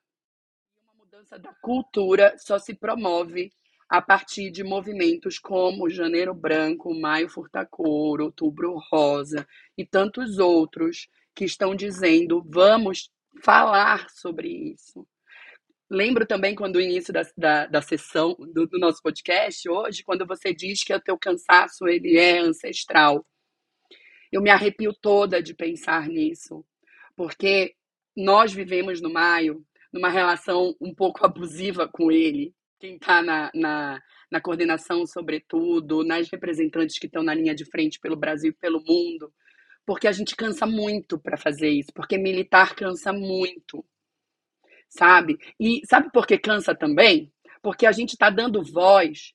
Uma 0.83 0.93
mudança 0.93 1.39
da 1.39 1.53
cultura 1.53 2.35
só 2.37 2.57
se 2.57 2.73
promove 2.73 3.51
a 3.93 4.01
partir 4.01 4.49
de 4.49 4.63
movimentos 4.63 5.37
como 5.37 5.87
Janeiro 5.87 6.33
Branco, 6.33 6.99
Maio 6.99 7.29
Furtacor, 7.29 8.21
Outubro 8.21 8.75
Rosa 8.89 9.47
e 9.77 9.85
tantos 9.85 10.39
outros 10.39 11.07
que 11.35 11.45
estão 11.45 11.75
dizendo 11.75 12.43
vamos 12.43 13.11
falar 13.43 14.09
sobre 14.09 14.47
isso. 14.47 15.07
Lembro 15.87 16.25
também 16.25 16.55
quando 16.55 16.77
o 16.77 16.81
início 16.81 17.13
da, 17.13 17.21
da, 17.37 17.67
da 17.67 17.81
sessão 17.83 18.35
do, 18.51 18.65
do, 18.65 18.79
nosso 18.79 18.99
podcast 18.99 19.69
hoje, 19.69 20.03
quando 20.03 20.25
você 20.25 20.51
diz 20.55 20.83
que 20.83 20.91
o 20.91 20.99
teu 20.99 21.15
cansaço 21.15 21.87
ele 21.87 22.17
é 22.17 22.39
ancestral. 22.39 23.23
Eu 24.31 24.41
me 24.41 24.49
arrepio 24.49 24.91
toda 24.91 25.39
de 25.39 25.53
pensar 25.53 26.07
nisso, 26.07 26.65
porque 27.15 27.75
nós 28.17 28.51
vivemos 28.51 28.99
no 29.01 29.13
Maio 29.13 29.63
numa 29.93 30.09
relação 30.09 30.75
um 30.81 30.95
pouco 30.95 31.21
abusiva 31.27 31.87
com 31.87 32.11
ele. 32.11 32.55
Quem 32.83 32.95
está 32.95 33.21
na, 33.21 33.49
na, 33.55 34.03
na 34.29 34.41
coordenação, 34.41 35.07
sobretudo, 35.07 36.03
nas 36.03 36.29
representantes 36.29 36.99
que 36.99 37.05
estão 37.05 37.23
na 37.23 37.33
linha 37.33 37.55
de 37.55 37.63
frente 37.63 37.97
pelo 37.97 38.17
Brasil 38.17 38.51
e 38.51 38.59
pelo 38.59 38.83
mundo, 38.85 39.33
porque 39.85 40.05
a 40.05 40.11
gente 40.11 40.35
cansa 40.35 40.65
muito 40.65 41.17
para 41.17 41.37
fazer 41.37 41.69
isso, 41.69 41.93
porque 41.93 42.17
militar 42.17 42.75
cansa 42.75 43.13
muito, 43.13 43.85
sabe? 44.89 45.37
E 45.57 45.79
sabe 45.87 46.11
por 46.11 46.27
que 46.27 46.37
cansa 46.37 46.75
também? 46.75 47.31
Porque 47.61 47.85
a 47.85 47.91
gente 47.93 48.15
está 48.15 48.29
dando 48.29 48.61
voz 48.61 49.33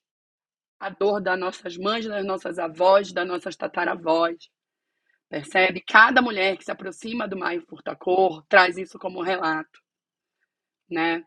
à 0.79 0.91
dor 0.91 1.19
das 1.19 1.39
nossas 1.39 1.75
mães, 1.75 2.05
das 2.05 2.23
nossas 2.23 2.59
avós, 2.59 3.11
das 3.11 3.27
nossas 3.27 3.55
tataravós. 3.55 4.47
Percebe? 5.27 5.81
Cada 5.81 6.21
mulher 6.21 6.55
que 6.55 6.65
se 6.65 6.71
aproxima 6.71 7.27
do 7.27 7.35
Maio 7.35 7.65
Furtacor 7.67 8.45
traz 8.47 8.77
isso 8.77 8.99
como 8.99 9.23
relato, 9.23 9.81
né? 10.87 11.23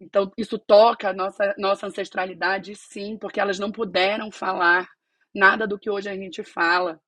Então, 0.00 0.30
isso 0.36 0.58
toca 0.58 1.08
a 1.10 1.12
nossa, 1.12 1.54
nossa 1.58 1.86
ancestralidade, 1.86 2.74
sim, 2.74 3.16
porque 3.16 3.40
elas 3.40 3.58
não 3.58 3.72
puderam 3.72 4.30
falar 4.30 4.88
nada 5.34 5.66
do 5.66 5.78
que 5.78 5.90
hoje 5.90 6.08
a 6.08 6.14
gente 6.14 6.42
fala. 6.42 7.00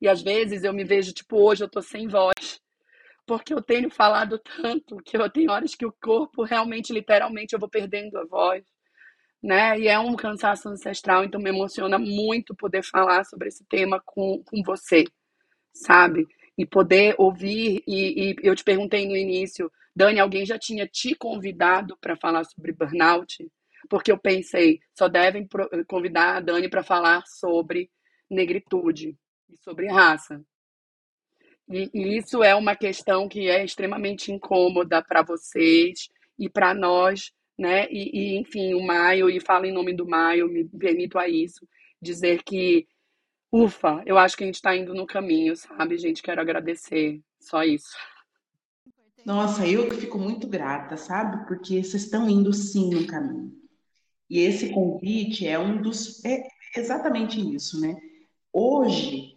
E 0.00 0.08
às 0.08 0.22
vezes 0.22 0.64
eu 0.64 0.72
me 0.72 0.84
vejo, 0.84 1.12
tipo, 1.12 1.36
hoje 1.38 1.64
eu 1.64 1.68
tô 1.68 1.80
sem 1.80 2.08
voz. 2.08 2.60
Porque 3.26 3.52
eu 3.52 3.62
tenho 3.62 3.90
falado 3.90 4.38
tanto 4.38 4.98
que 4.98 5.16
eu 5.16 5.30
tenho 5.30 5.50
horas 5.50 5.74
que 5.74 5.86
o 5.86 5.92
corpo 5.92 6.44
realmente, 6.44 6.92
literalmente, 6.92 7.54
eu 7.54 7.58
vou 7.60 7.68
perdendo 7.68 8.16
a 8.18 8.24
voz. 8.24 8.64
Né? 9.42 9.78
E 9.80 9.88
é 9.88 9.98
um 9.98 10.16
cansaço 10.16 10.68
ancestral, 10.68 11.24
então 11.24 11.40
me 11.40 11.50
emociona 11.50 11.98
muito 11.98 12.54
poder 12.54 12.82
falar 12.82 13.24
sobre 13.24 13.48
esse 13.48 13.64
tema 13.66 14.00
com, 14.04 14.42
com 14.44 14.62
você, 14.62 15.04
sabe? 15.72 16.26
E 16.58 16.66
poder 16.66 17.14
ouvir. 17.18 17.82
E, 17.86 18.30
e 18.30 18.36
eu 18.42 18.56
te 18.56 18.64
perguntei 18.64 19.06
no 19.06 19.16
início, 19.16 19.70
Dani, 19.96 20.20
alguém 20.20 20.44
já 20.44 20.58
tinha 20.58 20.86
te 20.86 21.14
convidado 21.14 21.96
para 21.98 22.16
falar 22.16 22.44
sobre 22.44 22.70
burnout? 22.72 23.50
Porque 23.88 24.12
eu 24.12 24.18
pensei, 24.18 24.78
só 24.92 25.08
devem 25.08 25.48
convidar 25.88 26.36
a 26.36 26.40
Dani 26.40 26.68
para 26.68 26.82
falar 26.82 27.22
sobre 27.26 27.90
negritude 28.28 29.16
e 29.48 29.56
sobre 29.56 29.88
raça. 29.88 30.44
E, 31.68 31.90
e 31.94 32.18
isso 32.18 32.44
é 32.44 32.54
uma 32.54 32.76
questão 32.76 33.26
que 33.26 33.48
é 33.48 33.64
extremamente 33.64 34.30
incômoda 34.30 35.02
para 35.02 35.22
vocês 35.22 36.08
e 36.38 36.48
para 36.48 36.74
nós, 36.74 37.32
né? 37.58 37.86
E, 37.90 38.34
e, 38.34 38.38
enfim, 38.38 38.74
o 38.74 38.84
Maio, 38.84 39.30
e 39.30 39.40
falo 39.40 39.64
em 39.64 39.72
nome 39.72 39.94
do 39.94 40.06
Maio, 40.06 40.46
me 40.46 40.68
permito 40.68 41.18
a 41.18 41.26
isso, 41.26 41.66
dizer 42.02 42.42
que, 42.42 42.86
ufa, 43.50 44.02
eu 44.04 44.18
acho 44.18 44.36
que 44.36 44.44
a 44.44 44.46
gente 44.46 44.56
está 44.56 44.76
indo 44.76 44.94
no 44.94 45.06
caminho, 45.06 45.56
sabe, 45.56 45.96
gente? 45.96 46.22
Quero 46.22 46.40
agradecer. 46.40 47.20
Só 47.40 47.62
isso. 47.62 47.96
Nossa, 49.26 49.66
eu 49.66 49.88
que 49.88 49.96
fico 49.96 50.18
muito 50.20 50.46
grata, 50.46 50.96
sabe? 50.96 51.48
Porque 51.48 51.82
vocês 51.82 52.04
estão 52.04 52.30
indo 52.30 52.52
sim 52.52 52.90
no 52.90 53.08
caminho. 53.08 53.52
E 54.30 54.38
esse 54.38 54.70
convite 54.70 55.44
é 55.44 55.58
um 55.58 55.82
dos. 55.82 56.24
É 56.24 56.46
exatamente 56.76 57.40
isso, 57.52 57.80
né? 57.80 57.96
Hoje 58.52 59.34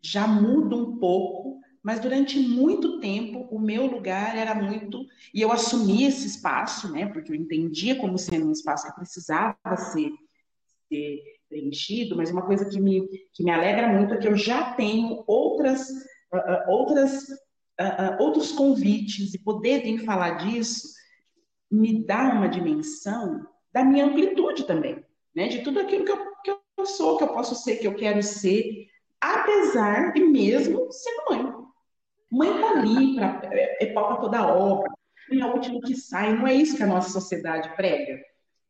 já 0.00 0.24
muda 0.28 0.76
um 0.76 0.98
pouco, 0.98 1.60
mas 1.82 1.98
durante 1.98 2.38
muito 2.38 3.00
tempo 3.00 3.40
o 3.50 3.58
meu 3.58 3.86
lugar 3.86 4.36
era 4.36 4.54
muito. 4.54 5.04
E 5.34 5.42
eu 5.42 5.50
assumi 5.50 6.04
esse 6.04 6.28
espaço, 6.28 6.92
né? 6.92 7.06
Porque 7.06 7.32
eu 7.32 7.36
entendia 7.36 7.98
como 7.98 8.16
sendo 8.16 8.46
um 8.46 8.52
espaço 8.52 8.86
que 8.86 8.94
precisava 8.94 9.76
ser, 9.76 10.12
ser 10.88 11.18
preenchido, 11.48 12.16
mas 12.16 12.30
uma 12.30 12.46
coisa 12.46 12.68
que 12.70 12.80
me, 12.80 13.04
que 13.32 13.42
me 13.42 13.50
alegra 13.50 13.88
muito 13.88 14.14
é 14.14 14.16
que 14.18 14.28
eu 14.28 14.36
já 14.36 14.74
tenho 14.74 15.24
outras, 15.26 15.90
uh, 16.32 16.70
outras, 16.70 17.26
uh, 17.80 18.22
outros 18.22 18.52
convites 18.52 19.34
e 19.34 19.38
poder 19.38 19.82
vir 19.82 20.04
falar 20.04 20.38
disso 20.38 20.94
me 21.70 22.04
dá 22.04 22.30
uma 22.32 22.48
dimensão 22.48 23.46
da 23.72 23.84
minha 23.84 24.06
amplitude 24.06 24.64
também, 24.66 25.04
né? 25.34 25.48
De 25.48 25.62
tudo 25.62 25.80
aquilo 25.80 26.04
que 26.04 26.12
eu, 26.12 26.18
que 26.42 26.50
eu 26.78 26.86
sou, 26.86 27.18
que 27.18 27.24
eu 27.24 27.28
posso 27.28 27.54
ser, 27.54 27.76
que 27.76 27.86
eu 27.86 27.94
quero 27.94 28.22
ser, 28.22 28.86
apesar 29.20 30.12
de 30.12 30.24
mesmo 30.24 30.90
sendo 30.90 31.24
mãe. 31.30 31.58
Mãe 32.30 32.60
tá 32.60 32.70
ali 32.70 33.14
para 33.14 33.40
é, 33.52 33.84
é 33.84 33.92
pau 33.92 34.20
toda 34.20 34.38
a 34.38 34.54
obra, 34.54 34.90
mãe 35.30 35.40
é 35.40 35.46
o 35.46 35.54
último 35.54 35.80
que 35.80 35.94
sai, 35.94 36.34
não 36.34 36.46
é 36.46 36.54
isso 36.54 36.76
que 36.76 36.82
a 36.82 36.86
nossa 36.86 37.10
sociedade 37.10 37.74
prega. 37.76 38.20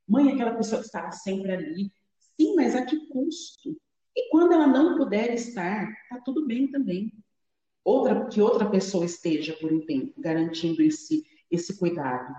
Mãe 0.06 0.28
é 0.28 0.32
aquela 0.32 0.54
pessoa 0.54 0.80
que 0.80 0.86
está 0.86 1.10
sempre 1.12 1.52
ali, 1.52 1.92
sim, 2.36 2.54
mas 2.54 2.74
a 2.74 2.84
que 2.84 3.08
custo? 3.08 3.76
E 4.16 4.30
quando 4.30 4.52
ela 4.52 4.66
não 4.66 4.96
puder 4.96 5.32
estar, 5.34 5.86
tá 6.08 6.20
tudo 6.24 6.46
bem 6.46 6.68
também. 6.68 7.12
Outra, 7.88 8.26
que 8.26 8.42
outra 8.42 8.68
pessoa 8.68 9.06
esteja 9.06 9.54
por 9.54 9.72
um 9.72 9.80
tempo, 9.80 10.12
garantindo 10.20 10.82
esse, 10.82 11.24
esse 11.50 11.78
cuidado. 11.78 12.34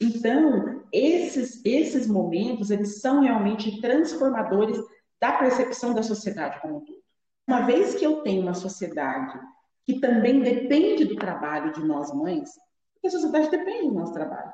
Então, 0.00 0.84
esses, 0.92 1.64
esses 1.64 2.08
momentos, 2.08 2.72
eles 2.72 3.00
são 3.00 3.20
realmente 3.20 3.80
transformadores 3.80 4.76
da 5.20 5.30
percepção 5.38 5.94
da 5.94 6.02
sociedade 6.02 6.60
como 6.60 6.78
um 6.78 6.80
todo. 6.80 6.98
Uma 7.46 7.60
vez 7.66 7.94
que 7.94 8.04
eu 8.04 8.22
tenho 8.22 8.42
uma 8.42 8.52
sociedade 8.52 9.38
que 9.86 10.00
também 10.00 10.40
depende 10.40 11.04
do 11.04 11.14
trabalho 11.14 11.72
de 11.72 11.84
nós 11.84 12.12
mães, 12.12 12.50
porque 12.94 13.06
a 13.06 13.10
sociedade 13.12 13.48
depende 13.48 13.86
do 13.86 13.94
nosso 13.94 14.12
trabalho. 14.12 14.52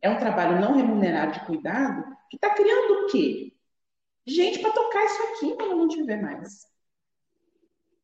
É 0.00 0.08
um 0.08 0.18
trabalho 0.18 0.62
não 0.62 0.72
remunerado 0.72 1.32
de 1.32 1.44
cuidado 1.44 2.04
que 2.30 2.36
está 2.36 2.54
criando 2.54 3.04
o 3.04 3.06
quê? 3.08 3.52
Gente 4.26 4.60
para 4.60 4.72
tocar 4.72 5.04
isso 5.04 5.22
aqui 5.24 5.54
quando 5.56 5.76
não 5.76 5.88
tiver 5.88 6.22
mais. 6.22 6.66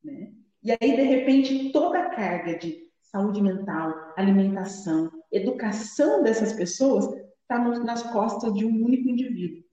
Né? 0.03 0.31
E 0.69 0.77
aí, 0.79 0.95
de 0.95 1.01
repente, 1.01 1.71
toda 1.71 1.97
a 1.97 2.09
carga 2.11 2.55
de 2.55 2.91
saúde 3.01 3.41
mental, 3.41 4.13
alimentação, 4.15 5.11
educação 5.31 6.21
dessas 6.21 6.53
pessoas 6.53 7.05
está 7.41 7.57
nas 7.57 8.03
costas 8.03 8.53
de 8.53 8.65
um 8.65 8.85
único 8.85 9.09
indivíduo. 9.09 9.63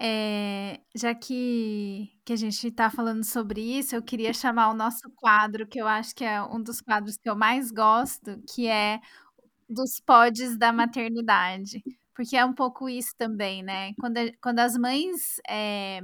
É, 0.00 0.80
já 0.94 1.14
que, 1.14 2.10
que 2.24 2.32
a 2.32 2.36
gente 2.36 2.66
está 2.66 2.88
falando 2.88 3.22
sobre 3.24 3.60
isso, 3.60 3.94
eu 3.94 4.02
queria 4.02 4.32
chamar 4.32 4.70
o 4.70 4.74
nosso 4.74 5.02
quadro, 5.16 5.66
que 5.66 5.78
eu 5.78 5.86
acho 5.86 6.14
que 6.14 6.24
é 6.24 6.42
um 6.42 6.62
dos 6.62 6.80
quadros 6.80 7.18
que 7.18 7.28
eu 7.28 7.36
mais 7.36 7.70
gosto, 7.70 8.42
que 8.54 8.66
é 8.66 9.02
dos 9.68 10.00
pods 10.00 10.56
da 10.56 10.72
maternidade. 10.72 11.84
Porque 12.14 12.38
é 12.38 12.44
um 12.44 12.54
pouco 12.54 12.88
isso 12.88 13.14
também, 13.18 13.62
né? 13.62 13.92
Quando, 14.00 14.18
quando 14.40 14.60
as 14.60 14.78
mães 14.78 15.38
é, 15.46 16.00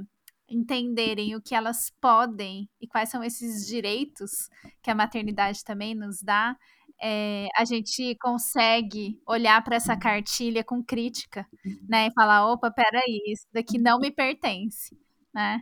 entenderem 0.51 1.35
o 1.35 1.41
que 1.41 1.55
elas 1.55 1.91
podem 2.01 2.69
e 2.79 2.87
quais 2.87 3.09
são 3.09 3.23
esses 3.23 3.65
direitos 3.65 4.49
que 4.81 4.91
a 4.91 4.95
maternidade 4.95 5.63
também 5.63 5.95
nos 5.95 6.21
dá, 6.21 6.55
é, 7.01 7.47
a 7.57 7.65
gente 7.65 8.15
consegue 8.21 9.19
olhar 9.25 9.63
para 9.63 9.75
essa 9.75 9.97
cartilha 9.97 10.63
com 10.63 10.83
crítica, 10.83 11.47
né? 11.89 12.07
E 12.07 12.13
falar, 12.13 12.51
opa, 12.51 12.69
peraí, 12.69 13.23
isso 13.25 13.47
daqui 13.51 13.79
não 13.79 13.99
me 13.99 14.11
pertence, 14.11 14.95
né? 15.33 15.61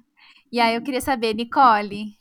E 0.52 0.60
aí 0.60 0.76
eu 0.76 0.82
queria 0.82 1.00
saber, 1.00 1.34
Nicole, 1.34 2.18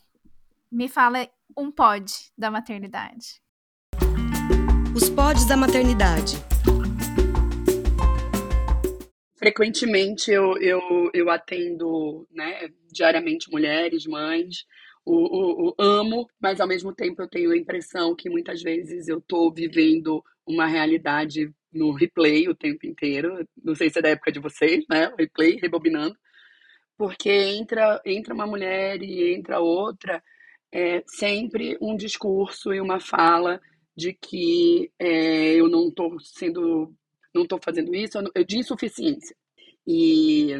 me 0.71 0.87
fala 0.87 1.27
um 1.57 1.69
pod 1.69 2.31
da 2.37 2.49
maternidade. 2.49 3.41
Os 4.95 5.09
pods 5.09 5.45
da 5.45 5.57
maternidade. 5.57 6.37
Frequentemente 9.39 10.29
eu, 10.31 10.57
eu, 10.57 11.09
eu 11.13 11.29
atendo 11.29 12.27
né, 12.29 12.67
diariamente 12.91 13.49
mulheres, 13.49 14.05
mães, 14.05 14.65
o, 15.05 15.15
o, 15.15 15.69
o, 15.69 15.75
amo, 15.79 16.29
mas 16.41 16.59
ao 16.59 16.67
mesmo 16.67 16.93
tempo 16.93 17.21
eu 17.21 17.27
tenho 17.27 17.51
a 17.51 17.57
impressão 17.57 18.13
que 18.13 18.29
muitas 18.29 18.61
vezes 18.61 19.07
eu 19.07 19.19
estou 19.19 19.49
vivendo 19.53 20.21
uma 20.45 20.67
realidade 20.67 21.49
no 21.71 21.93
replay 21.93 22.49
o 22.49 22.55
tempo 22.55 22.85
inteiro. 22.85 23.47
Não 23.63 23.73
sei 23.75 23.89
se 23.89 23.99
é 23.99 24.01
da 24.01 24.09
época 24.09 24.29
de 24.29 24.39
vocês, 24.39 24.83
né? 24.89 25.09
Replay, 25.17 25.55
rebobinando. 25.55 26.17
Porque 26.97 27.29
entra, 27.31 28.01
entra 28.05 28.33
uma 28.33 28.45
mulher 28.45 29.01
e 29.01 29.33
entra 29.33 29.61
outra, 29.61 30.21
é 30.69 31.01
sempre 31.07 31.77
um 31.79 31.95
discurso 31.95 32.73
e 32.73 32.81
uma 32.81 32.99
fala 32.99 33.61
de 33.95 34.13
que 34.13 34.91
é, 34.99 35.53
eu 35.53 35.69
não 35.69 35.87
estou 35.87 36.19
sendo 36.19 36.93
não 37.33 37.43
estou 37.43 37.59
fazendo 37.63 37.93
isso, 37.95 38.17
eu, 38.35 38.43
de 38.43 38.57
insuficiência. 38.57 39.35
E 39.85 40.53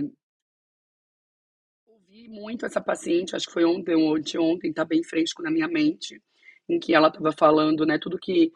ouvi 1.88 2.28
muito 2.28 2.66
essa 2.66 2.82
paciente, 2.82 3.36
acho 3.36 3.48
que 3.48 3.54
foi 3.54 3.66
ontem 3.66 3.96
ou 3.96 4.16
ontem, 4.16 4.70
está 4.70 4.86
bem 4.86 5.04
fresco 5.04 5.42
na 5.42 5.52
minha 5.52 5.68
mente, 5.68 6.22
em 6.68 6.80
que 6.80 6.94
ela 6.94 7.08
estava 7.08 7.32
falando, 7.32 7.86
né, 7.86 7.98
tudo 7.98 8.20
que 8.20 8.52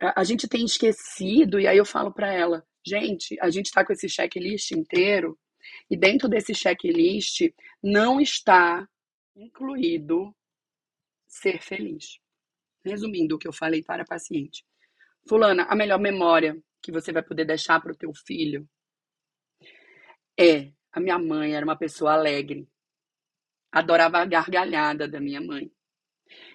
a, 0.00 0.20
a 0.20 0.24
gente 0.24 0.48
tem 0.48 0.64
esquecido, 0.64 1.60
e 1.60 1.66
aí 1.66 1.76
eu 1.76 1.84
falo 1.84 2.12
para 2.12 2.32
ela, 2.32 2.64
gente, 2.86 3.36
a 3.40 3.50
gente 3.50 3.66
está 3.66 3.84
com 3.84 3.92
esse 3.92 4.08
checklist 4.08 4.70
inteiro, 4.72 5.38
e 5.90 5.96
dentro 5.96 6.28
desse 6.28 6.54
checklist 6.54 7.52
não 7.82 8.20
está 8.20 8.88
incluído 9.36 10.34
ser 11.26 11.62
feliz. 11.62 12.18
Resumindo 12.84 13.36
o 13.36 13.38
que 13.38 13.46
eu 13.46 13.52
falei 13.52 13.82
para 13.82 14.02
a 14.02 14.06
paciente. 14.06 14.64
Fulana, 15.28 15.64
a 15.64 15.76
melhor 15.76 16.00
memória 16.00 16.56
que 16.82 16.92
você 16.92 17.12
vai 17.12 17.22
poder 17.22 17.44
deixar 17.44 17.80
para 17.80 17.92
o 17.92 17.96
teu 17.96 18.12
filho 18.14 18.68
é 20.38 20.72
a 20.92 20.98
minha 20.98 21.18
mãe 21.18 21.54
era 21.54 21.64
uma 21.64 21.76
pessoa 21.76 22.14
alegre. 22.14 22.66
Adorava 23.70 24.18
a 24.18 24.24
gargalhada 24.24 25.06
da 25.06 25.20
minha 25.20 25.40
mãe. 25.40 25.70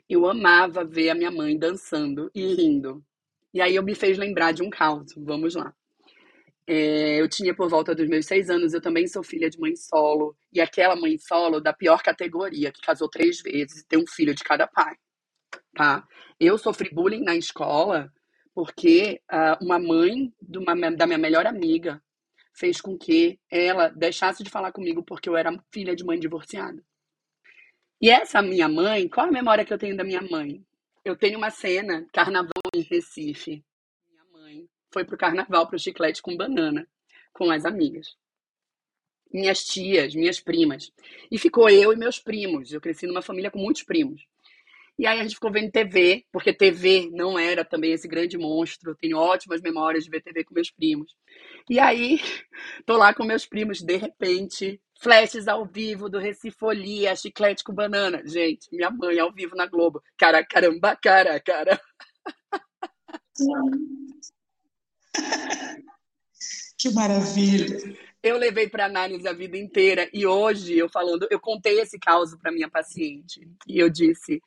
Eu 0.10 0.26
amava 0.26 0.84
ver 0.84 1.10
a 1.10 1.16
minha 1.16 1.32
mãe 1.32 1.58
dançando 1.58 2.30
e 2.34 2.54
rindo. 2.54 3.06
E 3.54 3.62
aí 3.62 3.76
eu 3.76 3.84
me 3.84 3.96
fez 3.96 4.18
lembrar 4.18 4.52
de 4.52 4.64
um 4.64 4.70
caos. 4.70 5.14
Vamos 5.16 5.56
lá. 5.56 5.74
É, 6.68 7.22
eu 7.22 7.30
tinha 7.30 7.56
por 7.56 7.70
volta 7.70 7.94
dos 7.94 8.10
meus 8.10 8.26
seis 8.26 8.50
anos, 8.50 8.74
eu 8.74 8.82
também 8.82 9.08
sou 9.08 9.24
filha 9.24 9.50
de 9.50 9.60
mãe 9.60 9.76
solo. 9.76 10.36
E 10.52 10.60
aquela 10.60 10.96
mãe 10.96 11.18
solo 11.18 11.62
da 11.62 11.72
pior 11.72 12.02
categoria, 12.02 12.72
que 12.72 12.82
casou 12.82 13.08
três 13.08 13.42
vezes 13.42 13.82
e 13.82 13.88
tem 13.88 14.00
um 14.00 14.08
filho 14.08 14.34
de 14.36 14.44
cada 14.44 14.68
pai. 14.68 14.96
Tá? 15.76 16.06
Eu 16.40 16.58
sofri 16.58 16.90
bullying 16.94 17.24
na 17.24 17.36
escola 17.36 18.12
porque 18.56 19.22
uh, 19.30 19.64
uma 19.64 19.78
mãe 19.78 20.34
uma, 20.56 20.92
da 20.92 21.06
minha 21.06 21.20
melhor 21.20 21.46
amiga 21.46 22.02
fez 22.54 22.80
com 22.80 22.98
que 22.98 23.38
ela 23.52 23.90
deixasse 23.90 24.42
de 24.42 24.50
falar 24.50 24.72
comigo 24.72 25.04
porque 25.04 25.28
eu 25.28 25.36
era 25.36 25.52
filha 25.70 25.94
de 25.94 26.06
mãe 26.06 26.18
divorciada. 26.18 26.82
E 28.02 28.10
essa 28.10 28.42
minha 28.42 28.70
mãe, 28.70 29.10
qual 29.10 29.28
a 29.28 29.32
memória 29.32 29.66
que 29.66 29.74
eu 29.74 29.78
tenho 29.78 29.98
da 29.98 30.06
minha 30.06 30.22
mãe? 30.22 30.66
Eu 31.04 31.18
tenho 31.18 31.38
uma 31.38 31.52
cena, 31.52 32.08
carnaval 32.14 32.64
em 32.74 32.82
Recife. 32.82 33.64
Minha 34.10 34.26
mãe 34.32 34.70
foi 34.92 35.04
pro 35.04 35.18
carnaval 35.18 35.68
pro 35.68 35.78
chiclete 35.78 36.22
com 36.22 36.38
banana, 36.38 36.88
com 37.34 37.52
as 37.52 37.66
amigas. 37.66 38.16
Minhas 39.34 39.66
tias, 39.66 40.16
minhas 40.16 40.40
primas. 40.40 40.94
E 41.30 41.38
ficou 41.38 41.70
eu 41.70 41.92
e 41.92 41.98
meus 41.98 42.20
primos. 42.20 42.72
Eu 42.72 42.80
cresci 42.80 43.06
numa 43.06 43.22
família 43.22 43.52
com 43.52 43.60
muitos 43.60 43.84
primos. 43.84 44.26
E 44.98 45.06
aí 45.06 45.20
a 45.20 45.24
gente 45.24 45.36
ficou 45.36 45.52
vendo 45.52 45.72
TV, 45.72 46.26
porque 46.32 46.54
TV 46.54 47.10
não 47.12 47.38
era 47.38 47.66
também 47.66 47.92
esse 47.92 48.08
grande 48.08 48.38
monstro. 48.38 48.92
Eu 48.92 48.96
tenho 48.96 49.18
ótimas 49.18 49.62
memórias 49.62 50.06
de 50.06 50.10
ver 50.10 50.22
TV 50.22 50.44
com 50.46 50.54
meus 50.54 50.72
primos. 50.72 51.14
E 51.70 51.80
aí, 51.80 52.20
tô 52.86 52.96
lá 52.96 53.14
com 53.14 53.26
meus 53.26 53.46
primos, 53.46 53.82
de 53.82 53.98
repente, 53.98 54.80
flashes 55.02 55.48
ao 55.48 55.66
vivo 55.66 56.10
do 56.10 56.18
Recifolia, 56.18 57.16
chiclete 57.16 57.64
com 57.64 57.74
banana. 57.74 58.22
Gente, 58.26 58.70
minha 58.72 58.90
mãe 58.90 59.20
ao 59.20 59.34
vivo 59.34 59.56
na 59.56 59.66
Globo. 59.66 60.02
Cara, 60.18 60.46
caramba, 60.46 60.96
cara, 60.96 61.40
cara. 61.40 61.80
Que 66.78 66.90
maravilha. 66.92 67.78
Eu 68.22 68.38
levei 68.38 68.68
para 68.68 68.86
análise 68.86 69.28
a 69.28 69.34
vida 69.34 69.58
inteira 69.58 70.10
e 70.14 70.26
hoje 70.26 70.78
eu 70.78 70.90
falando, 70.90 71.28
eu 71.32 71.40
contei 71.40 71.80
esse 71.80 71.98
caso 71.98 72.38
para 72.38 72.52
minha 72.52 72.70
paciente 72.70 73.48
e 73.68 73.80
eu 73.80 73.90
disse: 73.90 74.42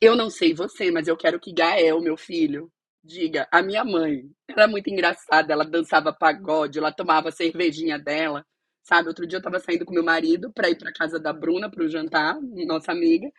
eu 0.00 0.16
não 0.16 0.30
sei 0.30 0.54
você, 0.54 0.90
mas 0.90 1.08
eu 1.08 1.16
quero 1.16 1.40
que 1.40 1.52
Gael, 1.52 2.00
meu 2.00 2.16
filho, 2.16 2.70
diga. 3.02 3.48
A 3.50 3.62
minha 3.62 3.84
mãe 3.84 4.30
era 4.48 4.64
é 4.64 4.66
muito 4.66 4.88
engraçada, 4.90 5.52
ela 5.52 5.64
dançava 5.64 6.12
pagode, 6.12 6.78
ela 6.78 6.92
tomava 6.92 7.30
cervejinha 7.30 7.98
dela, 7.98 8.44
sabe? 8.82 9.08
Outro 9.08 9.26
dia 9.26 9.38
eu 9.38 9.42
tava 9.42 9.58
saindo 9.60 9.84
com 9.84 9.94
meu 9.94 10.04
marido 10.04 10.52
para 10.52 10.68
ir 10.68 10.76
para 10.76 10.92
casa 10.92 11.18
da 11.18 11.32
Bruna 11.32 11.70
para 11.70 11.84
o 11.84 11.88
jantar, 11.88 12.38
nossa 12.66 12.92
amiga. 12.92 13.30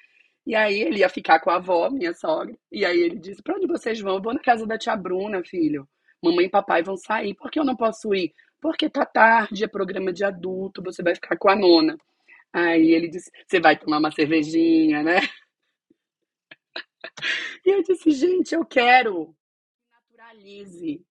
E 0.45 0.55
aí 0.55 0.79
ele 0.79 0.99
ia 0.99 1.09
ficar 1.09 1.39
com 1.41 1.49
a 1.51 1.57
avó, 1.57 1.89
minha 1.89 2.13
sogra. 2.13 2.55
E 2.71 2.85
aí 2.85 2.99
ele 2.99 3.19
disse: 3.19 3.43
Pra 3.43 3.55
onde 3.55 3.67
vocês 3.67 3.99
vão? 3.99 4.15
Eu 4.15 4.21
vou 4.21 4.33
na 4.33 4.39
casa 4.39 4.65
da 4.65 4.77
tia 4.77 4.95
Bruna, 4.95 5.43
filho. 5.43 5.87
Mamãe 6.23 6.45
e 6.45 6.49
papai 6.49 6.81
vão 6.83 6.97
sair. 6.97 7.35
Por 7.35 7.51
que 7.51 7.59
eu 7.59 7.65
não 7.65 7.75
posso 7.75 8.13
ir? 8.15 8.33
Porque 8.61 8.89
tá 8.89 9.05
tarde, 9.05 9.63
é 9.63 9.67
programa 9.67 10.11
de 10.11 10.23
adulto, 10.23 10.81
você 10.81 11.03
vai 11.03 11.13
ficar 11.15 11.37
com 11.37 11.49
a 11.49 11.55
nona. 11.55 11.97
Aí 12.53 12.91
ele 12.91 13.09
disse: 13.09 13.29
Você 13.45 13.59
vai 13.59 13.77
tomar 13.77 13.99
uma 13.99 14.11
cervejinha, 14.11 15.03
né? 15.03 15.19
E 17.65 17.69
eu 17.69 17.83
disse: 17.83 18.11
Gente, 18.11 18.53
eu 18.53 18.65
quero. 18.65 19.35
Naturalize. 19.91 21.03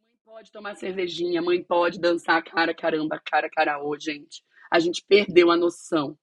Mãe 0.00 0.16
pode 0.24 0.52
tomar 0.52 0.74
cervejinha, 0.76 1.42
mãe 1.42 1.62
pode 1.62 2.00
dançar 2.00 2.42
cara, 2.42 2.74
caramba, 2.74 3.20
cara, 3.24 3.48
caraô, 3.50 3.98
gente. 3.98 4.42
A 4.70 4.78
gente 4.78 5.04
perdeu 5.06 5.50
a 5.50 5.56
noção. 5.56 6.18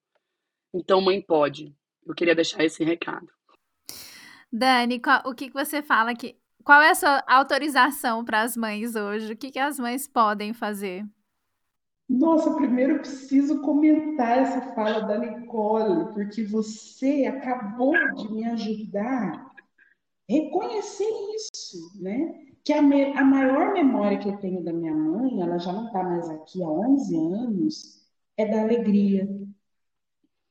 Então, 0.73 1.01
mãe 1.01 1.21
pode. 1.21 1.76
Eu 2.05 2.13
queria 2.13 2.36
deixar 2.36 2.63
esse 2.63 2.84
recado. 2.84 3.28
Dani, 4.51 4.99
qual- 4.99 5.23
o 5.26 5.34
que, 5.34 5.47
que 5.47 5.53
você 5.53 5.82
fala 5.82 6.15
que. 6.15 6.38
Qual 6.63 6.82
é 6.82 6.89
a 6.91 6.95
sua 6.95 7.23
autorização 7.28 8.26
para 8.26 8.41
as 8.41 8.57
mães 8.57 8.95
hoje? 8.95 9.34
O 9.34 9.38
que, 9.38 9.51
que 9.51 9.59
as 9.59 9.78
mães 9.80 10.07
podem 10.07 10.53
fazer? 10.53 11.05
Nossa, 12.07 12.53
primeiro 12.55 12.93
eu 12.93 12.99
preciso 12.99 13.61
comentar 13.61 14.37
essa 14.39 14.61
fala 14.75 15.01
da 15.01 15.17
Nicole, 15.17 16.13
porque 16.13 16.43
você 16.45 17.25
acabou 17.25 17.93
de 18.15 18.31
me 18.31 18.45
ajudar 18.45 19.33
a 19.33 19.51
reconhecer 20.29 21.05
isso, 21.35 21.77
né? 22.01 22.33
Que 22.63 22.73
a, 22.73 22.81
me- 22.81 23.13
a 23.17 23.23
maior 23.25 23.73
memória 23.73 24.19
que 24.19 24.29
eu 24.29 24.37
tenho 24.37 24.63
da 24.63 24.73
minha 24.73 24.93
mãe, 24.95 25.41
ela 25.41 25.57
já 25.59 25.73
não 25.73 25.87
está 25.87 26.03
mais 26.03 26.29
aqui 26.29 26.63
há 26.63 26.67
11 26.69 27.15
anos, 27.17 28.03
é 28.37 28.45
da 28.45 28.61
alegria, 28.63 29.27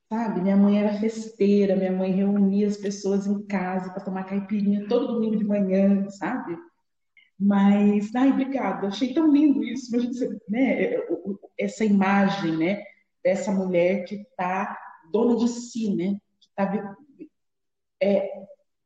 sabe? 0.09 0.41
Minha 0.41 0.57
mãe 0.57 0.79
era 0.81 0.99
festeira, 0.99 1.77
minha 1.77 1.93
mãe 1.93 2.11
reunia 2.13 2.67
as 2.69 2.77
pessoas 2.79 3.27
em 3.27 3.43
casa 3.47 3.93
para 3.93 4.03
tomar 4.05 4.25
caipirinha 4.25 4.89
todo 4.89 5.09
domingo 5.15 5.37
de 5.37 5.45
manhã, 5.45 6.09
sabe? 6.11 6.57
Mas, 7.39 8.15
ai, 8.15 8.31
obrigada, 8.31 8.87
achei 8.87 9.13
tão 9.13 9.31
lindo 9.31 9.63
isso, 9.65 9.95
imagina 9.95 10.39
né, 10.49 10.97
essa 11.59 11.85
imagem, 11.85 12.57
né, 12.57 12.83
dessa 13.23 13.51
mulher 13.51 14.05
que 14.05 14.15
está 14.15 14.79
dona 15.11 15.37
de 15.37 15.49
si, 15.49 15.95
né, 15.95 16.17
que 16.41 16.49
está 16.49 16.97
é, 18.01 18.31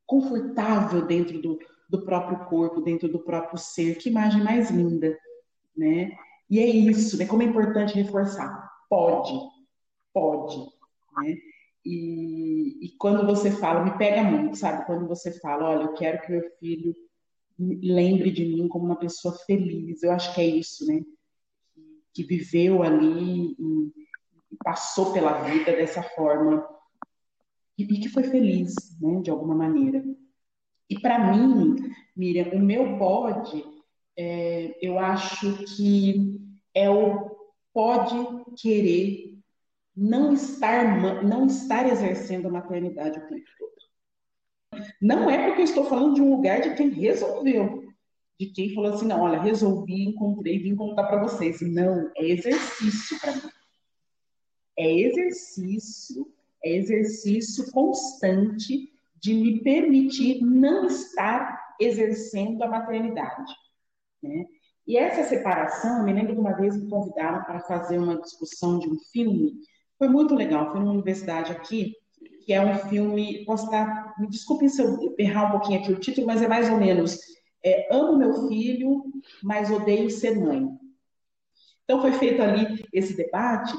confortável 0.06 1.06
dentro 1.06 1.40
do, 1.42 1.58
do 1.90 2.04
próprio 2.04 2.46
corpo, 2.46 2.80
dentro 2.80 3.08
do 3.08 3.18
próprio 3.18 3.58
ser, 3.58 3.98
que 3.98 4.08
imagem 4.08 4.42
mais 4.42 4.70
linda, 4.70 5.16
né? 5.76 6.16
E 6.50 6.58
é 6.58 6.66
isso, 6.66 7.18
né, 7.18 7.26
como 7.26 7.42
é 7.42 7.46
importante 7.46 7.94
reforçar, 7.94 8.70
pode, 8.88 9.38
pode, 10.12 10.56
né? 11.18 11.36
E, 11.84 12.86
e 12.86 12.88
quando 12.98 13.26
você 13.26 13.50
fala, 13.50 13.84
me 13.84 13.96
pega 13.96 14.22
muito, 14.22 14.56
sabe? 14.56 14.84
Quando 14.84 15.06
você 15.06 15.38
fala, 15.40 15.70
olha, 15.70 15.84
eu 15.84 15.94
quero 15.94 16.20
que 16.22 16.32
meu 16.32 16.42
filho 16.58 16.94
lembre 17.58 18.30
de 18.30 18.44
mim 18.44 18.68
como 18.68 18.84
uma 18.84 18.96
pessoa 18.96 19.34
feliz. 19.46 20.02
Eu 20.02 20.12
acho 20.12 20.34
que 20.34 20.40
é 20.40 20.46
isso, 20.46 20.86
né? 20.86 21.02
Que 22.14 22.22
viveu 22.22 22.82
ali 22.82 23.56
e, 23.58 23.92
passou 24.64 25.12
pela 25.12 25.42
vida 25.42 25.72
dessa 25.72 26.02
forma 26.02 26.66
e, 27.76 27.84
que 27.84 28.08
foi 28.08 28.24
feliz, 28.24 28.74
né? 29.00 29.20
De 29.20 29.30
alguma 29.30 29.54
maneira. 29.54 30.04
E 30.88 30.98
para 30.98 31.32
mim, 31.32 31.76
Miriam, 32.16 32.50
o 32.52 32.58
meu 32.58 32.98
pode, 32.98 33.64
é, 34.16 34.76
eu 34.80 34.98
acho 34.98 35.64
que 35.76 36.40
é 36.74 36.88
o 36.88 37.36
pode 37.72 38.16
querer 38.56 39.38
não 39.96 40.32
estar, 40.32 41.22
não 41.24 41.46
estar 41.46 41.86
exercendo 41.86 42.46
a 42.46 42.52
maternidade 42.52 43.18
o 43.18 43.28
tempo 43.28 43.44
todo. 43.58 43.87
Não 45.00 45.30
é 45.30 45.46
porque 45.46 45.62
eu 45.62 45.64
estou 45.64 45.84
falando 45.84 46.14
de 46.14 46.22
um 46.22 46.34
lugar 46.34 46.60
de 46.60 46.74
quem 46.74 46.90
resolveu, 46.90 47.84
de 48.38 48.46
quem 48.46 48.74
falou 48.74 48.92
assim, 48.92 49.06
não, 49.06 49.20
olha, 49.20 49.40
resolvi, 49.40 50.04
encontrei, 50.04 50.58
vim 50.58 50.76
contar 50.76 51.04
para 51.04 51.22
vocês. 51.22 51.60
Não, 51.60 52.10
é 52.16 52.24
exercício 52.24 53.18
para 53.20 53.34
mim. 53.34 53.50
É 54.78 54.92
exercício, 55.00 56.26
é 56.64 56.76
exercício 56.76 57.70
constante 57.72 58.92
de 59.20 59.34
me 59.34 59.60
permitir 59.60 60.40
não 60.42 60.86
estar 60.86 61.74
exercendo 61.80 62.62
a 62.62 62.68
maternidade, 62.68 63.52
né? 64.22 64.44
E 64.86 64.96
essa 64.96 65.22
separação, 65.24 65.98
eu 65.98 66.04
me 66.04 66.14
lembro 66.14 66.32
de 66.32 66.40
uma 66.40 66.54
vez 66.54 66.74
me 66.74 66.88
convidaram 66.88 67.44
para 67.44 67.60
fazer 67.60 67.98
uma 67.98 68.18
discussão 68.18 68.78
de 68.78 68.88
um 68.88 68.98
filme, 69.12 69.52
foi 69.98 70.08
muito 70.08 70.34
legal, 70.34 70.70
foi 70.70 70.80
numa 70.80 70.92
universidade 70.92 71.52
aqui, 71.52 71.94
que 72.48 72.54
é 72.54 72.64
um 72.64 72.78
filme, 72.88 73.44
posso 73.44 73.66
estar, 73.66 74.14
me 74.18 74.26
desculpem 74.26 74.70
se 74.70 74.80
eu 74.80 75.14
errar 75.18 75.48
um 75.48 75.50
pouquinho 75.50 75.80
aqui 75.80 75.92
o 75.92 76.00
título, 76.00 76.26
mas 76.26 76.40
é 76.40 76.48
mais 76.48 76.70
ou 76.70 76.78
menos, 76.78 77.18
é, 77.62 77.94
amo 77.94 78.16
meu 78.16 78.48
filho, 78.48 79.04
mas 79.42 79.70
odeio 79.70 80.08
ser 80.08 80.40
mãe. 80.40 80.66
Então 81.84 82.00
foi 82.00 82.12
feito 82.12 82.40
ali 82.40 82.82
esse 82.90 83.14
debate, 83.14 83.76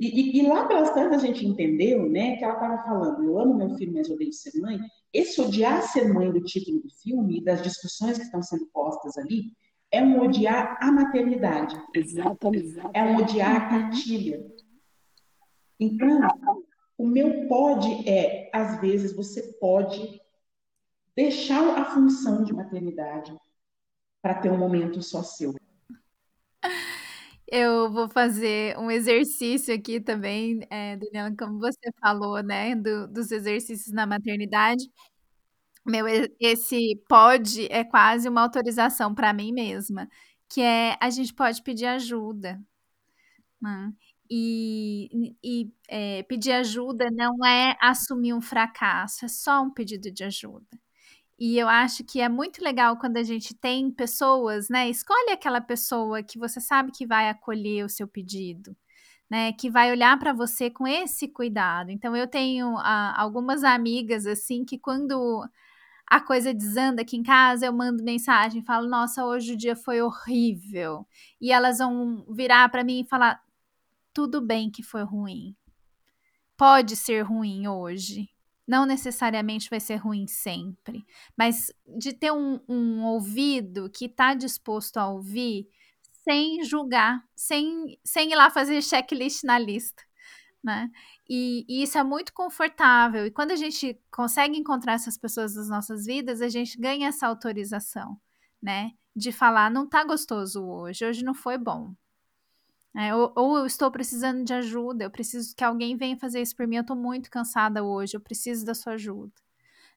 e, 0.00 0.38
e, 0.38 0.38
e 0.38 0.48
lá 0.48 0.66
pelas 0.66 0.90
tantas 0.94 1.22
a 1.22 1.26
gente 1.26 1.44
entendeu, 1.44 2.08
né, 2.08 2.36
que 2.36 2.44
ela 2.44 2.54
estava 2.54 2.82
falando, 2.82 3.22
eu 3.22 3.38
amo 3.38 3.54
meu 3.54 3.76
filho, 3.76 3.92
mas 3.92 4.08
odeio 4.08 4.32
ser 4.32 4.58
mãe. 4.58 4.80
Esse 5.12 5.38
odiar 5.42 5.82
ser 5.82 6.10
mãe 6.10 6.32
do 6.32 6.42
título 6.42 6.80
do 6.80 6.88
filme 7.02 7.40
e 7.40 7.44
das 7.44 7.62
discussões 7.62 8.16
que 8.16 8.24
estão 8.24 8.40
sendo 8.40 8.64
postas 8.72 9.18
ali, 9.18 9.52
é 9.92 10.02
um 10.02 10.22
odiar 10.22 10.78
a 10.80 10.90
maternidade. 10.90 11.78
Exatamente. 11.94 12.80
É 12.94 13.02
um 13.02 13.18
odiar 13.18 13.54
a 13.54 13.68
cartilha. 13.68 14.42
Então, 15.78 16.20
o 16.98 17.06
meu 17.06 17.46
pode 17.46 18.08
é, 18.08 18.50
às 18.52 18.80
vezes, 18.80 19.12
você 19.14 19.40
pode 19.54 20.20
deixar 21.16 21.78
a 21.78 21.84
função 21.84 22.44
de 22.44 22.52
maternidade 22.52 23.34
para 24.20 24.34
ter 24.34 24.50
um 24.50 24.58
momento 24.58 25.00
só 25.00 25.22
seu. 25.22 25.54
Eu 27.50 27.90
vou 27.90 28.10
fazer 28.10 28.76
um 28.78 28.90
exercício 28.90 29.74
aqui 29.74 30.00
também, 30.00 30.60
é, 30.68 30.96
Daniela, 30.96 31.34
como 31.38 31.58
você 31.58 31.90
falou, 31.98 32.42
né, 32.42 32.74
do- 32.74 33.08
dos 33.08 33.30
exercícios 33.32 33.92
na 33.92 34.06
maternidade. 34.06 34.84
Meu, 35.86 36.04
esse 36.38 36.96
pode 37.08 37.66
é 37.72 37.82
quase 37.84 38.28
uma 38.28 38.42
autorização 38.42 39.14
para 39.14 39.32
mim 39.32 39.52
mesma, 39.52 40.06
que 40.48 40.60
é 40.60 40.96
a 41.00 41.08
gente 41.08 41.32
pode 41.32 41.62
pedir 41.62 41.86
ajuda, 41.86 42.60
né? 43.60 43.92
E, 44.30 45.34
e 45.42 45.72
é, 45.88 46.22
pedir 46.24 46.52
ajuda 46.52 47.10
não 47.10 47.44
é 47.46 47.76
assumir 47.80 48.34
um 48.34 48.40
fracasso, 48.42 49.24
é 49.24 49.28
só 49.28 49.62
um 49.62 49.70
pedido 49.70 50.10
de 50.10 50.24
ajuda. 50.24 50.66
E 51.38 51.56
eu 51.58 51.68
acho 51.68 52.04
que 52.04 52.20
é 52.20 52.28
muito 52.28 52.62
legal 52.64 52.98
quando 52.98 53.16
a 53.16 53.22
gente 53.22 53.54
tem 53.54 53.90
pessoas, 53.92 54.68
né? 54.68 54.88
Escolhe 54.90 55.30
aquela 55.30 55.60
pessoa 55.60 56.22
que 56.22 56.38
você 56.38 56.60
sabe 56.60 56.90
que 56.92 57.06
vai 57.06 57.28
acolher 57.28 57.84
o 57.84 57.88
seu 57.88 58.08
pedido, 58.08 58.76
né? 59.30 59.52
Que 59.52 59.70
vai 59.70 59.90
olhar 59.92 60.18
para 60.18 60.32
você 60.32 60.70
com 60.70 60.86
esse 60.88 61.28
cuidado. 61.28 61.90
Então 61.90 62.16
eu 62.16 62.26
tenho 62.28 62.76
ah, 62.78 63.14
algumas 63.20 63.64
amigas 63.64 64.26
assim 64.26 64.64
que 64.64 64.78
quando 64.78 65.44
a 66.06 66.20
coisa 66.20 66.54
desanda 66.54 67.02
aqui 67.02 67.16
em 67.16 67.22
casa, 67.22 67.66
eu 67.66 67.72
mando 67.72 68.02
mensagem, 68.04 68.62
falo: 68.64 68.88
"Nossa, 68.88 69.24
hoje 69.26 69.54
o 69.54 69.56
dia 69.56 69.76
foi 69.76 70.00
horrível". 70.02 71.06
E 71.40 71.52
elas 71.52 71.78
vão 71.78 72.24
virar 72.30 72.68
para 72.70 72.84
mim 72.84 73.00
e 73.00 73.04
falar: 73.08 73.40
"Tudo 74.12 74.40
bem 74.40 74.70
que 74.70 74.82
foi 74.82 75.02
ruim. 75.02 75.56
Pode 76.56 76.96
ser 76.96 77.22
ruim 77.22 77.68
hoje. 77.68 78.28
Não 78.66 78.84
necessariamente 78.84 79.70
vai 79.70 79.80
ser 79.80 79.96
ruim 79.96 80.26
sempre, 80.26 81.06
mas 81.36 81.72
de 81.96 82.12
ter 82.12 82.30
um, 82.32 82.60
um 82.68 83.04
ouvido 83.04 83.88
que 83.88 84.04
está 84.04 84.34
disposto 84.34 84.98
a 84.98 85.08
ouvir 85.08 85.68
sem 86.22 86.62
julgar, 86.62 87.24
sem, 87.34 87.98
sem 88.04 88.30
ir 88.32 88.34
lá 88.36 88.50
fazer 88.50 88.82
checklist 88.84 89.44
na 89.44 89.58
lista, 89.58 90.02
né? 90.62 90.90
E, 91.28 91.64
e 91.68 91.82
isso 91.82 91.96
é 91.96 92.04
muito 92.04 92.34
confortável. 92.34 93.24
E 93.26 93.30
quando 93.30 93.52
a 93.52 93.56
gente 93.56 93.98
consegue 94.10 94.58
encontrar 94.58 94.94
essas 94.94 95.16
pessoas 95.16 95.54
nas 95.54 95.70
nossas 95.70 96.04
vidas, 96.04 96.42
a 96.42 96.48
gente 96.48 96.78
ganha 96.78 97.08
essa 97.08 97.26
autorização, 97.26 98.20
né? 98.62 98.92
De 99.16 99.32
falar, 99.32 99.70
não 99.70 99.88
tá 99.88 100.04
gostoso 100.04 100.62
hoje, 100.62 101.06
hoje 101.06 101.24
não 101.24 101.34
foi 101.34 101.56
bom. 101.56 101.94
É, 102.96 103.14
ou, 103.14 103.32
ou 103.36 103.58
eu 103.58 103.66
estou 103.66 103.90
precisando 103.90 104.44
de 104.44 104.52
ajuda, 104.52 105.04
eu 105.04 105.10
preciso 105.10 105.54
que 105.54 105.62
alguém 105.62 105.96
venha 105.96 106.16
fazer 106.16 106.40
isso 106.40 106.56
por 106.56 106.66
mim, 106.66 106.76
eu 106.76 106.82
estou 106.82 106.96
muito 106.96 107.30
cansada 107.30 107.84
hoje, 107.84 108.16
eu 108.16 108.20
preciso 108.20 108.64
da 108.64 108.74
sua 108.74 108.94
ajuda. 108.94 109.32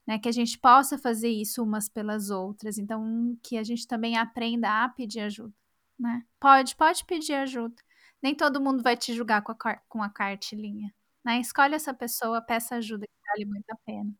Né? 0.05 0.19
Que 0.19 0.29
a 0.29 0.31
gente 0.31 0.57
possa 0.57 0.97
fazer 0.97 1.29
isso 1.29 1.63
umas 1.63 1.87
pelas 1.89 2.29
outras, 2.29 2.77
então 2.77 3.37
que 3.41 3.57
a 3.57 3.63
gente 3.63 3.87
também 3.87 4.17
aprenda 4.17 4.83
a 4.83 4.89
pedir 4.89 5.21
ajuda. 5.21 5.53
Né? 5.97 6.23
Pode, 6.39 6.75
pode 6.75 7.05
pedir 7.05 7.33
ajuda. 7.33 7.75
Nem 8.21 8.35
todo 8.35 8.61
mundo 8.61 8.83
vai 8.83 8.95
te 8.97 9.13
julgar 9.13 9.41
com 9.41 9.51
a, 9.51 9.75
com 9.87 10.03
a 10.03 10.09
cartilinha. 10.09 10.93
Né? 11.23 11.39
Escolhe 11.39 11.75
essa 11.75 11.93
pessoa, 11.93 12.41
peça 12.41 12.75
ajuda, 12.75 13.05
que 13.07 13.29
vale 13.29 13.45
muito 13.45 13.69
a 13.69 13.75
pena. 13.85 14.11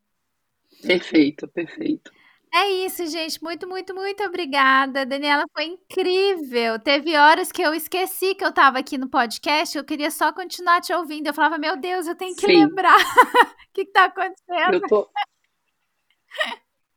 Perfeito, 0.82 1.48
perfeito. 1.48 2.12
É 2.54 2.70
isso, 2.86 3.06
gente. 3.08 3.42
Muito, 3.42 3.68
muito, 3.68 3.96
muito 3.96 4.24
obrigada. 4.24 5.06
Daniela 5.06 5.46
foi 5.54 5.66
incrível. 5.66 6.78
Teve 6.80 7.16
horas 7.16 7.50
que 7.50 7.62
eu 7.62 7.74
esqueci 7.74 8.36
que 8.36 8.44
eu 8.44 8.50
estava 8.50 8.78
aqui 8.80 8.98
no 8.98 9.10
podcast. 9.10 9.78
Eu 9.78 9.86
queria 9.86 10.12
só 10.12 10.34
continuar 10.34 10.82
te 10.82 10.94
ouvindo. 10.94 11.28
Eu 11.28 11.34
falava, 11.34 11.58
meu 11.58 11.78
Deus, 11.78 12.08
eu 12.08 12.16
tenho 12.16 12.36
que 12.36 12.46
Sim. 12.46 12.66
lembrar 12.66 12.98
o 12.98 13.00
que 13.74 13.82
está 13.84 14.06
acontecendo. 14.06 14.74
Eu 14.74 14.82
tô. 14.82 15.10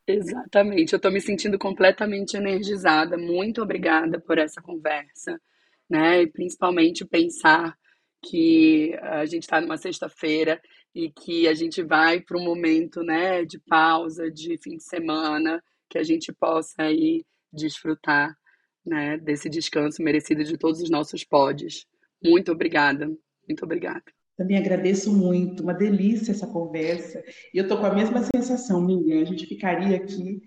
Exatamente, 0.07 0.92
eu 0.92 1.00
tô 1.00 1.11
me 1.11 1.20
sentindo 1.20 1.59
completamente 1.59 2.36
energizada. 2.36 3.16
Muito 3.16 3.62
obrigada 3.62 4.20
por 4.20 4.38
essa 4.38 4.61
conversa, 4.61 5.40
né? 5.88 6.22
E 6.22 6.26
principalmente 6.26 7.07
pensar 7.07 7.78
que 8.22 8.94
a 9.00 9.24
gente 9.24 9.44
está 9.44 9.61
numa 9.61 9.78
sexta-feira 9.78 10.61
e 10.95 11.11
que 11.11 11.49
a 11.49 11.55
gente 11.55 11.82
vai 11.82 12.20
para 12.20 12.38
um 12.38 12.45
momento, 12.45 13.03
né, 13.03 13.45
de 13.45 13.59
pausa, 13.59 14.30
de 14.30 14.57
fim 14.59 14.76
de 14.76 14.84
semana, 14.84 15.62
que 15.90 15.99
a 15.99 16.03
gente 16.03 16.32
possa 16.32 16.82
aí 16.82 17.24
desfrutar, 17.53 18.36
né, 18.84 19.16
desse 19.18 19.49
descanso 19.49 20.03
merecido 20.03 20.45
de 20.45 20.57
todos 20.57 20.80
os 20.80 20.90
nossos 20.90 21.24
pods. 21.24 21.86
Muito 22.22 22.53
obrigada, 22.53 23.07
muito 23.49 23.64
obrigada. 23.64 24.05
Também 24.36 24.57
agradeço 24.57 25.12
muito, 25.12 25.62
uma 25.62 25.74
delícia 25.74 26.32
essa 26.32 26.47
conversa. 26.47 27.22
E 27.53 27.59
eu 27.59 27.68
tô 27.68 27.78
com 27.78 27.86
a 27.86 27.95
mesma 27.95 28.20
sensação, 28.34 28.82
Miriam. 28.82 29.22
A 29.22 29.24
gente 29.24 29.47
ficaria 29.47 29.97
aqui 29.97 30.42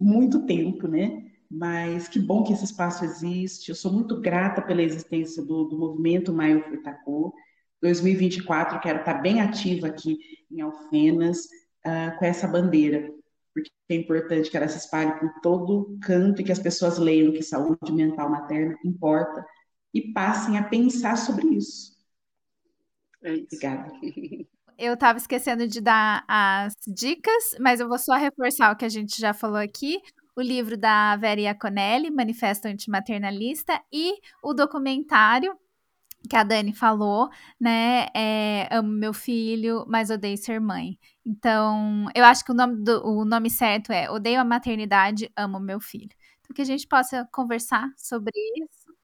muito 0.00 0.46
tempo, 0.46 0.88
né? 0.88 1.30
Mas 1.50 2.08
que 2.08 2.18
bom 2.18 2.42
que 2.42 2.52
esse 2.52 2.64
espaço 2.64 3.04
existe. 3.04 3.68
Eu 3.68 3.74
sou 3.74 3.92
muito 3.92 4.20
grata 4.20 4.62
pela 4.62 4.82
existência 4.82 5.44
do, 5.44 5.64
do 5.64 5.78
movimento 5.78 6.32
Maio 6.32 6.62
Furtacô. 6.62 7.34
2024, 7.82 8.80
quero 8.80 9.00
estar 9.00 9.14
bem 9.14 9.40
ativa 9.40 9.86
aqui 9.86 10.18
em 10.50 10.60
Alfenas 10.60 11.46
uh, 11.86 12.18
com 12.18 12.24
essa 12.24 12.46
bandeira, 12.46 13.10
porque 13.54 13.70
é 13.88 13.94
importante 13.94 14.50
que 14.50 14.56
ela 14.56 14.68
se 14.68 14.78
espalhe 14.78 15.18
por 15.18 15.30
todo 15.42 15.98
canto 16.02 16.40
e 16.40 16.44
que 16.44 16.52
as 16.52 16.58
pessoas 16.58 16.98
leiam 16.98 17.32
que 17.32 17.42
saúde 17.42 17.92
mental 17.92 18.30
materna 18.30 18.76
importa 18.84 19.44
e 19.92 20.12
passem 20.12 20.56
a 20.56 20.64
pensar 20.64 21.16
sobre 21.16 21.46
isso. 21.48 21.98
É 23.22 23.34
isso. 23.34 23.46
Obrigada. 23.46 23.92
Eu 24.78 24.94
estava 24.94 25.18
esquecendo 25.18 25.68
de 25.68 25.78
dar 25.78 26.24
as 26.26 26.72
dicas, 26.88 27.54
mas 27.60 27.80
eu 27.80 27.86
vou 27.86 27.98
só 27.98 28.14
reforçar 28.14 28.72
o 28.72 28.76
que 28.76 28.86
a 28.86 28.88
gente 28.88 29.20
já 29.20 29.34
falou 29.34 29.58
aqui. 29.58 30.00
O 30.34 30.40
livro 30.40 30.74
da 30.74 31.14
Vera 31.16 31.38
Iaconelli, 31.38 32.10
Manifesto 32.10 32.66
Antimaternalista, 32.66 33.78
e 33.92 34.14
o 34.42 34.54
documentário 34.54 35.54
que 36.28 36.36
a 36.36 36.42
Dani 36.42 36.72
falou, 36.74 37.28
né? 37.58 38.06
É, 38.14 38.68
amo 38.70 38.88
meu 38.90 39.12
filho, 39.12 39.84
mas 39.88 40.10
odeio 40.10 40.36
ser 40.36 40.60
mãe. 40.60 40.98
Então, 41.24 42.06
eu 42.14 42.24
acho 42.24 42.44
que 42.44 42.52
o 42.52 42.54
nome, 42.54 42.82
do, 42.84 43.06
o 43.06 43.24
nome 43.24 43.50
certo 43.50 43.92
é 43.92 44.10
Odeio 44.10 44.40
a 44.40 44.44
maternidade, 44.44 45.30
amo 45.36 45.58
meu 45.60 45.80
filho. 45.80 46.10
Então, 46.40 46.54
que 46.54 46.62
a 46.62 46.64
gente 46.64 46.86
possa 46.86 47.26
conversar 47.32 47.88
sobre 47.96 48.32
isso 48.56 48.94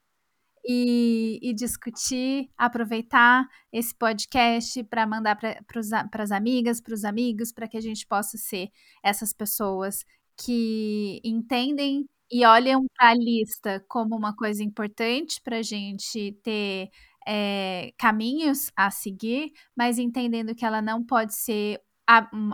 e, 0.65 1.39
e 1.43 1.55
discutir, 1.55 2.51
aproveitar 2.57 3.47
esse 3.73 3.95
podcast 3.95 4.83
para 4.85 5.07
mandar 5.07 5.37
para 5.37 6.23
as 6.23 6.33
amigas, 6.33 6.81
para 6.81 6.95
os 6.95 7.05
amigos, 7.05 7.53
para 7.53 7.69
que 7.69 7.77
a 7.77 7.81
gente 7.81 8.07
possa 8.07 8.37
ser 8.37 8.71
essas 9.03 9.33
pessoas 9.33 10.05
que 10.37 11.21
entendem 11.25 12.07
e 12.31 12.45
olham 12.45 12.85
para 12.97 13.11
a 13.11 13.15
lista 13.15 13.85
como 13.89 14.17
uma 14.17 14.35
coisa 14.35 14.63
importante 14.63 15.41
para 15.43 15.59
a 15.59 15.63
gente 15.63 16.33
ter 16.43 16.91
é, 17.27 17.93
caminhos 17.99 18.71
a 18.77 18.91
seguir, 18.91 19.53
mas 19.77 19.99
entendendo 19.99 20.55
que 20.55 20.65
ela 20.65 20.81
não 20.81 21.05
pode 21.05 21.35
ser 21.35 21.81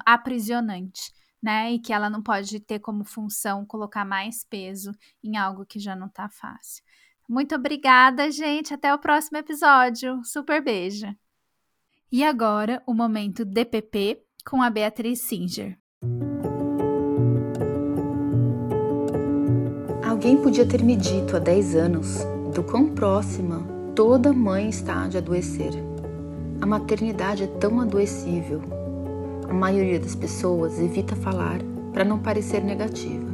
aprisionante, 0.06 1.12
né? 1.42 1.72
E 1.72 1.78
que 1.78 1.92
ela 1.92 2.08
não 2.08 2.22
pode 2.22 2.58
ter 2.60 2.78
como 2.78 3.04
função 3.04 3.66
colocar 3.66 4.04
mais 4.04 4.44
peso 4.44 4.92
em 5.22 5.36
algo 5.36 5.66
que 5.66 5.78
já 5.78 5.94
não 5.94 6.06
está 6.06 6.28
fácil. 6.28 6.82
Muito 7.28 7.54
obrigada, 7.54 8.30
gente. 8.30 8.72
Até 8.74 8.92
o 8.94 8.98
próximo 8.98 9.38
episódio. 9.38 10.22
Super 10.24 10.62
beijo. 10.62 11.06
E 12.10 12.22
agora, 12.22 12.82
o 12.86 12.94
momento 12.94 13.44
DPP 13.44 14.22
com 14.44 14.62
a 14.62 14.68
Beatriz 14.68 15.22
Singer. 15.22 15.78
Alguém 20.22 20.36
podia 20.36 20.64
ter 20.64 20.84
me 20.84 20.94
dito 20.94 21.36
há 21.36 21.40
10 21.40 21.74
anos 21.74 22.24
do 22.54 22.62
quão 22.62 22.86
próxima 22.86 23.60
toda 23.92 24.32
mãe 24.32 24.68
está 24.68 25.08
de 25.08 25.18
adoecer. 25.18 25.72
A 26.60 26.64
maternidade 26.64 27.42
é 27.42 27.46
tão 27.48 27.80
adoecível. 27.80 28.62
A 29.50 29.52
maioria 29.52 29.98
das 29.98 30.14
pessoas 30.14 30.78
evita 30.78 31.16
falar 31.16 31.58
para 31.92 32.04
não 32.04 32.20
parecer 32.20 32.62
negativa, 32.62 33.26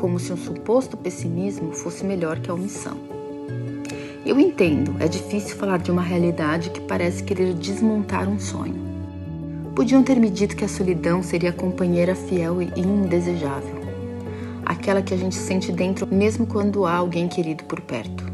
como 0.00 0.18
se 0.18 0.32
um 0.32 0.38
suposto 0.38 0.96
pessimismo 0.96 1.72
fosse 1.72 2.02
melhor 2.02 2.38
que 2.38 2.50
a 2.50 2.54
omissão. 2.54 2.96
Eu 4.24 4.40
entendo, 4.40 4.96
é 5.00 5.06
difícil 5.06 5.54
falar 5.54 5.80
de 5.80 5.90
uma 5.90 6.00
realidade 6.00 6.70
que 6.70 6.80
parece 6.80 7.22
querer 7.22 7.52
desmontar 7.52 8.26
um 8.26 8.40
sonho. 8.40 8.80
Podiam 9.76 10.02
ter 10.02 10.18
me 10.18 10.30
dito 10.30 10.56
que 10.56 10.64
a 10.64 10.68
solidão 10.68 11.22
seria 11.22 11.50
a 11.50 11.52
companheira 11.52 12.14
fiel 12.14 12.62
e 12.62 12.72
indesejável 12.80 13.73
aquela 14.64 15.02
que 15.02 15.14
a 15.14 15.16
gente 15.16 15.34
sente 15.34 15.70
dentro 15.70 16.06
mesmo 16.06 16.46
quando 16.46 16.86
há 16.86 16.94
alguém 16.94 17.28
querido 17.28 17.64
por 17.64 17.80
perto. 17.80 18.24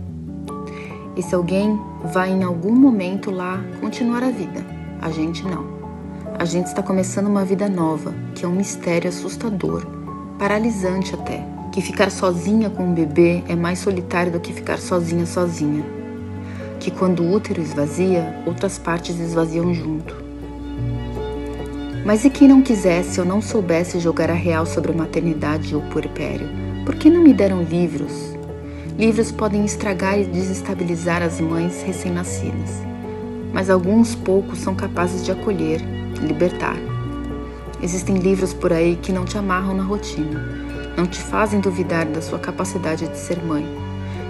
Esse 1.16 1.35
alguém 1.35 1.78
vai 2.12 2.31
em 2.31 2.43
algum 2.43 2.74
momento 2.74 3.31
lá 3.31 3.62
continuar 3.81 4.22
a 4.22 4.31
vida, 4.31 4.64
a 5.01 5.11
gente 5.11 5.43
não. 5.45 5.81
A 6.39 6.45
gente 6.45 6.66
está 6.66 6.83
começando 6.83 7.26
uma 7.26 7.45
vida 7.45 7.68
nova, 7.68 8.14
que 8.35 8.45
é 8.45 8.49
um 8.49 8.55
mistério 8.55 9.09
assustador, 9.09 9.85
paralisante 10.39 11.14
até. 11.14 11.45
Que 11.72 11.83
ficar 11.83 12.11
sozinha 12.11 12.70
com 12.70 12.85
um 12.85 12.95
bebê 12.95 13.45
é 13.49 13.55
mais 13.55 13.78
solitário 13.78 14.33
do 14.33 14.41
que 14.41 14.53
ficar 14.53 14.78
sozinha 14.78 15.26
sozinha. 15.26 15.85
Que 16.78 16.91
quando 16.91 17.22
o 17.22 17.33
útero 17.33 17.61
esvazia, 17.61 18.43
outras 18.47 18.78
partes 18.78 19.20
esvaziam 19.20 19.72
junto 19.74 20.30
mas 22.05 22.24
e 22.24 22.30
quem 22.30 22.48
não 22.48 22.62
quisesse 22.62 23.20
ou 23.20 23.26
não 23.26 23.42
soubesse 23.42 24.01
jogar 24.01 24.30
a 24.30 24.34
real 24.34 24.64
sobre 24.64 24.90
a 24.92 24.94
maternidade 24.94 25.74
ou 25.74 25.82
puerpério? 25.82 26.48
Por 26.84 26.94
que 26.94 27.11
não 27.11 27.22
me 27.22 27.34
deram 27.34 27.62
livros? 27.62 28.34
Livros 28.98 29.30
podem 29.30 29.64
estragar 29.64 30.18
e 30.18 30.24
desestabilizar 30.24 31.22
as 31.22 31.40
mães 31.40 31.82
recém-nascidas, 31.82 32.82
mas 33.53 33.68
alguns 33.68 34.14
poucos 34.14 34.59
são 34.59 34.74
capazes 34.74 35.24
de 35.24 35.30
acolher, 35.30 35.80
libertar. 36.20 36.76
Existem 37.82 38.16
livros 38.16 38.53
por 38.53 38.72
aí 38.72 38.96
que 38.96 39.12
não 39.12 39.24
te 39.24 39.36
amarram 39.38 39.74
na 39.74 39.82
rotina, 39.82 40.40
não 40.96 41.07
te 41.07 41.20
fazem 41.20 41.61
duvidar 41.61 42.07
da 42.07 42.20
sua 42.20 42.38
capacidade 42.38 43.09
de 43.09 43.16
ser 43.16 43.42
mãe, 43.44 43.64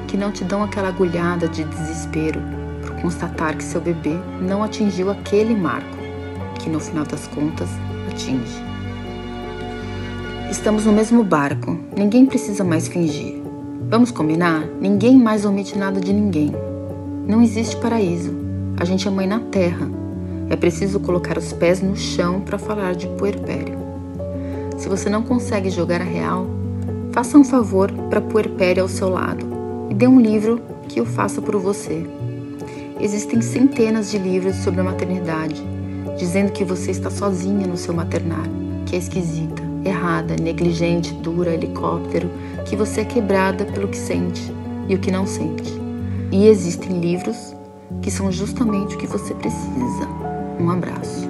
que 0.07 0.16
não 0.16 0.33
te 0.33 0.45
dão 0.45 0.62
aquela 0.62 0.89
agulhada 0.89 1.49
de 1.49 1.64
desespero 1.64 2.41
por 2.83 3.01
constatar 3.01 3.57
que 3.57 3.64
seu 3.64 3.81
bebê 3.81 4.16
não 4.41 4.62
atingiu 4.62 5.11
aquele 5.11 5.55
marco 5.55 6.00
que 6.63 6.71
no 6.71 6.81
final 6.81 7.05
das 7.05 7.27
contas 7.29 7.69
atinge. 8.09 8.63
Estamos 10.51 10.85
no 10.85 10.93
mesmo 10.93 11.23
barco, 11.25 11.79
ninguém 11.97 12.27
precisa 12.27 12.63
mais 12.63 12.89
fingir. 12.89 13.41
Vamos 13.89 14.11
combinar? 14.11 14.67
Ninguém 14.81 15.17
mais 15.17 15.45
omite 15.45 15.77
nada 15.79 16.01
de 16.01 16.13
ninguém. 16.13 16.53
Não 17.27 17.43
existe 17.43 17.77
paraíso. 17.77 18.33
A 18.77 18.85
gente 18.85 19.07
é 19.07 19.11
mãe 19.11 19.27
na 19.27 19.41
terra. 19.41 19.89
É 20.49 20.57
preciso 20.57 21.01
colocar 21.01 21.39
os 21.39 21.53
pés 21.53 21.81
no 21.81 21.97
chão 21.97 22.41
para 22.41 22.59
falar 22.59 22.95
de 22.95 23.07
puerpério. 23.09 23.79
Se 24.77 24.89
você 24.89 25.09
não 25.09 25.23
consegue 25.23 25.71
jogar 25.71 26.01
a 26.01 26.05
real, 26.05 26.47
faça 27.13 27.39
um 27.39 27.45
favor 27.45 27.91
para 28.09 28.21
puerpério 28.21 28.83
ao 28.83 28.89
seu 28.89 29.09
lado 29.09 29.47
e 29.91 29.95
dê 29.95 30.07
um 30.07 30.21
livro 30.21 30.61
que 30.89 31.01
o 31.01 31.07
faça 31.07 31.41
por 31.41 31.57
você. 31.57 32.05
Existem 33.01 33.41
centenas 33.41 34.11
de 34.11 34.19
livros 34.19 34.57
sobre 34.57 34.81
a 34.81 34.85
maternidade 34.85 35.80
dizendo 36.21 36.53
que 36.53 36.66
você 36.66 36.91
está 36.91 37.09
sozinha 37.09 37.66
no 37.66 37.79
seu 37.79 37.95
maternar, 37.95 38.45
que 38.85 38.95
é 38.95 38.99
esquisita, 38.99 39.62
errada, 39.83 40.37
negligente, 40.37 41.14
dura, 41.14 41.55
helicóptero, 41.55 42.31
que 42.66 42.77
você 42.77 43.01
é 43.01 43.05
quebrada 43.07 43.64
pelo 43.64 43.89
que 43.89 43.97
sente 43.97 44.53
e 44.87 44.95
o 44.95 44.99
que 44.99 45.11
não 45.11 45.27
sente. 45.27 45.81
E 46.31 46.47
existem 46.47 47.01
livros 47.01 47.57
que 48.03 48.11
são 48.11 48.31
justamente 48.31 48.97
o 48.97 48.99
que 48.99 49.07
você 49.07 49.33
precisa. 49.33 50.07
Um 50.61 50.68
abraço. 50.68 51.30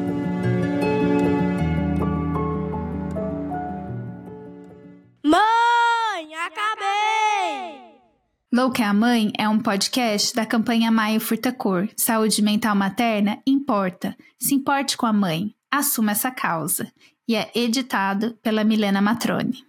Louca 8.61 8.82
é 8.82 8.84
a 8.84 8.92
Mãe 8.92 9.32
é 9.38 9.48
um 9.48 9.58
podcast 9.58 10.34
da 10.34 10.44
campanha 10.44 10.90
Maio 10.90 11.18
Furtacor. 11.18 11.88
Saúde 11.96 12.42
mental 12.42 12.76
materna 12.76 13.38
importa. 13.46 14.14
Se 14.38 14.54
importe 14.54 14.98
com 14.98 15.06
a 15.06 15.14
mãe. 15.14 15.54
Assuma 15.70 16.12
essa 16.12 16.30
causa. 16.30 16.92
E 17.26 17.34
é 17.34 17.50
editado 17.54 18.36
pela 18.42 18.62
Milena 18.62 19.00
Matrone. 19.00 19.64